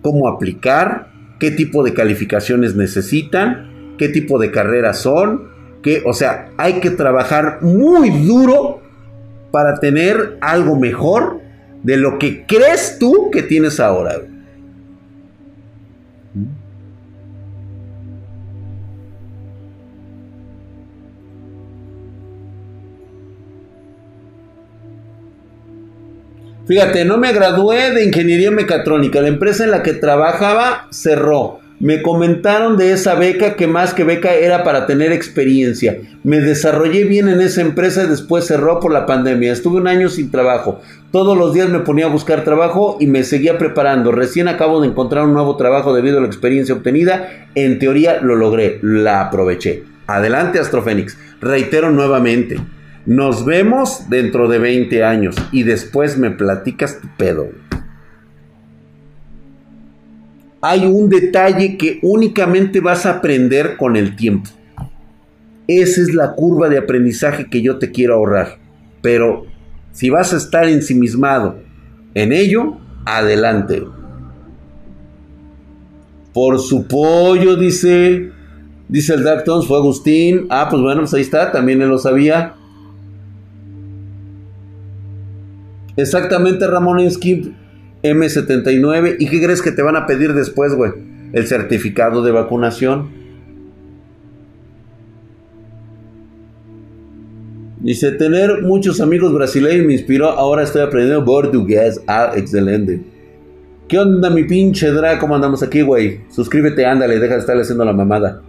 cómo 0.03 0.28
aplicar, 0.28 1.12
qué 1.39 1.53
tipo 1.53 1.84
de 1.84 1.95
calificaciones 1.95 2.74
necesitan, 2.74 3.95
qué 3.97 4.09
tipo 4.09 4.41
de 4.41 4.51
carreras 4.51 4.99
son, 4.99 5.51
que, 5.84 6.03
o 6.05 6.14
sea, 6.14 6.51
hay 6.57 6.80
que 6.80 6.91
trabajar 6.91 7.59
muy 7.62 8.11
duro 8.26 8.80
para 9.53 9.78
tener 9.78 10.37
algo 10.41 10.74
mejor 10.74 11.46
de 11.83 11.97
lo 11.97 12.18
que 12.18 12.45
crees 12.47 12.99
tú 12.99 13.31
que 13.31 13.43
tienes 13.43 13.81
ahora. 13.81 14.20
Fíjate, 26.66 27.05
no 27.05 27.16
me 27.16 27.33
gradué 27.33 27.93
de 27.93 28.05
ingeniería 28.05 28.51
mecatrónica. 28.51 29.20
La 29.20 29.29
empresa 29.29 29.64
en 29.64 29.70
la 29.70 29.85
que 29.85 29.93
trabajaba 29.93 30.89
cerró. 30.91 31.61
Me 31.79 32.01
comentaron 32.01 32.79
de 32.79 32.93
esa 32.93 33.16
beca 33.16 33.55
que 33.55 33.66
más 33.66 33.93
que 33.93 34.03
beca 34.03 34.33
era 34.33 34.64
para 34.64 34.87
tener 34.87 35.12
experiencia. 35.12 35.99
Me 36.24 36.41
desarrollé 36.41 37.05
bien 37.05 37.29
en 37.29 37.43
esa 37.43 37.61
empresa 37.61 38.05
y 38.05 38.09
después 38.09 38.47
cerró 38.47 38.81
por 38.81 38.93
la 38.93 39.05
pandemia. 39.05 39.53
Estuve 39.53 39.81
un 39.81 39.87
año 39.87 40.09
sin 40.09 40.31
trabajo. 40.31 40.81
Todos 41.12 41.37
los 41.37 41.53
días 41.53 41.68
me 41.68 41.81
ponía 41.81 42.07
a 42.07 42.11
buscar 42.11 42.45
trabajo 42.45 42.97
y 42.99 43.07
me 43.07 43.24
seguía 43.24 43.59
preparando. 43.59 44.11
Recién 44.11 44.49
acabo 44.49 44.81
de 44.81 44.89
encontrar 44.89 45.27
un 45.27 45.35
nuevo 45.35 45.57
trabajo 45.57 45.95
debido 45.95 46.16
a 46.16 46.22
la 46.22 46.29
experiencia 46.29 46.74
obtenida. 46.74 47.49
En 47.55 47.79
teoría 47.79 48.20
lo 48.22 48.37
logré, 48.37 48.79
la 48.81 49.20
aproveché. 49.20 49.85
Adelante 50.07 50.59
Astrofénix. 50.59 51.18
Reitero 51.43 51.91
nuevamente. 51.91 52.57
Nos 53.05 53.45
vemos 53.45 54.09
dentro 54.09 54.49
de 54.49 54.59
20 54.59 55.05
años 55.05 55.37
y 55.53 55.62
después 55.64 56.16
me 56.16 56.31
platicas 56.31 57.03
tu 57.03 57.09
pedo. 57.18 57.66
Hay 60.61 60.87
un 60.87 61.09
detalle 61.09 61.77
que 61.77 61.99
únicamente 62.03 62.81
vas 62.81 63.07
a 63.07 63.19
aprender 63.19 63.77
con 63.77 63.97
el 63.97 64.17
tiempo. 64.17 64.51
Esa 65.69 66.01
es 66.01 66.15
la 66.15 66.35
curva 66.35 66.69
de 66.69 66.79
aprendizaje 66.79 67.49
que 67.49 67.61
yo 67.61 67.79
te 67.79 67.91
quiero 67.91 68.15
ahorrar. 68.15 68.59
Pero 69.03 69.47
si 69.93 70.11
vas 70.11 70.33
a 70.33 70.37
estar 70.37 70.69
ensimismado 70.69 71.59
en 72.15 72.33
ello, 72.33 72.79
adelante. 73.05 73.85
Por 76.33 76.59
su 76.61 76.87
pollo, 76.87 77.57
dice. 77.57 78.31
Dice 78.89 79.15
el 79.15 79.25
Dactons, 79.25 79.67
fue 79.67 79.79
Agustín. 79.79 80.47
Ah, 80.49 80.69
pues 80.71 80.81
bueno, 80.81 81.01
pues 81.03 81.15
ahí 81.15 81.23
está, 81.23 81.51
también 81.51 81.83
él 81.83 81.89
lo 81.89 81.99
sabía. 81.99 82.55
Exactamente, 85.97 86.67
Ramón 86.67 87.11
Skip 87.11 87.53
M79. 88.15 89.17
¿Y 89.19 89.29
qué 89.29 89.43
crees 89.43 89.63
que 89.63 89.73
te 89.73 89.83
van 89.83 89.97
a 89.97 90.07
pedir 90.07 90.35
después, 90.35 90.75
güey? 90.75 90.93
El 91.33 91.47
certificado 91.47 92.23
de 92.23 92.33
vacunación. 92.33 93.11
Dice, 97.81 98.13
tener 98.13 98.63
muchos 98.63 99.01
amigos 99.01 99.33
brasileños 99.33 99.87
me 99.87 99.93
inspiró. 99.93 100.31
Ahora 100.31 100.63
estoy 100.63 100.83
aprendiendo 100.83 101.25
portugués. 101.25 102.01
Ah, 102.07 102.33
excelente. 102.35 103.03
¿Qué 103.89 103.99
onda, 103.99 104.31
mi 104.31 104.43
pinche 104.45 104.91
Dra? 104.91 105.19
¿Cómo 105.19 105.37
andamos 105.37 105.63
aquí, 105.63 105.83
güey? 105.83 106.23
Suscríbete, 106.29 106.85
ándale, 106.85 107.21
deja 107.21 107.35
de 107.35 107.41
estarle 107.41 107.63
haciendo 107.63 107.85
la 107.85 107.93
mamada. 107.93 108.43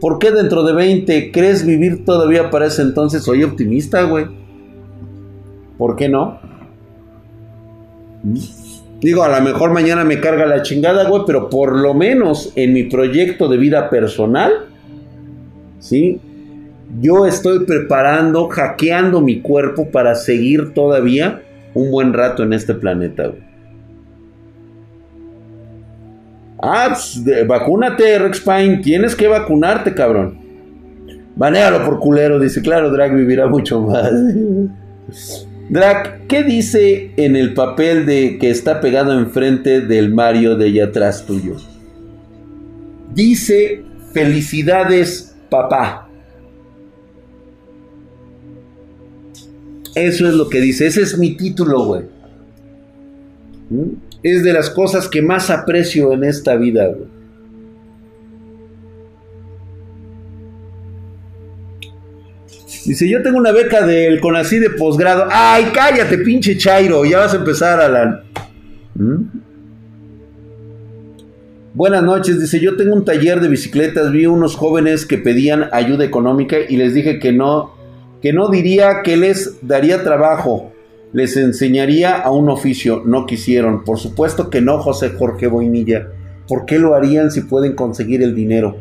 ¿Por 0.00 0.18
qué 0.18 0.30
dentro 0.30 0.62
de 0.62 0.72
20 0.72 1.30
crees 1.32 1.66
vivir 1.66 2.04
todavía 2.04 2.50
para 2.50 2.66
ese 2.66 2.82
entonces? 2.82 3.22
Soy 3.22 3.42
optimista, 3.42 4.04
güey. 4.04 4.26
¿Por 5.76 5.96
qué 5.96 6.08
no? 6.08 6.40
Digo, 9.00 9.22
a 9.22 9.28
lo 9.28 9.44
mejor 9.44 9.72
mañana 9.72 10.04
me 10.04 10.20
carga 10.20 10.44
la 10.44 10.62
chingada, 10.62 11.08
güey, 11.08 11.22
pero 11.26 11.48
por 11.48 11.76
lo 11.76 11.94
menos 11.94 12.52
en 12.56 12.72
mi 12.72 12.84
proyecto 12.84 13.48
de 13.48 13.56
vida 13.56 13.90
personal, 13.90 14.66
¿sí? 15.78 16.20
Yo 17.00 17.26
estoy 17.26 17.64
preparando, 17.64 18.48
hackeando 18.48 19.20
mi 19.20 19.40
cuerpo 19.40 19.90
para 19.90 20.14
seguir 20.14 20.74
todavía 20.74 21.42
un 21.74 21.90
buen 21.92 22.12
rato 22.12 22.42
en 22.42 22.52
este 22.52 22.74
planeta, 22.74 23.28
güey. 23.28 23.48
Ah, 26.60 26.88
pues, 26.88 27.22
vacúnate, 27.46 28.18
Rex 28.18 28.40
Pine. 28.40 28.78
Tienes 28.78 29.14
que 29.14 29.28
vacunarte, 29.28 29.94
cabrón. 29.94 30.38
Banealo 31.36 31.84
por 31.84 32.00
culero, 32.00 32.40
dice. 32.40 32.60
Claro, 32.62 32.90
Drag 32.90 33.14
vivirá 33.14 33.46
mucho 33.46 33.80
más. 33.80 34.10
Drac, 35.70 36.26
¿qué 36.28 36.42
dice 36.42 37.12
en 37.16 37.36
el 37.36 37.52
papel 37.52 38.06
de 38.06 38.38
que 38.38 38.50
está 38.50 38.80
pegado 38.80 39.18
enfrente 39.18 39.82
del 39.82 40.12
Mario 40.12 40.56
de 40.56 40.66
allá 40.66 40.84
atrás 40.86 41.26
tuyo? 41.26 41.56
Dice, 43.14 43.84
felicidades, 44.14 45.36
papá. 45.50 46.08
Eso 49.94 50.28
es 50.28 50.34
lo 50.34 50.48
que 50.48 50.60
dice, 50.60 50.86
ese 50.86 51.02
es 51.02 51.18
mi 51.18 51.36
título, 51.36 51.84
güey. 51.84 52.02
¿Mm? 53.68 53.94
Es 54.22 54.42
de 54.42 54.52
las 54.52 54.70
cosas 54.70 55.08
que 55.08 55.20
más 55.20 55.50
aprecio 55.50 56.12
en 56.12 56.24
esta 56.24 56.56
vida, 56.56 56.86
güey. 56.86 57.17
Dice, 62.84 63.08
yo 63.08 63.22
tengo 63.22 63.38
una 63.38 63.52
beca 63.52 63.84
del 63.84 64.20
CONACI 64.20 64.58
de 64.58 64.70
posgrado. 64.70 65.26
Ay, 65.30 65.70
cállate, 65.74 66.18
pinche 66.18 66.56
Chairo. 66.56 67.04
Ya 67.04 67.18
vas 67.18 67.34
a 67.34 67.38
empezar, 67.38 67.80
Alan. 67.80 68.20
¿Mm? 68.94 69.48
Buenas 71.74 72.02
noches, 72.02 72.40
dice, 72.40 72.58
yo 72.58 72.76
tengo 72.76 72.92
un 72.92 73.04
taller 73.04 73.40
de 73.40 73.46
bicicletas, 73.46 74.10
vi 74.10 74.26
unos 74.26 74.56
jóvenes 74.56 75.06
que 75.06 75.16
pedían 75.16 75.68
ayuda 75.70 76.04
económica 76.04 76.56
y 76.68 76.76
les 76.76 76.92
dije 76.92 77.20
que 77.20 77.30
no, 77.30 77.72
que 78.20 78.32
no 78.32 78.48
diría 78.48 79.02
que 79.04 79.16
les 79.16 79.58
daría 79.62 80.02
trabajo, 80.02 80.72
les 81.12 81.36
enseñaría 81.36 82.16
a 82.16 82.32
un 82.32 82.48
oficio. 82.48 83.02
No 83.04 83.26
quisieron. 83.26 83.84
Por 83.84 83.98
supuesto 83.98 84.50
que 84.50 84.60
no, 84.60 84.78
José 84.78 85.10
Jorge 85.10 85.46
Boinilla. 85.46 86.08
¿Por 86.48 86.66
qué 86.66 86.78
lo 86.78 86.94
harían 86.94 87.30
si 87.30 87.42
pueden 87.42 87.74
conseguir 87.74 88.22
el 88.22 88.34
dinero? 88.34 88.76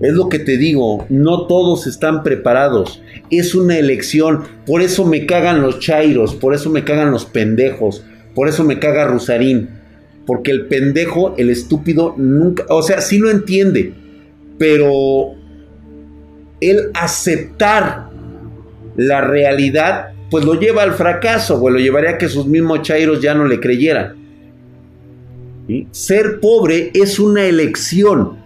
Es 0.00 0.12
lo 0.12 0.28
que 0.28 0.38
te 0.38 0.58
digo, 0.58 1.06
no 1.08 1.46
todos 1.46 1.86
están 1.86 2.22
preparados. 2.22 3.02
Es 3.30 3.54
una 3.54 3.78
elección. 3.78 4.42
Por 4.66 4.82
eso 4.82 5.06
me 5.06 5.24
cagan 5.24 5.62
los 5.62 5.80
chairos, 5.80 6.34
por 6.34 6.54
eso 6.54 6.70
me 6.70 6.84
cagan 6.84 7.10
los 7.10 7.24
pendejos, 7.24 8.04
por 8.34 8.48
eso 8.48 8.62
me 8.64 8.78
caga 8.78 9.06
Rusarín. 9.06 9.70
Porque 10.26 10.50
el 10.50 10.66
pendejo, 10.66 11.34
el 11.38 11.50
estúpido, 11.50 12.14
nunca, 12.16 12.64
o 12.68 12.82
sea, 12.82 13.00
sí 13.00 13.18
lo 13.18 13.30
entiende, 13.30 13.94
pero 14.58 15.34
el 16.60 16.90
aceptar 16.94 18.10
la 18.96 19.20
realidad, 19.20 20.08
pues 20.30 20.44
lo 20.44 20.54
lleva 20.54 20.82
al 20.82 20.94
fracaso, 20.94 21.62
o 21.62 21.70
lo 21.70 21.78
llevaría 21.78 22.10
a 22.10 22.18
que 22.18 22.28
sus 22.28 22.46
mismos 22.46 22.82
chairos 22.82 23.22
ya 23.22 23.34
no 23.34 23.46
le 23.46 23.60
creyeran. 23.60 24.16
Ser 25.90 26.40
pobre 26.40 26.90
es 26.92 27.18
una 27.18 27.44
elección. 27.44 28.45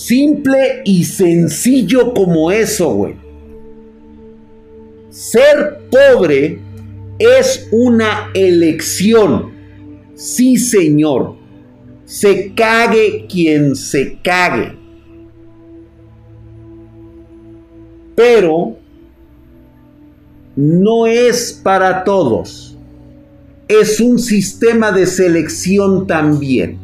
Simple 0.00 0.80
y 0.86 1.04
sencillo 1.04 2.14
como 2.14 2.50
eso, 2.50 2.94
güey. 2.94 3.16
Ser 5.10 5.82
pobre 5.90 6.58
es 7.18 7.68
una 7.70 8.30
elección. 8.32 9.52
Sí, 10.14 10.56
señor. 10.56 11.36
Se 12.06 12.54
cague 12.54 13.26
quien 13.28 13.76
se 13.76 14.18
cague. 14.22 14.74
Pero 18.16 18.78
no 20.56 21.06
es 21.06 21.60
para 21.62 22.04
todos. 22.04 22.74
Es 23.68 24.00
un 24.00 24.18
sistema 24.18 24.92
de 24.92 25.04
selección 25.04 26.06
también. 26.06 26.78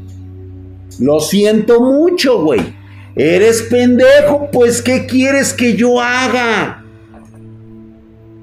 Lo 1.00 1.18
siento 1.18 1.80
mucho, 1.80 2.44
güey. 2.44 2.75
Eres 3.16 3.62
pendejo, 3.62 4.50
pues 4.52 4.82
¿qué 4.82 5.06
quieres 5.06 5.54
que 5.54 5.74
yo 5.74 6.02
haga? 6.02 6.84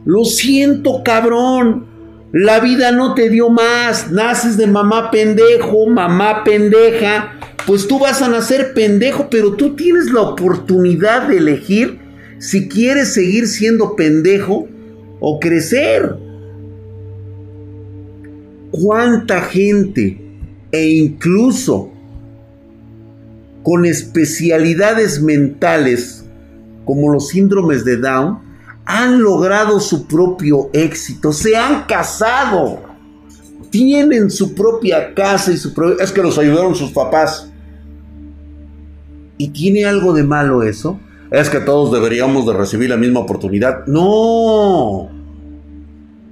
Lo 0.04 0.26
siento, 0.26 1.04
cabrón. 1.04 1.86
La 2.32 2.60
vida 2.60 2.92
no 2.92 3.14
te 3.14 3.30
dio 3.30 3.52
más. 3.52 4.12
Naces 4.12 4.58
de 4.58 4.66
mamá 4.66 5.12
pendejo, 5.12 5.86
mamá 5.86 6.44
pendeja. 6.44 7.34
Pues 7.68 7.88
tú 7.88 8.00
vas 8.00 8.24
a 8.24 8.28
nacer 8.28 8.74
pendejo, 8.74 9.30
pero 9.30 9.54
tú 9.54 9.76
tienes 9.76 10.12
la 10.12 10.22
oportunidad 10.22 11.28
de 11.28 11.38
elegir 11.38 12.00
si 12.40 12.68
quieres 12.68 13.14
seguir 13.14 13.48
siendo 13.48 13.96
pendejo 13.96 14.68
o 15.20 15.40
crecer. 15.40 16.16
¿Cuánta 18.72 19.42
gente 19.42 20.20
e 20.72 20.88
incluso 20.88 21.93
con 23.64 23.86
especialidades 23.86 25.22
mentales 25.22 26.26
como 26.86 27.12
los 27.12 27.30
síndromes 27.30 27.86
de 27.86 27.98
Down 27.98 28.40
han 28.86 29.22
logrado 29.22 29.80
su 29.80 30.08
propio 30.08 30.70
éxito, 30.74 31.32
se 31.32 31.56
han 31.56 31.84
casado, 31.84 32.82
tienen 33.70 34.30
su 34.30 34.54
propia 34.54 35.14
casa 35.14 35.52
y 35.52 35.58
su 35.58 35.74
propio... 35.74 36.00
Es 36.00 36.12
que 36.12 36.22
los 36.22 36.38
ayudaron 36.38 36.76
sus 36.76 36.92
papás. 36.92 37.50
¿Y 39.38 39.50
tiene 39.50 39.86
algo 39.86 40.14
de 40.14 40.24
malo 40.24 40.64
eso? 40.64 41.00
Es 41.32 41.50
que 41.50 41.60
todos 41.60 41.92
deberíamos 41.92 42.46
de 42.46 42.54
recibir 42.54 42.90
la 42.90 42.98
misma 42.98 43.22
oportunidad. 43.22 43.86
No. 43.88 45.10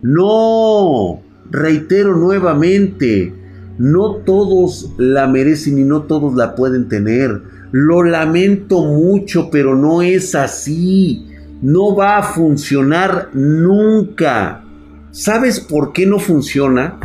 No. 0.02 1.22
Reitero 1.50 2.16
nuevamente, 2.16 3.34
no 3.82 4.18
todos 4.18 4.92
la 5.00 5.26
merecen 5.26 5.80
y 5.80 5.84
no 5.84 6.04
todos 6.04 6.36
la 6.36 6.54
pueden 6.54 6.88
tener. 6.88 7.42
Lo 7.72 8.04
lamento 8.04 8.86
mucho, 8.86 9.50
pero 9.50 9.76
no 9.76 10.04
es 10.04 10.36
así. 10.36 11.26
No 11.64 11.96
va 11.96 12.20
a 12.20 12.24
funcionar 12.24 13.30
nunca. 13.34 14.64
¿Sabes 15.10 15.60
por 15.60 15.94
qué 15.94 16.06
no 16.06 16.20
funciona? 16.20 17.00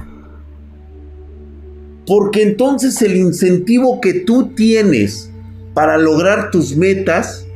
Porque 2.07 2.43
entonces 2.43 3.01
el 3.01 3.17
incentivo 3.17 3.99
que 4.03 4.13
tú 4.13 4.51
tienes 4.55 5.33
para 5.73 5.97
lograr 5.97 6.51
tus 6.51 6.77
metas 6.77 7.47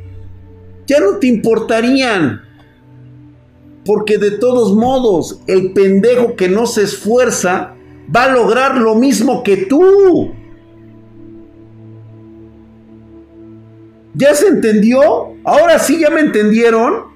ya 0.87 0.99
no 0.99 1.19
te 1.19 1.27
importarían. 1.27 2.41
Porque 3.85 4.17
de 4.17 4.31
todos 4.31 4.75
modos, 4.75 5.43
el 5.47 5.75
pendejo 5.75 6.37
que 6.37 6.49
no 6.49 6.65
se 6.67 6.85
esfuerza 6.85 7.75
va 8.15 8.25
a 8.25 8.33
lograr 8.33 8.77
lo 8.77 8.95
mismo 8.95 9.43
que 9.43 9.57
tú. 9.59 10.33
¿Ya 14.15 14.35
se 14.35 14.49
entendió? 14.49 15.35
Ahora 15.45 15.79
sí 15.79 16.01
ya 16.01 16.11
me 16.11 16.21
entendieron. 16.21 17.11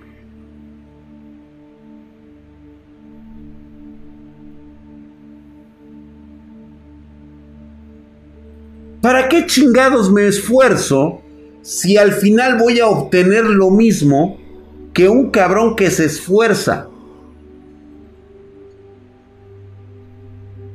¿Para 9.03 9.29
qué 9.29 9.45
chingados 9.45 10.11
me 10.11 10.27
esfuerzo 10.27 11.21
si 11.61 11.99
al 11.99 12.13
final 12.13 12.57
voy 12.57 12.81
a 12.81 12.87
obtener 12.87 13.45
lo 13.45 13.71
mismo 13.71 14.39
que 14.95 15.11
un 15.11 15.31
cabrón 15.31 15.77
que 15.77 15.91
se 15.91 16.07
esfuerza? 16.07 16.89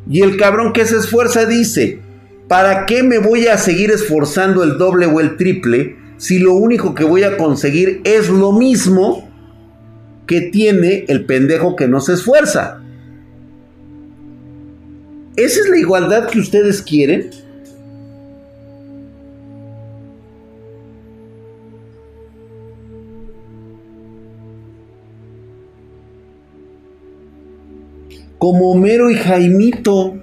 Y 0.10 0.22
el 0.24 0.38
cabrón 0.38 0.74
que 0.74 0.86
se 0.86 0.98
esfuerza 0.98 1.46
dice, 1.46 2.00
¿para 2.48 2.88
qué 2.88 3.04
me 3.04 3.20
voy 3.20 3.46
a 3.46 3.58
seguir 3.58 3.92
esforzando 3.92 4.64
el 4.64 4.80
doble 4.80 5.06
o 5.06 5.20
el 5.20 5.38
triple 5.38 5.98
si 6.18 6.40
lo 6.40 6.56
único 6.56 6.96
que 6.96 7.04
voy 7.04 7.24
a 7.24 7.38
conseguir 7.38 8.02
es 8.04 8.28
lo 8.28 8.52
mismo 8.52 9.30
que 10.26 10.42
tiene 10.42 11.06
el 11.08 11.26
pendejo 11.26 11.76
que 11.76 11.88
no 11.88 12.02
se 12.02 12.14
esfuerza? 12.14 12.82
¿Esa 15.36 15.60
es 15.62 15.70
la 15.70 15.78
igualdad 15.78 16.28
que 16.28 16.40
ustedes 16.40 16.82
quieren? 16.82 17.30
Como 28.40 28.72
Homero 28.72 29.12
y 29.12 29.16
Jaimito. 29.16 30.18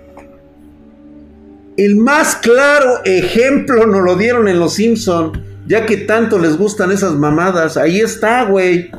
El 1.76 1.96
más 1.96 2.36
claro 2.36 3.04
ejemplo 3.04 3.86
nos 3.86 4.02
lo 4.02 4.16
dieron 4.16 4.48
en 4.48 4.58
Los 4.58 4.74
Simpson, 4.74 5.40
ya 5.66 5.86
que 5.86 5.98
tanto 5.98 6.38
les 6.38 6.56
gustan 6.56 6.90
esas 6.90 7.12
mamadas. 7.12 7.76
Ahí 7.76 8.00
está, 8.00 8.44
güey. 8.44 8.90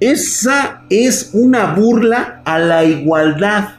Esa 0.00 0.84
es 0.90 1.30
una 1.34 1.74
burla 1.74 2.40
a 2.44 2.58
la 2.58 2.84
igualdad. 2.84 3.77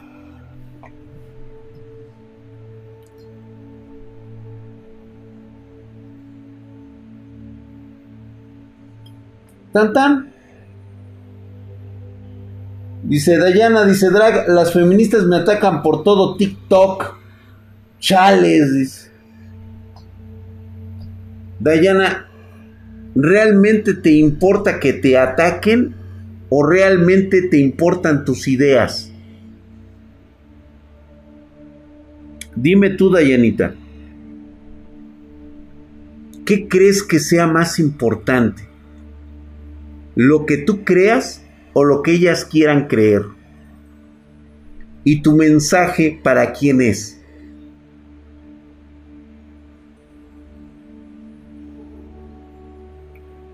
Tan 9.72 9.92
tan. 9.92 10.32
Dice 13.02 13.38
Dayana, 13.38 13.84
dice 13.84 14.10
Drag, 14.10 14.48
las 14.48 14.72
feministas 14.72 15.24
me 15.24 15.36
atacan 15.36 15.82
por 15.82 16.02
todo 16.02 16.36
TikTok. 16.36 17.16
Chales, 17.98 18.74
dice. 18.74 19.10
Dayana, 21.60 22.28
¿realmente 23.14 23.94
te 23.94 24.12
importa 24.12 24.80
que 24.80 24.94
te 24.94 25.18
ataquen 25.18 25.94
o 26.48 26.66
realmente 26.66 27.42
te 27.42 27.58
importan 27.58 28.24
tus 28.24 28.48
ideas? 28.48 29.10
Dime 32.56 32.90
tú, 32.90 33.10
Dayanita, 33.10 33.74
¿qué 36.44 36.68
crees 36.68 37.02
que 37.02 37.20
sea 37.20 37.46
más 37.46 37.78
importante? 37.78 38.69
Lo 40.14 40.46
que 40.46 40.56
tú 40.58 40.84
creas 40.84 41.44
o 41.72 41.84
lo 41.84 42.02
que 42.02 42.12
ellas 42.12 42.44
quieran 42.44 42.88
creer. 42.88 43.22
Y 45.04 45.22
tu 45.22 45.36
mensaje 45.36 46.20
para 46.22 46.52
quién 46.52 46.80
es. 46.80 47.20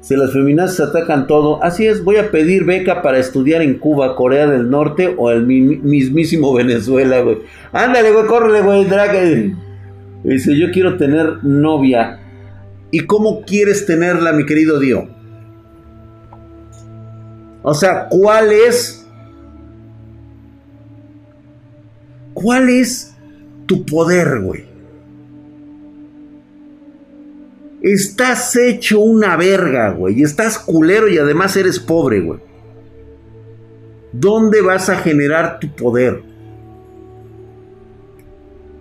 Si 0.07 0.15
las 0.15 0.33
feministas 0.33 0.79
atacan 0.79 1.27
todo, 1.27 1.61
así 1.65 1.85
es, 1.85 2.05
voy 2.05 2.17
a 2.17 2.31
pedir 2.31 2.65
beca 2.65 3.03
para 3.03 3.19
estudiar 3.19 3.61
en 3.61 3.75
Cuba, 3.75 4.15
Corea 4.15 4.47
del 4.47 4.71
Norte 4.71 5.13
o 5.17 5.33
el 5.33 5.45
mismísimo 5.45 6.55
Venezuela, 6.55 7.21
güey. 7.23 7.39
Ándale, 7.73 8.13
güey, 8.13 8.27
córrele, 8.27 8.61
güey, 8.61 8.85
drag. 8.85 9.57
Dice, 10.23 10.57
yo 10.57 10.71
quiero 10.71 10.97
tener 10.97 11.43
novia. 11.43 12.21
¿Y 12.93 13.01
cómo 13.01 13.43
quieres 13.43 13.85
tenerla, 13.85 14.33
mi 14.33 14.47
querido 14.47 14.79
Dio? 14.79 15.16
O 17.69 17.75
sea, 17.75 18.07
¿cuál 18.09 18.53
es? 18.53 19.05
¿Cuál 22.33 22.69
es 22.69 23.13
tu 23.67 23.85
poder, 23.85 24.41
güey? 24.41 24.67
Estás 27.83 28.55
hecho 28.55 29.01
una 29.01 29.37
verga, 29.37 29.91
güey. 29.91 30.23
Estás 30.23 30.61
culero 30.61 31.09
y 31.09 31.19
además 31.19 31.57
eres 31.57 31.81
pobre, 31.81 32.21
güey. 32.21 32.39
¿Dónde 34.13 34.63
vas 34.63 34.89
a 34.89 34.99
generar 34.99 35.59
tu 35.59 35.75
poder? 35.75 36.23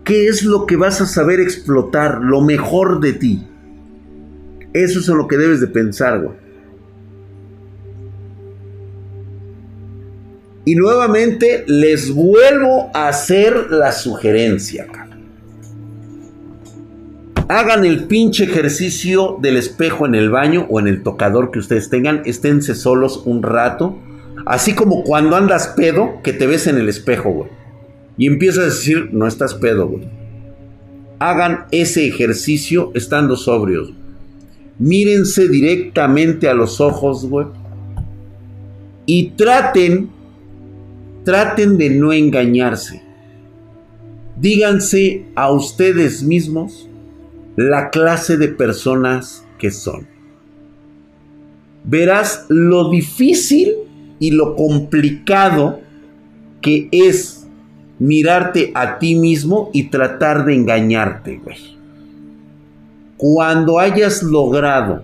¿Qué 0.03 0.27
es 0.27 0.43
lo 0.43 0.67
que 0.67 0.75
vas 0.75 1.01
a 1.01 1.07
saber 1.07 1.39
explotar? 1.39 2.21
Lo 2.21 2.41
mejor 2.41 2.99
de 2.99 3.13
ti. 3.13 3.47
Eso 4.73 4.99
es 4.99 5.07
lo 5.07 5.27
que 5.27 5.37
debes 5.37 5.59
de 5.59 5.67
pensar, 5.67 6.21
güey. 6.21 6.44
Y 10.65 10.75
nuevamente 10.75 11.63
les 11.67 12.11
vuelvo 12.11 12.89
a 12.93 13.07
hacer 13.07 13.67
la 13.69 13.91
sugerencia, 13.91 14.87
Hagan 17.47 17.85
el 17.85 18.05
pinche 18.05 18.45
ejercicio 18.45 19.37
del 19.39 19.57
espejo 19.57 20.07
en 20.07 20.15
el 20.15 20.31
baño 20.31 20.65
o 20.67 20.79
en 20.79 20.87
el 20.87 21.03
tocador 21.03 21.51
que 21.51 21.59
ustedes 21.59 21.91
tengan. 21.91 22.23
Esténse 22.25 22.73
solos 22.73 23.21
un 23.25 23.43
rato. 23.43 23.99
Así 24.47 24.73
como 24.73 25.03
cuando 25.03 25.35
andas 25.35 25.67
pedo, 25.77 26.21
que 26.23 26.33
te 26.33 26.47
ves 26.47 26.65
en 26.65 26.79
el 26.79 26.89
espejo, 26.89 27.29
güey. 27.29 27.49
Y 28.17 28.25
empiezas 28.25 28.59
a 28.59 28.65
decir, 28.65 29.09
no 29.11 29.27
estás 29.27 29.53
pedo, 29.53 29.87
güey. 29.87 30.07
Hagan 31.19 31.65
ese 31.69 32.07
ejercicio 32.07 32.91
estando 32.95 33.35
sobrios. 33.35 33.93
Mírense 34.79 35.47
directamente 35.47 36.49
a 36.49 36.55
los 36.55 36.81
ojos, 36.81 37.29
güey. 37.29 37.45
Y 39.05 39.31
traten, 39.31 40.09
traten 41.25 41.77
de 41.77 41.89
no 41.89 42.13
engañarse. 42.13 43.01
Díganse 44.37 45.25
a 45.35 45.51
ustedes 45.51 46.23
mismos 46.23 46.87
la 47.57 47.89
clase 47.89 48.37
de 48.37 48.47
personas 48.47 49.45
que 49.57 49.71
son. 49.71 50.07
Verás 51.83 52.45
lo 52.49 52.89
difícil 52.89 53.73
y 54.19 54.31
lo 54.31 54.55
complicado 54.55 55.81
que 56.61 56.87
es 56.91 57.47
mirarte 57.99 58.71
a 58.73 58.99
ti 58.99 59.15
mismo 59.15 59.69
y 59.73 59.89
tratar 59.89 60.45
de 60.45 60.55
engañarte, 60.55 61.37
güey. 61.37 61.75
Cuando 63.17 63.79
hayas 63.79 64.23
logrado 64.23 65.03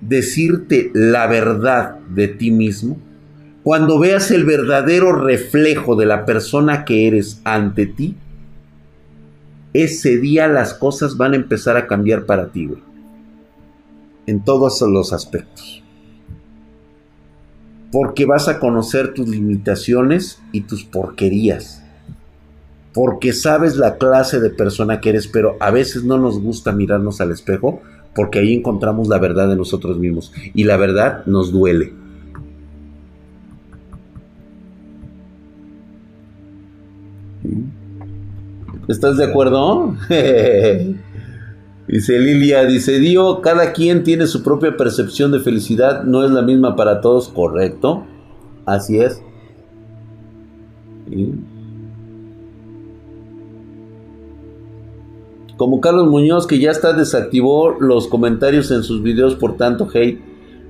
decirte 0.00 0.90
la 0.94 1.26
verdad 1.26 1.98
de 2.08 2.28
ti 2.28 2.50
mismo, 2.50 2.96
cuando 3.66 3.98
veas 3.98 4.30
el 4.30 4.44
verdadero 4.44 5.10
reflejo 5.10 5.96
de 5.96 6.06
la 6.06 6.24
persona 6.24 6.84
que 6.84 7.08
eres 7.08 7.40
ante 7.42 7.86
ti, 7.86 8.14
ese 9.72 10.18
día 10.18 10.46
las 10.46 10.72
cosas 10.72 11.16
van 11.16 11.32
a 11.32 11.36
empezar 11.36 11.76
a 11.76 11.88
cambiar 11.88 12.26
para 12.26 12.52
ti, 12.52 12.66
güey. 12.66 12.80
En 14.28 14.44
todos 14.44 14.80
los 14.82 15.12
aspectos 15.12 15.82
porque 17.90 18.24
vas 18.24 18.46
a 18.46 18.60
conocer 18.60 19.14
tus 19.14 19.26
limitaciones 19.26 20.40
y 20.52 20.60
tus 20.60 20.84
porquerías. 20.84 21.82
Porque 22.92 23.32
sabes 23.32 23.76
la 23.76 23.96
clase 23.96 24.38
de 24.38 24.50
persona 24.50 25.00
que 25.00 25.08
eres, 25.08 25.26
pero 25.26 25.56
a 25.58 25.72
veces 25.72 26.04
no 26.04 26.18
nos 26.18 26.40
gusta 26.40 26.70
mirarnos 26.70 27.20
al 27.20 27.32
espejo 27.32 27.80
porque 28.14 28.38
ahí 28.38 28.54
encontramos 28.54 29.08
la 29.08 29.18
verdad 29.18 29.48
de 29.48 29.56
nosotros 29.56 29.98
mismos. 29.98 30.32
Y 30.54 30.64
la 30.64 30.76
verdad 30.76 31.26
nos 31.26 31.50
duele. 31.50 32.05
¿Estás 38.88 39.16
de 39.16 39.24
acuerdo? 39.24 39.96
Dice 41.88 42.18
Lilia, 42.18 42.64
dice 42.64 42.98
Dio, 42.98 43.40
cada 43.40 43.72
quien 43.72 44.02
tiene 44.02 44.26
su 44.26 44.42
propia 44.42 44.76
percepción 44.76 45.30
de 45.30 45.38
felicidad, 45.38 46.02
no 46.02 46.24
es 46.24 46.32
la 46.32 46.42
misma 46.42 46.74
para 46.74 47.00
todos, 47.00 47.28
correcto. 47.28 48.04
Así 48.64 48.98
es. 48.98 49.22
Como 55.56 55.80
Carlos 55.80 56.08
Muñoz, 56.08 56.48
que 56.48 56.58
ya 56.58 56.72
está 56.72 56.92
desactivó 56.92 57.76
los 57.78 58.08
comentarios 58.08 58.72
en 58.72 58.82
sus 58.82 59.02
videos 59.02 59.36
por 59.36 59.56
tanto 59.56 59.88
hate. 59.94 60.20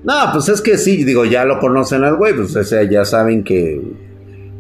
No, 0.05 0.15
pues 0.33 0.51
es 0.51 0.61
que 0.61 0.77
sí, 0.77 1.03
digo, 1.05 1.25
ya 1.25 1.47
lo 1.47 1.59
conocen 1.59 2.05
al 2.05 2.17
güey, 2.17 2.35
pues 2.35 2.55
o 2.55 2.63
sea, 2.63 2.83
ya 2.83 3.07
saben 3.07 3.43
que... 3.43 3.81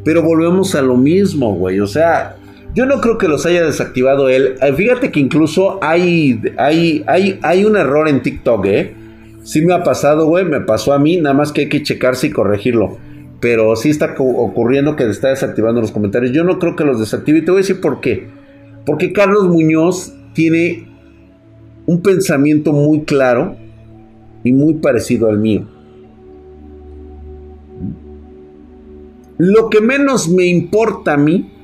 Pero 0.04 0.22
volvemos 0.22 0.74
a 0.74 0.80
lo 0.80 0.96
mismo, 0.96 1.54
güey, 1.54 1.80
o 1.80 1.86
sea, 1.86 2.36
yo 2.76 2.84
no 2.84 3.00
creo 3.00 3.16
que 3.16 3.26
los 3.26 3.46
haya 3.46 3.64
desactivado 3.64 4.28
él. 4.28 4.56
Eh, 4.60 4.72
fíjate 4.74 5.10
que 5.10 5.18
incluso 5.18 5.78
hay, 5.82 6.42
hay, 6.58 7.02
hay, 7.06 7.38
hay 7.40 7.64
un 7.64 7.74
error 7.74 8.06
en 8.06 8.20
TikTok, 8.20 8.66
¿eh? 8.66 8.94
Sí 9.42 9.62
me 9.62 9.72
ha 9.72 9.82
pasado, 9.82 10.26
güey, 10.26 10.44
me 10.44 10.60
pasó 10.60 10.92
a 10.92 10.98
mí, 10.98 11.16
nada 11.16 11.34
más 11.34 11.52
que 11.52 11.62
hay 11.62 11.68
que 11.70 11.82
checarse 11.82 12.26
y 12.26 12.30
corregirlo. 12.30 12.98
Pero 13.40 13.74
sí 13.76 13.88
está 13.88 14.14
ocurriendo 14.18 14.94
que 14.94 15.08
está 15.08 15.28
desactivando 15.28 15.80
los 15.80 15.90
comentarios. 15.90 16.32
Yo 16.32 16.44
no 16.44 16.58
creo 16.58 16.76
que 16.76 16.84
los 16.84 17.00
desactive 17.00 17.38
y 17.38 17.44
te 17.46 17.50
voy 17.50 17.60
a 17.60 17.62
decir 17.62 17.80
por 17.80 18.00
qué. 18.02 18.28
Porque 18.84 19.10
Carlos 19.14 19.48
Muñoz 19.48 20.12
tiene 20.34 20.86
un 21.86 22.02
pensamiento 22.02 22.74
muy 22.74 23.04
claro 23.04 23.56
y 24.44 24.52
muy 24.52 24.74
parecido 24.74 25.30
al 25.30 25.38
mío. 25.38 25.66
Lo 29.38 29.70
que 29.70 29.80
menos 29.80 30.28
me 30.28 30.44
importa 30.44 31.14
a 31.14 31.16
mí 31.16 31.55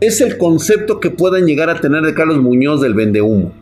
es 0.00 0.20
el 0.20 0.38
concepto 0.38 0.98
que 0.98 1.10
puedan 1.10 1.46
llegar 1.46 1.68
a 1.68 1.80
tener 1.80 2.02
de 2.02 2.14
Carlos 2.14 2.38
Muñoz 2.38 2.80
del 2.80 2.94
vendehumo. 2.94 3.52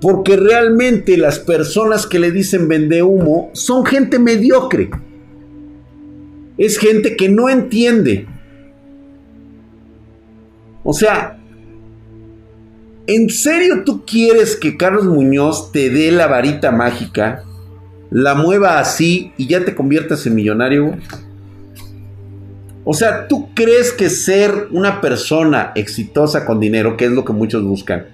Porque 0.00 0.36
realmente 0.36 1.16
las 1.16 1.40
personas 1.40 2.06
que 2.06 2.18
le 2.18 2.30
dicen 2.30 2.68
vendehumo 2.68 3.50
son 3.52 3.84
gente 3.84 4.18
mediocre. 4.18 4.90
Es 6.56 6.78
gente 6.78 7.16
que 7.16 7.28
no 7.28 7.48
entiende. 7.48 8.26
O 10.84 10.92
sea, 10.92 11.38
¿en 13.08 13.28
serio 13.28 13.82
tú 13.84 14.04
quieres 14.06 14.54
que 14.54 14.76
Carlos 14.76 15.06
Muñoz 15.06 15.72
te 15.72 15.90
dé 15.90 16.12
la 16.12 16.28
varita 16.28 16.70
mágica, 16.70 17.42
la 18.10 18.36
mueva 18.36 18.78
así 18.78 19.32
y 19.36 19.48
ya 19.48 19.64
te 19.64 19.74
conviertas 19.74 20.24
en 20.26 20.36
millonario? 20.36 20.96
O 22.88 22.94
sea, 22.94 23.26
¿tú 23.26 23.52
crees 23.52 23.90
que 23.90 24.08
ser 24.08 24.68
una 24.70 25.00
persona 25.00 25.72
exitosa 25.74 26.46
con 26.46 26.60
dinero, 26.60 26.96
que 26.96 27.06
es 27.06 27.10
lo 27.10 27.24
que 27.24 27.32
muchos 27.32 27.64
buscan, 27.64 28.06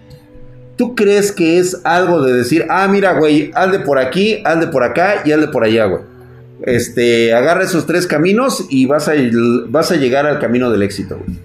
¿tú 0.76 0.94
crees 0.94 1.30
que 1.30 1.58
es 1.58 1.82
algo 1.84 2.22
de 2.22 2.32
decir, 2.32 2.64
ah, 2.70 2.88
mira, 2.88 3.12
güey, 3.18 3.50
hazle 3.54 3.80
por 3.80 3.98
aquí, 3.98 4.40
hazle 4.46 4.68
por 4.68 4.82
acá 4.82 5.24
y 5.26 5.32
hazle 5.32 5.48
por 5.48 5.64
allá, 5.64 5.84
güey? 5.84 6.00
Este, 6.62 7.34
agarra 7.34 7.64
esos 7.64 7.84
tres 7.84 8.06
caminos 8.06 8.64
y 8.70 8.86
vas 8.86 9.08
a, 9.08 9.12
vas 9.68 9.92
a 9.92 9.96
llegar 9.96 10.24
al 10.24 10.38
camino 10.38 10.70
del 10.70 10.82
éxito, 10.82 11.18
güey. 11.18 11.38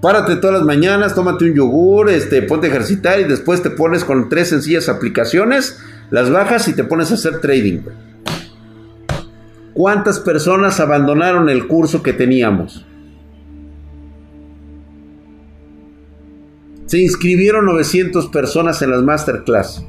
Párate 0.00 0.36
todas 0.36 0.56
las 0.56 0.64
mañanas, 0.64 1.14
tómate 1.14 1.44
un 1.44 1.54
yogur, 1.54 2.08
este, 2.08 2.40
ponte 2.40 2.68
a 2.68 2.70
ejercitar 2.70 3.20
y 3.20 3.24
después 3.24 3.62
te 3.62 3.68
pones 3.68 4.04
con 4.04 4.30
tres 4.30 4.48
sencillas 4.48 4.88
aplicaciones, 4.88 5.78
las 6.10 6.30
bajas 6.30 6.66
y 6.68 6.72
te 6.72 6.82
pones 6.82 7.10
a 7.10 7.14
hacer 7.14 7.42
trading, 7.42 7.82
güey. 7.82 8.09
¿Cuántas 9.80 10.20
personas 10.20 10.78
abandonaron 10.78 11.48
el 11.48 11.66
curso 11.66 12.02
que 12.02 12.12
teníamos? 12.12 12.84
Se 16.84 16.98
inscribieron 16.98 17.64
900 17.64 18.26
personas 18.28 18.82
en 18.82 18.90
las 18.90 19.02
masterclass. 19.02 19.82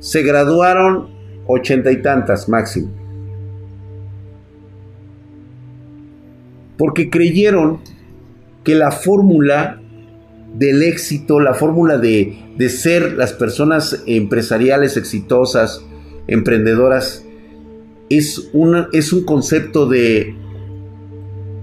Se 0.00 0.24
graduaron 0.24 1.10
ochenta 1.46 1.92
y 1.92 2.02
tantas 2.02 2.48
máximo. 2.48 2.90
Porque 6.76 7.08
creyeron 7.08 7.78
que 8.64 8.74
la 8.74 8.90
fórmula 8.90 9.80
del 10.52 10.82
éxito, 10.82 11.38
la 11.38 11.54
fórmula 11.54 11.96
de, 11.96 12.36
de 12.56 12.68
ser 12.68 13.12
las 13.12 13.34
personas 13.34 14.02
empresariales 14.04 14.96
exitosas, 14.96 15.84
emprendedoras, 16.26 17.24
es, 18.08 18.50
una, 18.52 18.88
es 18.92 19.12
un 19.12 19.24
concepto 19.24 19.86
de 19.86 20.34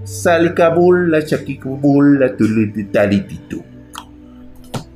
Salcabulla, 0.04 1.24
Chaquicabulla, 1.24 2.36
Tulititarititu. 2.36 3.62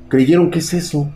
¿Creyeron 0.07 0.51
que 0.51 0.59
es 0.59 0.73
eso? 0.73 1.11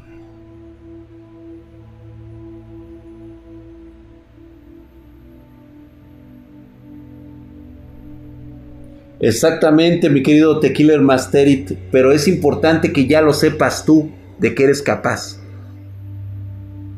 Exactamente, 9.20 10.10
mi 10.10 10.22
querido 10.22 10.60
Tequila 10.60 11.00
Masterit, 11.00 11.72
pero 11.92 12.12
es 12.12 12.28
importante 12.28 12.94
que 12.94 13.08
ya 13.08 13.22
lo 13.22 13.34
sepas 13.34 13.84
tú 13.86 14.12
de 14.40 14.54
que 14.54 14.66
eres 14.66 14.82
capaz. 14.82 15.40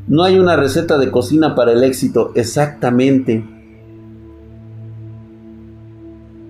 No 0.07 0.23
hay 0.23 0.39
una 0.39 0.55
receta 0.55 0.97
de 0.97 1.11
cocina 1.11 1.53
para 1.53 1.73
el 1.73 1.83
éxito, 1.83 2.31
exactamente. 2.35 3.43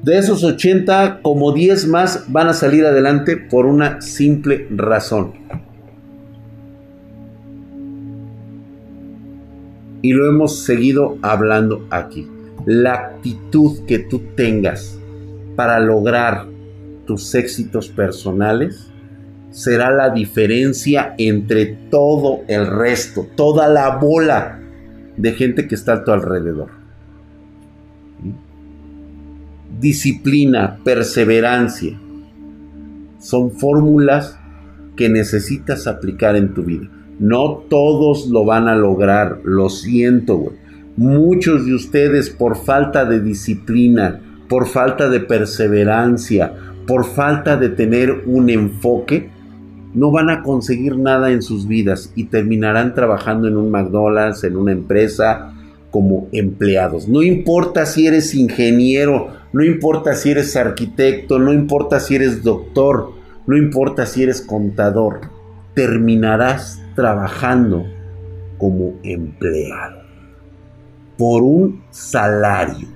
De 0.04 0.18
esos 0.18 0.44
80, 0.44 1.22
como 1.24 1.52
10 1.52 1.88
más 1.88 2.26
van 2.28 2.50
a 2.50 2.54
salir 2.54 2.86
adelante 2.86 3.36
por 3.36 3.66
una 3.66 4.00
simple 4.00 4.68
razón. 4.70 5.34
Y 10.04 10.14
lo 10.14 10.30
hemos 10.30 10.60
seguido 10.60 11.18
hablando 11.24 11.88
aquí. 11.90 12.28
La 12.68 12.94
actitud 12.94 13.86
que 13.88 13.98
tú 13.98 14.22
tengas 14.36 15.00
para 15.56 15.80
lograr 15.80 16.46
tus 17.08 17.34
éxitos 17.34 17.90
personales 17.90 18.92
será 19.52 19.92
la 19.92 20.10
diferencia 20.10 21.16
entre 21.18 21.66
todo 21.66 22.42
el 22.48 22.68
resto, 22.68 23.28
toda 23.36 23.68
la 23.68 23.98
bola 23.98 24.60
de 25.16 25.34
gente 25.34 25.68
que 25.68 25.76
está 25.76 25.94
a 25.94 26.04
tu 26.04 26.12
alrededor. 26.12 26.70
Disciplina, 29.80 30.80
perseverancia, 30.84 32.00
son 33.20 33.52
fórmulas 33.52 34.40
que 34.96 35.10
necesitas 35.10 35.88
aplicar 35.88 36.36
en 36.36 36.54
tu 36.54 36.64
vida. 36.64 36.90
No 37.20 37.64
todos 37.70 38.28
lo 38.28 38.46
van 38.46 38.68
a 38.68 38.76
lograr, 38.76 39.40
lo 39.44 39.70
siento, 39.70 40.54
Muchos 40.98 41.68
de 41.68 41.76
ustedes 41.76 42.32
por 42.32 42.58
falta 42.58 43.06
de 43.06 43.20
disciplina, 43.22 44.20
por 44.50 44.66
falta 44.66 45.10
de 45.10 45.20
perseverancia, 45.20 46.52
por 46.88 47.06
falta 47.06 47.56
de 47.56 47.70
tener 47.70 48.24
un 48.26 48.50
enfoque, 48.50 49.30
no 49.94 50.12
van 50.12 50.30
a 50.30 50.44
conseguir 50.44 50.98
nada 50.98 51.32
en 51.32 51.42
sus 51.42 51.68
vidas 51.68 52.12
y 52.16 52.26
terminarán 52.26 52.94
trabajando 52.94 53.48
en 53.48 53.58
un 53.58 53.72
McDonald's, 53.72 54.44
en 54.44 54.58
una 54.58 54.72
empresa, 54.72 55.54
como 55.92 56.28
empleados. 56.32 57.08
No 57.08 57.24
importa 57.24 57.86
si 57.86 58.08
eres 58.08 58.36
ingeniero, 58.36 59.30
no 59.54 59.64
importa 59.64 60.14
si 60.14 60.32
eres 60.32 60.56
arquitecto, 60.56 61.40
no 61.40 61.54
importa 61.54 62.00
si 62.00 62.16
eres 62.16 62.44
doctor, 62.44 63.14
no 63.48 63.58
importa 63.58 64.06
si 64.06 64.24
eres 64.24 64.42
contador, 64.42 65.22
terminarás 65.74 66.82
trabajando 66.96 67.86
como 68.58 68.96
empleado 69.04 70.02
por 71.18 71.44
un 71.44 71.82
salario. 71.90 72.88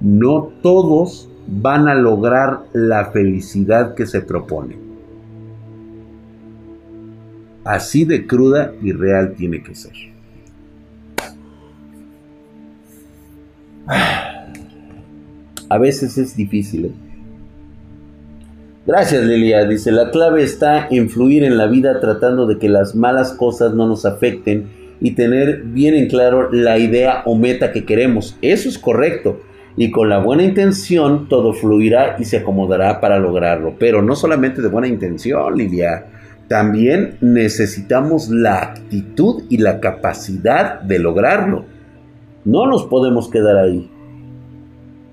No 0.00 0.50
todos 0.62 1.28
van 1.46 1.88
a 1.88 1.94
lograr 1.94 2.64
la 2.72 3.06
felicidad 3.06 3.94
que 3.94 4.06
se 4.06 4.20
propone. 4.22 4.83
Así 7.64 8.04
de 8.04 8.26
cruda 8.26 8.72
y 8.82 8.92
real 8.92 9.34
tiene 9.36 9.62
que 9.62 9.74
ser. 9.74 9.92
A 15.68 15.78
veces 15.78 16.18
es 16.18 16.36
difícil. 16.36 16.86
¿eh? 16.86 16.92
Gracias 18.86 19.24
Lilia, 19.24 19.64
dice, 19.64 19.92
la 19.92 20.10
clave 20.10 20.42
está 20.42 20.88
en 20.90 21.08
fluir 21.08 21.42
en 21.42 21.56
la 21.56 21.66
vida 21.66 22.00
tratando 22.00 22.46
de 22.46 22.58
que 22.58 22.68
las 22.68 22.94
malas 22.94 23.32
cosas 23.32 23.72
no 23.72 23.86
nos 23.86 24.04
afecten 24.04 24.68
y 25.00 25.12
tener 25.12 25.62
bien 25.62 25.94
en 25.94 26.08
claro 26.08 26.52
la 26.52 26.78
idea 26.78 27.22
o 27.24 27.34
meta 27.36 27.72
que 27.72 27.86
queremos. 27.86 28.36
Eso 28.42 28.68
es 28.68 28.78
correcto. 28.78 29.40
Y 29.76 29.90
con 29.90 30.08
la 30.08 30.18
buena 30.18 30.44
intención 30.44 31.28
todo 31.28 31.52
fluirá 31.52 32.16
y 32.18 32.24
se 32.26 32.36
acomodará 32.36 33.00
para 33.00 33.18
lograrlo. 33.18 33.74
Pero 33.78 34.02
no 34.02 34.14
solamente 34.14 34.62
de 34.62 34.68
buena 34.68 34.86
intención, 34.86 35.56
Lilia 35.56 36.06
también 36.48 37.16
necesitamos 37.20 38.28
la 38.28 38.58
actitud 38.58 39.44
y 39.48 39.58
la 39.58 39.80
capacidad 39.80 40.80
de 40.80 40.98
lograrlo. 40.98 41.64
No 42.44 42.66
nos 42.66 42.84
podemos 42.84 43.30
quedar 43.30 43.56
ahí. 43.56 43.90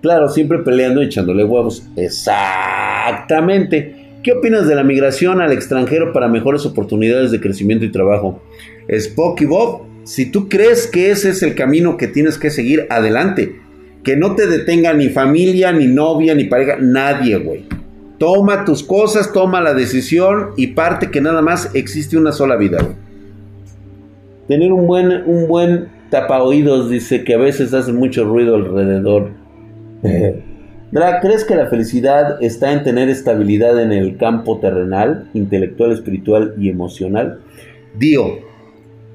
Claro, 0.01 0.29
siempre 0.29 0.59
peleando 0.59 1.01
y 1.01 1.05
echándole 1.05 1.43
huevos. 1.43 1.87
Exactamente. 1.95 4.19
¿Qué 4.23 4.33
opinas 4.33 4.67
de 4.67 4.75
la 4.75 4.83
migración 4.83 5.41
al 5.41 5.51
extranjero 5.51 6.13
para 6.13 6.27
mejores 6.27 6.65
oportunidades 6.65 7.31
de 7.31 7.39
crecimiento 7.39 7.85
y 7.85 7.91
trabajo? 7.91 8.41
Spock 8.87 9.41
y 9.41 9.45
Bob, 9.45 9.83
si 10.03 10.31
tú 10.31 10.49
crees 10.49 10.87
que 10.87 11.11
ese 11.11 11.29
es 11.29 11.43
el 11.43 11.55
camino 11.55 11.97
que 11.97 12.07
tienes 12.07 12.37
que 12.37 12.49
seguir, 12.49 12.87
adelante. 12.89 13.59
Que 14.03 14.17
no 14.17 14.35
te 14.35 14.47
detenga 14.47 14.93
ni 14.93 15.09
familia, 15.09 15.71
ni 15.71 15.87
novia, 15.87 16.35
ni 16.35 16.45
pareja, 16.45 16.77
nadie, 16.79 17.37
güey. 17.37 17.65
Toma 18.21 18.65
tus 18.65 18.83
cosas, 18.83 19.33
toma 19.33 19.61
la 19.61 19.73
decisión 19.73 20.51
y 20.55 20.67
parte 20.67 21.09
que 21.09 21.21
nada 21.21 21.41
más 21.41 21.73
existe 21.73 22.17
una 22.17 22.31
sola 22.31 22.55
vida. 22.55 22.77
Tener 24.47 24.71
un 24.71 24.85
buen, 24.85 25.23
un 25.25 25.47
buen 25.47 25.87
tapa 26.11 26.43
oídos 26.43 26.91
dice 26.91 27.23
que 27.23 27.33
a 27.33 27.39
veces 27.39 27.73
hace 27.73 27.91
mucho 27.91 28.23
ruido 28.23 28.57
alrededor. 28.57 29.31
Drag, 30.91 31.21
¿crees 31.21 31.43
que 31.45 31.55
la 31.55 31.65
felicidad 31.65 32.37
está 32.43 32.73
en 32.73 32.83
tener 32.83 33.09
estabilidad 33.09 33.81
en 33.81 33.91
el 33.91 34.17
campo 34.17 34.59
terrenal, 34.59 35.27
intelectual, 35.33 35.91
espiritual 35.91 36.53
y 36.59 36.69
emocional? 36.69 37.39
Dio, 37.97 38.37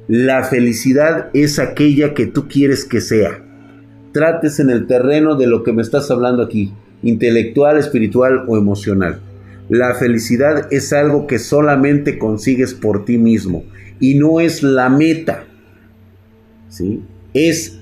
la 0.08 0.42
felicidad 0.42 1.28
es 1.32 1.60
aquella 1.60 2.12
que 2.12 2.26
tú 2.26 2.48
quieres 2.48 2.84
que 2.84 3.00
sea. 3.00 3.40
Trates 4.12 4.58
en 4.58 4.68
el 4.68 4.88
terreno 4.88 5.36
de 5.36 5.46
lo 5.46 5.62
que 5.62 5.72
me 5.72 5.82
estás 5.82 6.10
hablando 6.10 6.42
aquí 6.42 6.72
intelectual, 7.02 7.78
espiritual 7.78 8.44
o 8.48 8.56
emocional. 8.56 9.20
La 9.68 9.94
felicidad 9.94 10.68
es 10.72 10.92
algo 10.92 11.26
que 11.26 11.38
solamente 11.38 12.18
consigues 12.18 12.74
por 12.74 13.04
ti 13.04 13.18
mismo 13.18 13.64
y 13.98 14.14
no 14.14 14.40
es 14.40 14.62
la 14.62 14.88
meta. 14.88 15.44
¿sí? 16.68 17.02
Es 17.34 17.78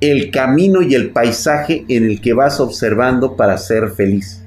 el 0.00 0.30
camino 0.30 0.82
y 0.82 0.94
el 0.94 1.10
paisaje 1.10 1.84
en 1.88 2.04
el 2.04 2.20
que 2.20 2.32
vas 2.32 2.60
observando 2.60 3.36
para 3.36 3.58
ser 3.58 3.90
feliz. 3.90 4.42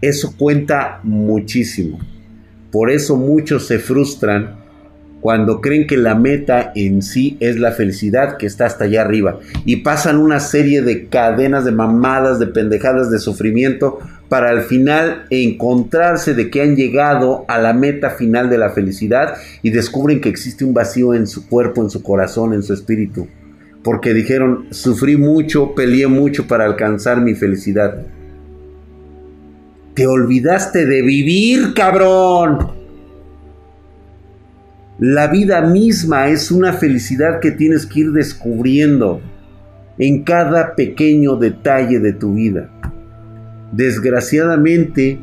Eso 0.00 0.34
cuenta 0.36 1.00
muchísimo. 1.02 1.98
Por 2.70 2.90
eso 2.90 3.16
muchos 3.16 3.66
se 3.66 3.78
frustran 3.78 4.55
cuando 5.26 5.60
creen 5.60 5.88
que 5.88 5.96
la 5.96 6.14
meta 6.14 6.70
en 6.76 7.02
sí 7.02 7.36
es 7.40 7.58
la 7.58 7.72
felicidad 7.72 8.36
que 8.36 8.46
está 8.46 8.64
hasta 8.64 8.84
allá 8.84 9.00
arriba 9.00 9.40
y 9.64 9.78
pasan 9.78 10.18
una 10.18 10.38
serie 10.38 10.82
de 10.82 11.08
cadenas 11.08 11.64
de 11.64 11.72
mamadas, 11.72 12.38
de 12.38 12.46
pendejadas, 12.46 13.10
de 13.10 13.18
sufrimiento 13.18 13.98
para 14.28 14.50
al 14.50 14.60
final 14.62 15.26
encontrarse 15.30 16.34
de 16.34 16.48
que 16.48 16.62
han 16.62 16.76
llegado 16.76 17.44
a 17.48 17.58
la 17.58 17.72
meta 17.72 18.10
final 18.10 18.48
de 18.48 18.58
la 18.58 18.70
felicidad 18.70 19.34
y 19.62 19.70
descubren 19.70 20.20
que 20.20 20.28
existe 20.28 20.64
un 20.64 20.74
vacío 20.74 21.12
en 21.12 21.26
su 21.26 21.48
cuerpo, 21.48 21.82
en 21.82 21.90
su 21.90 22.04
corazón, 22.04 22.52
en 22.54 22.62
su 22.62 22.72
espíritu. 22.72 23.26
Porque 23.82 24.14
dijeron, 24.14 24.68
sufrí 24.70 25.16
mucho, 25.16 25.74
peleé 25.74 26.06
mucho 26.06 26.46
para 26.46 26.66
alcanzar 26.66 27.20
mi 27.20 27.34
felicidad. 27.34 28.06
Te 29.94 30.06
olvidaste 30.06 30.86
de 30.86 31.02
vivir, 31.02 31.74
cabrón. 31.74 32.75
La 34.98 35.26
vida 35.26 35.60
misma 35.60 36.28
es 36.28 36.50
una 36.50 36.72
felicidad 36.72 37.40
que 37.40 37.50
tienes 37.50 37.84
que 37.84 38.00
ir 38.00 38.12
descubriendo 38.12 39.20
en 39.98 40.24
cada 40.24 40.74
pequeño 40.74 41.36
detalle 41.36 41.98
de 42.00 42.14
tu 42.14 42.34
vida. 42.34 42.70
Desgraciadamente, 43.72 45.18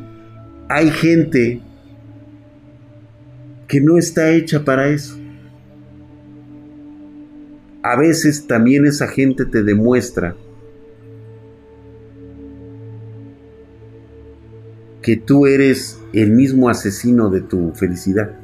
hay 0.68 0.90
gente 0.90 1.60
que 3.66 3.80
no 3.80 3.98
está 3.98 4.30
hecha 4.30 4.64
para 4.64 4.88
eso. 4.88 5.18
A 7.82 7.96
veces 7.96 8.46
también 8.46 8.86
esa 8.86 9.08
gente 9.08 9.44
te 9.44 9.64
demuestra 9.64 10.36
que 15.02 15.16
tú 15.16 15.46
eres 15.46 16.00
el 16.12 16.30
mismo 16.30 16.68
asesino 16.68 17.28
de 17.28 17.42
tu 17.42 17.72
felicidad. 17.72 18.43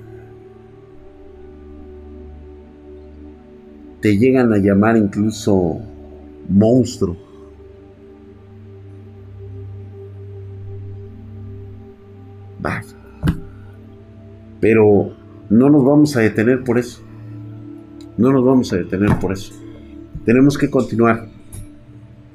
Te 4.01 4.19
llegan 4.19 4.53
a 4.53 4.59
llamar 4.59 4.97
incluso 4.97 5.81
monstruo. 6.49 7.31
Pero 14.61 15.15
no 15.49 15.71
nos 15.71 15.85
vamos 15.85 16.17
a 16.17 16.21
detener 16.21 16.63
por 16.63 16.79
eso. 16.79 17.03
No 18.19 18.31
nos 18.31 18.45
vamos 18.45 18.73
a 18.73 18.77
detener 18.77 19.19
por 19.19 19.33
eso. 19.33 19.55
Tenemos 20.25 20.59
que 20.59 20.71
continuar. 20.71 21.29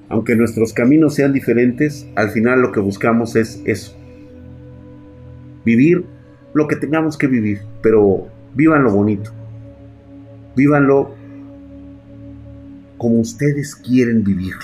Aunque 0.10 0.36
nuestros 0.36 0.74
caminos 0.74 1.14
sean 1.14 1.34
diferentes, 1.34 2.08
al 2.16 2.32
final 2.32 2.62
lo 2.62 2.72
que 2.72 2.80
buscamos 2.80 3.36
es 3.36 3.62
eso. 3.66 3.96
Vivir 5.64 6.06
lo 6.54 6.68
que 6.68 6.76
tengamos 6.76 7.18
que 7.18 7.28
vivir, 7.28 7.60
pero 7.82 8.28
vivan 8.56 8.84
lo 8.84 8.92
bonito. 8.92 9.32
Vívanlo 10.56 11.15
como 12.98 13.20
ustedes 13.20 13.76
quieren 13.76 14.24
vivir. 14.24 14.56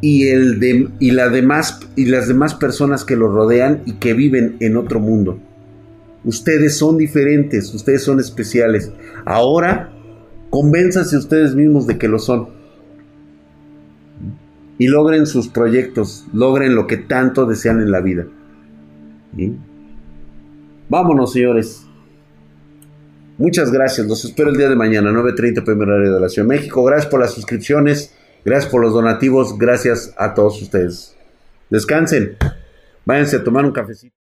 y, 0.00 0.28
el 0.28 0.60
de, 0.60 0.88
y, 1.00 1.10
la 1.10 1.28
demás, 1.28 1.80
y 1.96 2.06
las 2.06 2.28
demás 2.28 2.54
personas 2.54 3.04
que 3.04 3.16
lo 3.16 3.28
rodean 3.28 3.82
y 3.84 3.94
que 3.94 4.14
viven 4.14 4.56
en 4.60 4.76
otro 4.76 5.00
mundo. 5.00 5.40
Ustedes 6.24 6.76
son 6.76 6.96
diferentes, 6.96 7.72
ustedes 7.74 8.02
son 8.02 8.20
especiales. 8.20 8.92
Ahora, 9.24 9.92
convénzanse 10.50 11.16
ustedes 11.16 11.54
mismos 11.54 11.86
de 11.86 11.98
que 11.98 12.08
lo 12.08 12.18
son. 12.18 12.50
Y 14.78 14.86
logren 14.86 15.26
sus 15.26 15.48
proyectos, 15.48 16.26
logren 16.32 16.76
lo 16.76 16.86
que 16.86 16.98
tanto 16.98 17.46
desean 17.46 17.80
en 17.80 17.90
la 17.90 18.00
vida. 18.00 18.26
Vámonos, 20.88 21.32
señores. 21.32 21.87
Muchas 23.38 23.70
gracias. 23.70 24.06
Los 24.08 24.24
espero 24.24 24.50
el 24.50 24.56
día 24.56 24.68
de 24.68 24.74
mañana, 24.74 25.12
9.30 25.12 25.64
primer 25.64 25.88
horario 25.88 26.14
de 26.14 26.20
la 26.20 26.28
Ciudad 26.28 26.48
de 26.48 26.56
México. 26.56 26.82
Gracias 26.82 27.08
por 27.08 27.20
las 27.20 27.32
suscripciones. 27.32 28.12
Gracias 28.44 28.70
por 28.70 28.82
los 28.82 28.92
donativos. 28.92 29.56
Gracias 29.56 30.12
a 30.16 30.34
todos 30.34 30.60
ustedes. 30.60 31.16
Descansen. 31.70 32.36
Váyanse 33.04 33.36
a 33.36 33.44
tomar 33.44 33.64
un 33.64 33.72
cafecito. 33.72 34.14